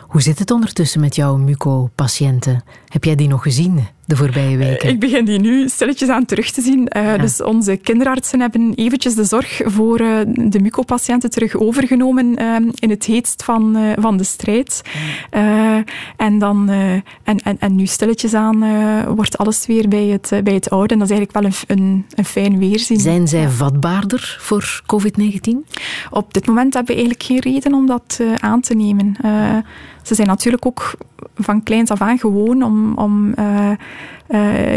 [0.00, 2.62] Hoe zit het ondertussen met jouw muco-patiënten?
[2.88, 4.88] Heb jij die nog gezien de voorbije weken?
[4.88, 6.88] Ik begin die nu stilletjes aan terug te zien.
[6.88, 12.56] Eh, Dus onze kinderartsen hebben eventjes de zorg voor eh, de mucopatiënten terug overgenomen eh,
[12.74, 14.82] in het heetst van, eh, van de strijd.
[15.30, 15.76] Eh,
[16.16, 17.02] en, dan, eh, en,
[17.42, 20.92] en, en nu stilletjes aan eh, wordt alles weer bij het, eh, bij het oude.
[20.94, 23.00] En dat is eigenlijk wel een, een, een fijn weerzien.
[23.00, 25.64] Zijn zij vatbaarder voor COVID-19?
[26.10, 29.16] Op dit moment hebben we eigenlijk geen reden om dat eh, aan te nemen.
[29.22, 29.56] Eh,
[30.02, 30.94] ze zijn natuurlijk ook
[31.34, 33.78] van kleins af aan gewoon om, om eh, eh,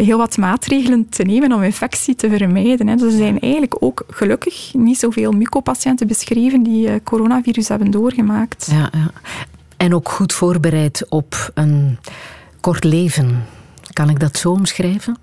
[0.04, 2.88] heel wat maatregelen te nemen om infectie te vermijden.
[2.88, 2.96] Hè.
[2.96, 8.68] Dus er zijn eigenlijk ook gelukkig niet zoveel mucopatiënten beschreven die eh, coronavirus hebben doorgemaakt.
[8.72, 9.12] Ja, ja.
[9.78, 11.98] En ook goed voorbereid op een
[12.62, 13.46] kort leven.
[13.94, 15.18] Kan ik dat zo omschrijven?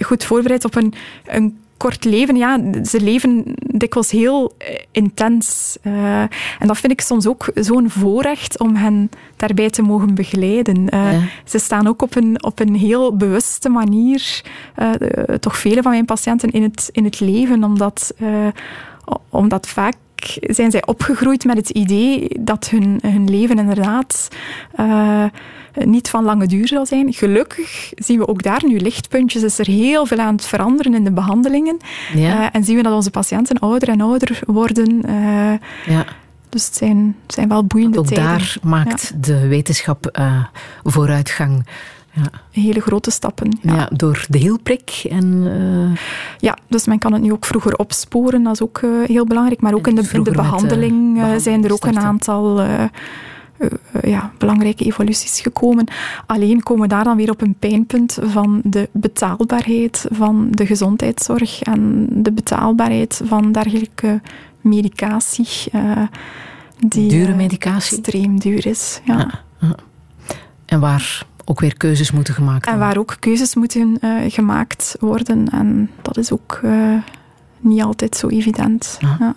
[0.00, 0.94] goed voorbereid op een,
[1.26, 2.36] een kort leven.
[2.36, 5.76] Ja, ze leven dikwijls heel eh, intens.
[5.82, 6.20] Eh,
[6.58, 10.88] en dat vind ik soms ook zo'n voorrecht om hen daarbij te mogen begeleiden.
[10.88, 11.20] Eh, Ja.
[11.44, 14.42] Ze staan ook op een, op een heel bewuste manier,
[15.40, 18.14] toch vele van mijn patiënten, in het, in het leven, omdat,
[19.30, 19.94] omdat vaak
[20.40, 24.28] zijn zij opgegroeid met het idee dat hun, hun leven inderdaad
[25.84, 27.12] niet van lange duur zal zijn.
[27.12, 29.42] Gelukkig zien we ook daar nu lichtpuntjes.
[29.42, 31.76] Is er heel veel aan het veranderen in de behandelingen.
[32.14, 32.40] Ja.
[32.42, 35.02] Eh, en zien we dat onze patiënten ouder en ouder worden.
[35.04, 36.04] eh, Ja.
[36.48, 38.24] dus het zijn, het zijn wel boeiende Ook tijden.
[38.24, 40.44] daar maakt de wetenschap eh,
[40.84, 41.66] vooruitgang.
[42.12, 42.30] Ja.
[42.50, 43.58] Hele grote stappen.
[43.62, 43.74] Ja.
[43.74, 43.88] Ja.
[43.92, 45.98] door de hielprik en eh,
[46.38, 48.42] Ja, dus men kan het nu ook vroeger opsporen.
[48.42, 49.60] Dat is ook eh, heel belangrijk.
[49.60, 52.82] Maar ook in de, in eh, behandeling eh, zijn er ook een aantal eh, eh,
[52.82, 52.90] eh,
[54.02, 55.86] ja, belangrijke evoluties gekomen.
[56.26, 61.62] Alleen komen we daar dan weer op een pijnpunt van de betaalbaarheid van de gezondheidszorg
[61.62, 64.20] en de betaalbaarheid van dergelijke
[64.60, 65.48] medicatie.
[65.72, 66.02] eh,
[66.86, 67.96] die Dure eh, medicatie?
[67.98, 69.00] extreem duur is.
[69.04, 69.30] Ja.
[70.66, 72.88] en waar ook weer keuzes moeten gemaakt En worden.
[72.88, 75.48] waar ook keuzes moeten eh, gemaakt worden.
[75.50, 76.94] En dat is ook eh,
[77.60, 78.96] niet altijd zo evident.
[79.00, 79.16] Ja.
[79.20, 79.34] Ja.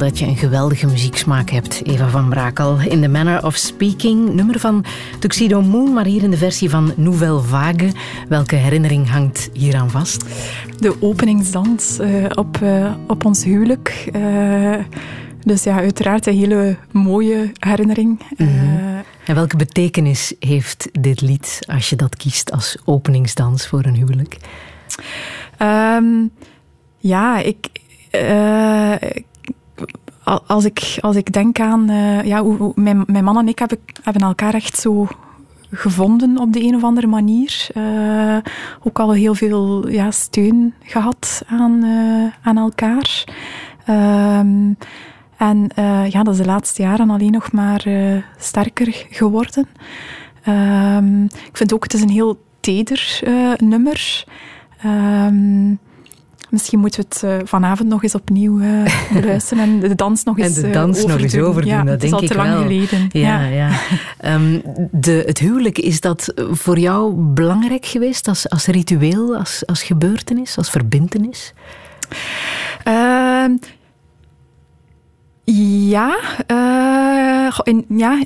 [0.00, 2.78] Dat je een geweldige muzieksmaak hebt, Eva van Brakel.
[2.80, 4.84] In The Manner of Speaking, nummer van
[5.18, 7.92] Tuxedo Moon, maar hier in de versie van Nouvelle Vague.
[8.28, 10.24] Welke herinnering hangt hieraan vast?
[10.78, 14.08] De openingsdans eh, op, eh, op ons huwelijk.
[14.12, 14.74] Eh,
[15.44, 18.20] dus ja, uiteraard een hele mooie herinnering.
[18.36, 18.46] Eh,
[19.26, 24.36] En welke betekenis heeft dit lied als je dat kiest als openingsdans voor een huwelijk?
[25.56, 26.04] Ehm,
[27.02, 27.68] Ja, ik...
[28.10, 29.28] al-
[30.24, 31.88] als, ik, als ik denk aan...
[31.88, 35.08] eh, ja, hoe, mijn, mijn man en ik hebben, hebben elkaar echt zo
[35.70, 37.66] gevonden op de een of andere manier.
[37.74, 38.36] Eh,
[38.82, 43.24] ook al heel veel ja, steun gehad aan, eh, aan elkaar.
[43.84, 44.72] Ehm,
[45.36, 45.70] en
[46.08, 47.86] ja, dat is de laatste jaren alleen nog maar
[48.38, 49.68] sterker geworden.
[50.42, 53.20] Ehm, ik vind ook, het is een heel teder
[53.58, 54.24] nummer.
[54.82, 55.74] Ehm,
[56.50, 60.38] misschien moeten we het eh, vanavond nog eens opnieuw eh, beluisteren en de dans nog
[60.38, 62.40] En eens de eh, nog eens overdoen, Ja, dat het is denk al te ik
[62.40, 63.08] lang geleden.
[63.12, 63.70] Ja, ja.
[64.18, 64.60] Ehm,
[64.90, 70.56] de, het huwelijk, is dat voor jou belangrijk geweest als, als ritueel, als, als gebeurtenis,
[70.56, 71.54] als verbintenis?
[72.84, 73.56] Ehm,
[75.44, 76.16] ja,
[77.62, 78.22] in, ja,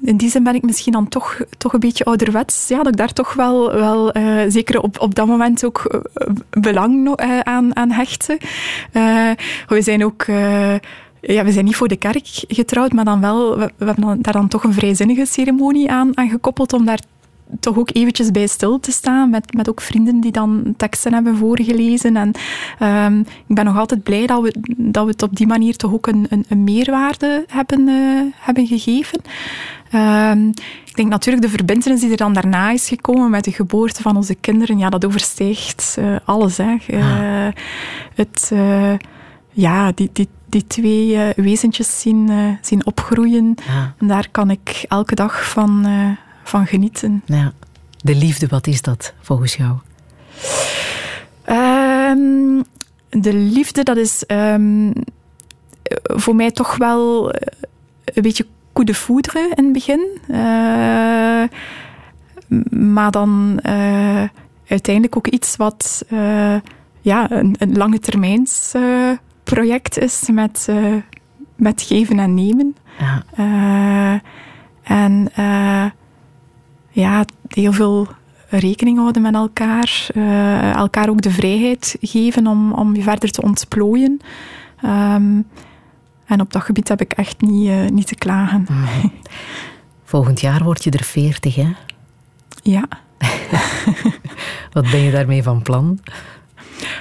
[0.00, 2.68] in die zin ben ik misschien dan toch, toch een beetje ouderwets.
[2.68, 6.26] Ja, dat ik daar toch wel, wel eh, zeker op, op dat moment ook eh,
[6.50, 8.38] belang eh, aan, aan hechtte.
[9.66, 10.24] We zijn ook...
[11.20, 14.32] ja, we zijn niet voor de kerk getrouwd, maar dan wel, we, hebben dan, daar
[14.32, 17.00] dan toch een vrijzinnige ceremonie aan, aan gekoppeld om daar
[17.60, 21.36] toch ook eventjes bij stil te staan, met, met ook vrienden die dan teksten hebben
[21.36, 22.16] voorgelezen.
[22.16, 22.32] En
[22.78, 25.92] ehm, ik ben nog altijd blij dat we, dat we het op die manier toch
[25.92, 27.88] ook een, een, meerwaarde hebben,
[28.36, 29.20] hebben gegeven.
[29.90, 30.48] Ehm,
[30.84, 34.16] ik denk natuurlijk de verbintenis die er dan daarna is gekomen met de geboorte van
[34.16, 36.56] onze kinderen, ja, dat overstijgt eh, alles.
[36.56, 36.76] Hè.
[36.86, 37.48] Eh,
[38.14, 38.94] het, eh,
[39.50, 43.54] ja, die, die, die twee wezentjes zien, zien opgroeien.
[43.66, 43.94] Ja.
[43.98, 45.86] En daar kan ik elke dag van,
[46.44, 47.22] van genieten.
[47.24, 47.52] Ja.
[48.00, 49.76] De liefde, wat is dat volgens jou?
[51.44, 52.62] Ehm,
[53.08, 54.90] de liefde, dat is ehm,
[56.02, 57.32] voor mij toch wel
[58.04, 58.46] een beetje
[58.78, 60.06] coup de foudre in het begin.
[60.28, 61.42] Eh,
[62.80, 64.22] maar dan eh,
[64.68, 66.56] uiteindelijk ook iets wat eh,
[67.00, 68.74] ja, een, een lange termijns
[69.42, 70.68] project is met,
[71.56, 72.76] met geven en nemen.
[72.98, 74.20] Ja.
[74.82, 75.28] En
[76.90, 78.08] ja, heel veel
[78.48, 80.06] rekening houden met elkaar.
[80.74, 84.20] elkaar ook de vrijheid geven om, om je verder te ontplooien.
[84.82, 85.40] Ehm,
[86.28, 88.66] en op dat gebied heb ik echt niet, eh, niet te klagen.
[90.04, 91.68] Volgend jaar word je er veertig, hè?
[92.62, 92.84] Ja.
[94.72, 95.98] Wat ben je daarmee van plan?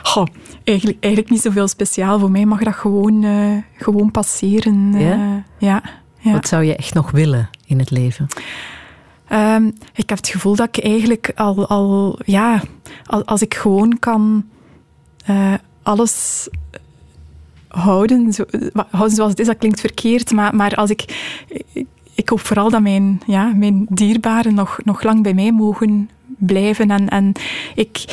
[0.04, 0.26] Goh,
[0.64, 2.20] eigenlijk, eigenlijk niet zoveel speciaal.
[2.20, 4.92] Voor mij mag dat gewoon, eh, gewoon passeren.
[4.94, 5.44] eh, Ja?
[5.58, 5.82] ja,
[6.20, 6.32] ja.
[6.32, 8.28] Wat zou je echt nog willen in het leven?
[9.28, 12.62] Ehm, ik heb het gevoel dat ik eigenlijk al, al ja,
[13.06, 14.46] al- als ik gewoon kan
[15.26, 16.48] eh, alles
[17.78, 18.44] houden, zo,
[18.90, 21.06] houden zoals het is, dat klinkt verkeerd, maar, maar als ik,
[21.74, 21.86] ik,
[22.16, 26.92] ik hoop vooral dat mijn, ja, mijn dierbaren nog, nog lang bij mij mogen blijven
[26.92, 27.32] en, en
[27.76, 28.06] ik,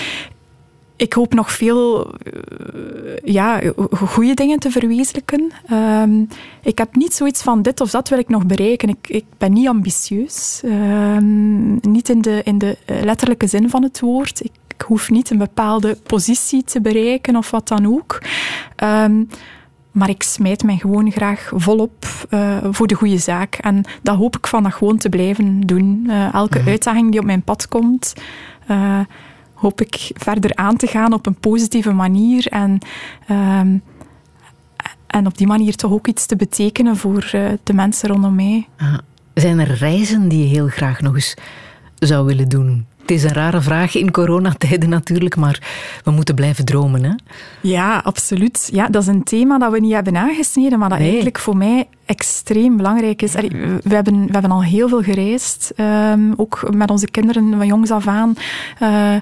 [0.96, 3.60] ik hoop nog veel eh, ja,
[3.90, 5.50] goede dingen te verwezenlijken.
[5.66, 6.24] Ehm,
[6.62, 8.88] ik heb niet zoiets van dit of dat wil ik nog bereiken.
[8.88, 10.60] Ik, ik ben niet ambitieus.
[10.64, 14.44] Ehm, niet in de, in de eh, letterlijke zin van het woord.
[14.44, 18.22] Ik, ik hoef niet een bepaalde positie te bereiken of wat dan ook.
[18.76, 19.22] Ehm,
[19.94, 23.54] maar ik smijt mij gewoon graag volop eh, voor de goede zaak.
[23.54, 26.06] En dat hoop ik van dat gewoon te blijven doen.
[26.08, 28.12] Eh, elke uitdaging die op mijn pad komt,
[28.66, 29.00] eh,
[29.54, 32.46] hoop ik verder aan te gaan op een positieve manier.
[32.46, 32.78] En,
[33.26, 33.76] ehm,
[35.06, 37.30] en op die manier toch ook iets te betekenen voor
[37.62, 38.68] de mensen rondom mij.
[38.78, 38.98] Ah,
[39.34, 41.34] Zijn er reizen die je heel graag nog eens
[41.98, 42.86] zou willen doen?
[43.04, 45.62] Het is een rare vraag in coronatijden natuurlijk, maar
[46.04, 47.04] we moeten blijven dromen.
[47.04, 47.10] Hè?
[47.60, 48.68] Ja, absoluut.
[48.72, 51.06] Ja, dat is een thema dat we niet hebben aangesneden, maar dat Nee.
[51.06, 53.36] eigenlijk voor mij extreem belangrijk is.
[53.36, 53.50] Allee,
[53.82, 57.90] We hebben, we hebben al heel veel gereisd, ehm, ook met onze kinderen van jongs
[57.90, 58.34] af aan.
[58.78, 59.20] Eh, eh,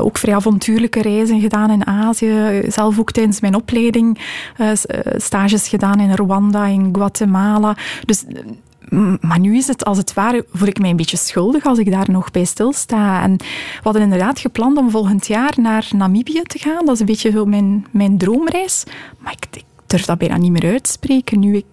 [0.00, 2.62] ook vrij avontuurlijke reizen gedaan in Azië.
[2.68, 4.18] Zelf ook tijdens mijn opleiding
[4.56, 4.68] eh,
[5.16, 7.76] stages gedaan in Rwanda, in Guatemala.
[8.04, 8.24] Dus
[9.20, 11.90] Maar nu is het, als het ware, voel ik mij een beetje schuldig als ik
[11.90, 13.22] daar nog bij stilsta.
[13.22, 16.84] En we hadden inderdaad gepland om volgend jaar naar Namibië te gaan.
[16.84, 18.84] Dat is een beetje zo mijn, mijn droomreis.
[19.18, 21.38] Maar ik, ik durf dat bijna niet meer uitspreken.
[21.38, 21.64] Nu, ik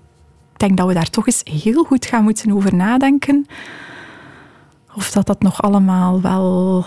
[0.57, 3.48] denk dat we daar toch eens heel goed gaan moeten over nadenken.
[4.95, 6.85] Of dat dat nog allemaal wel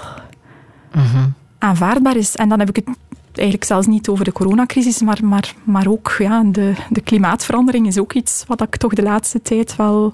[1.59, 2.37] aanvaardbaar is.
[2.37, 2.97] En dan heb ik het
[3.41, 7.99] eigenlijk zelfs niet over de coronacrisis, maar, maar, maar ook ja, de, de klimaatverandering is
[7.99, 10.13] ook iets wat ik toch de laatste tijd wel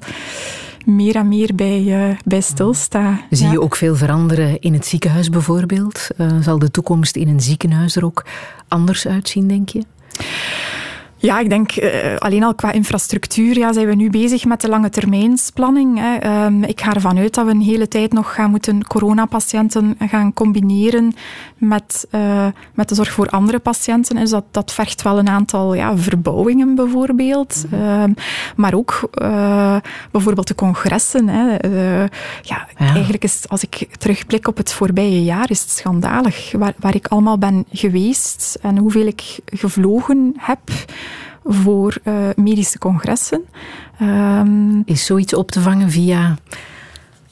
[0.84, 3.20] meer en meer bij, eh, bij stilsta.
[3.30, 3.52] Zie Ja.
[3.52, 6.08] je ook veel veranderen in het ziekenhuis bijvoorbeeld?
[6.16, 8.24] Eh, zal de toekomst in een ziekenhuis er ook
[8.68, 9.82] anders uitzien, denk je?
[11.18, 14.68] Ja, ik denk eh, alleen al qua infrastructuur ja, zijn we nu bezig met de
[14.68, 15.98] lange termijnsplanning.
[15.98, 16.16] Hè.
[16.16, 20.32] Ehm, ik ga ervan uit dat we een hele tijd nog gaan moeten coronapatiënten gaan
[20.32, 21.14] combineren
[21.56, 24.16] met, eh, met de zorg voor andere patiënten.
[24.16, 27.64] Dus dat, dat vergt wel een aantal ja, verbouwingen bijvoorbeeld.
[27.70, 28.12] Ehm,
[28.56, 29.76] maar ook eh,
[30.10, 31.28] bijvoorbeeld de congressen.
[31.28, 31.56] Hè.
[32.42, 32.94] Ja, Ja.
[32.94, 36.94] Eigenlijk is het, als ik terugblik op het voorbije jaar, is het schandalig waar, waar
[36.94, 40.60] ik allemaal ben geweest en hoeveel ik gevlogen heb
[41.46, 43.42] voor eh, medische congressen.
[43.98, 46.36] Ehm, Is zoiets op te vangen via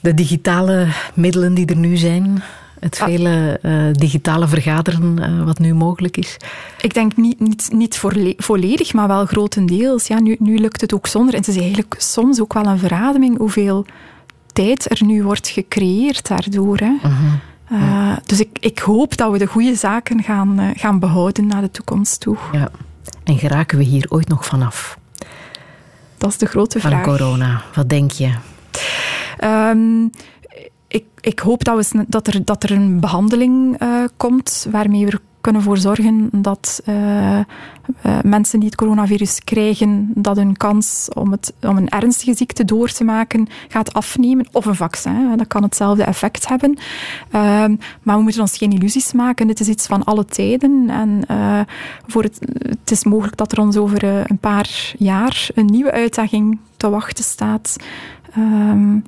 [0.01, 2.43] de digitale middelen die er nu zijn?
[2.81, 3.07] Het Ah.
[3.09, 6.37] vele eh, digitale vergaderen eh, wat nu mogelijk is?
[6.81, 10.07] Ik denk niet, niet, niet volle- volledig, maar wel grotendeels.
[10.07, 11.35] Ja, nu, nu lukt het ook zonder.
[11.35, 13.87] En het is eigenlijk soms ook wel een verademing hoeveel
[14.53, 16.79] tijd er nu wordt gecreëerd daardoor.
[16.79, 16.93] Hè.
[17.69, 21.71] Eh, dus ik, ik hoop dat we de goede zaken gaan, gaan behouden naar de
[21.71, 22.37] toekomst toe.
[22.53, 22.69] Ja.
[23.25, 24.99] En geraken we hier ooit nog vanaf?
[26.19, 27.05] Dat is de grote Van vraag.
[27.05, 27.63] corona.
[27.75, 28.35] Wat denk je?
[29.39, 30.05] Ehm,
[30.89, 35.21] ik, ik hoop dat, we, dat, er, dat er een behandeling eh, komt waarmee we
[35.45, 37.45] kunnen voor zorgen dat eh, eh,
[38.23, 42.89] mensen die het coronavirus krijgen, dat hun kans om, het, om een ernstige ziekte door
[42.89, 44.49] te maken gaat afnemen.
[44.53, 46.79] Of een vaccin, hè, dat kan hetzelfde effect hebben.
[47.31, 49.47] Ehm, maar we moeten ons geen illusies maken.
[49.47, 50.91] Dit is iets van alle tijden.
[50.91, 51.61] En eh,
[52.07, 52.39] voor het,
[52.69, 57.25] het is mogelijk dat er ons over een paar jaar een nieuwe uitdaging te wachten
[57.25, 57.77] staat.
[58.35, 58.99] Ehm,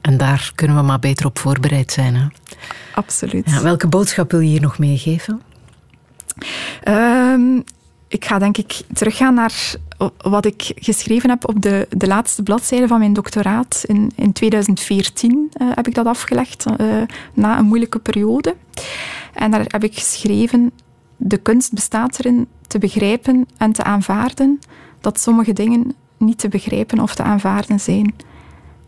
[0.00, 2.14] En daar kunnen we maar beter op voorbereid zijn.
[2.14, 2.26] Hè?
[2.94, 3.50] Absoluut.
[3.50, 5.40] Ja, welke boodschap wil je hier nog meegeven?
[6.82, 7.60] Ehm,
[8.08, 9.74] ik ga denk ik teruggaan naar
[10.16, 13.84] wat ik geschreven heb op de, de laatste bladzijde van mijn doctoraat.
[13.86, 17.02] In, in 2014 eh, heb ik dat afgelegd, eh,
[17.34, 18.56] na een moeilijke periode.
[19.34, 20.70] En daar heb ik geschreven,
[21.16, 24.58] de kunst bestaat erin te begrijpen en te aanvaarden
[25.00, 28.14] dat sommige dingen niet te begrijpen of te aanvaarden zijn.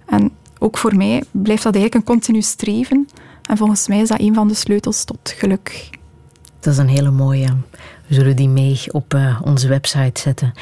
[0.06, 3.08] En ook voor mij blijft dat eigenlijk een continu streven.
[3.42, 5.97] En volgens mij is dat een van de sleutels tot geluk.
[6.60, 7.48] Dat is een hele mooie.
[8.06, 10.52] We zullen die mee op eh, onze website zetten.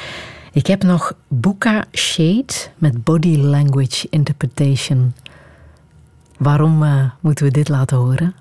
[0.51, 5.13] Ik heb nog Buka Shade met Body Language Interpretation.
[6.37, 8.35] Waarom eh, moeten we dit laten horen?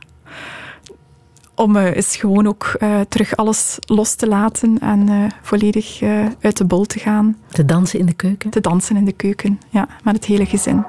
[1.54, 2.78] om eh, eens gewoon ook
[3.08, 6.02] terug alles los te laten en volledig
[6.40, 7.36] uit de bol te gaan.
[7.48, 8.50] Te dansen in de keuken?
[8.50, 10.84] Te dansen in de keuken, ja, met het hele gezin.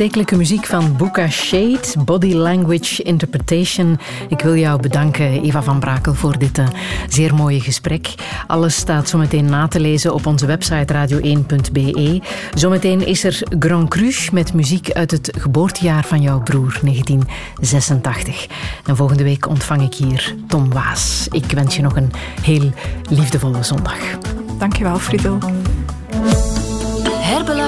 [0.00, 3.98] Aanstekelijke muziek van Buka Shade, Body Language Interpretation.
[4.28, 6.66] Ik wil jou bedanken, Eva van Brakel, voor dit eh,
[7.08, 8.14] zeer mooie gesprek.
[8.46, 12.20] Alles staat zometeen na te lezen op onze website radio1.be.
[12.54, 18.46] Zometeen is er Grand Cru met muziek uit het geboortejaar van jouw broer, 1986.
[18.86, 21.28] En volgende week ontvang ik hier Tom Waas.
[21.30, 22.10] Ik wens je nog een
[22.42, 22.70] heel
[23.08, 24.18] liefdevolle zondag.
[24.58, 25.38] Dankjewel, Friedel.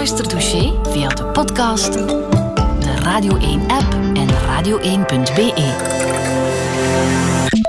[0.03, 5.92] Herbeluister Douché via de podcast, de Radio 1-app en radio1.be.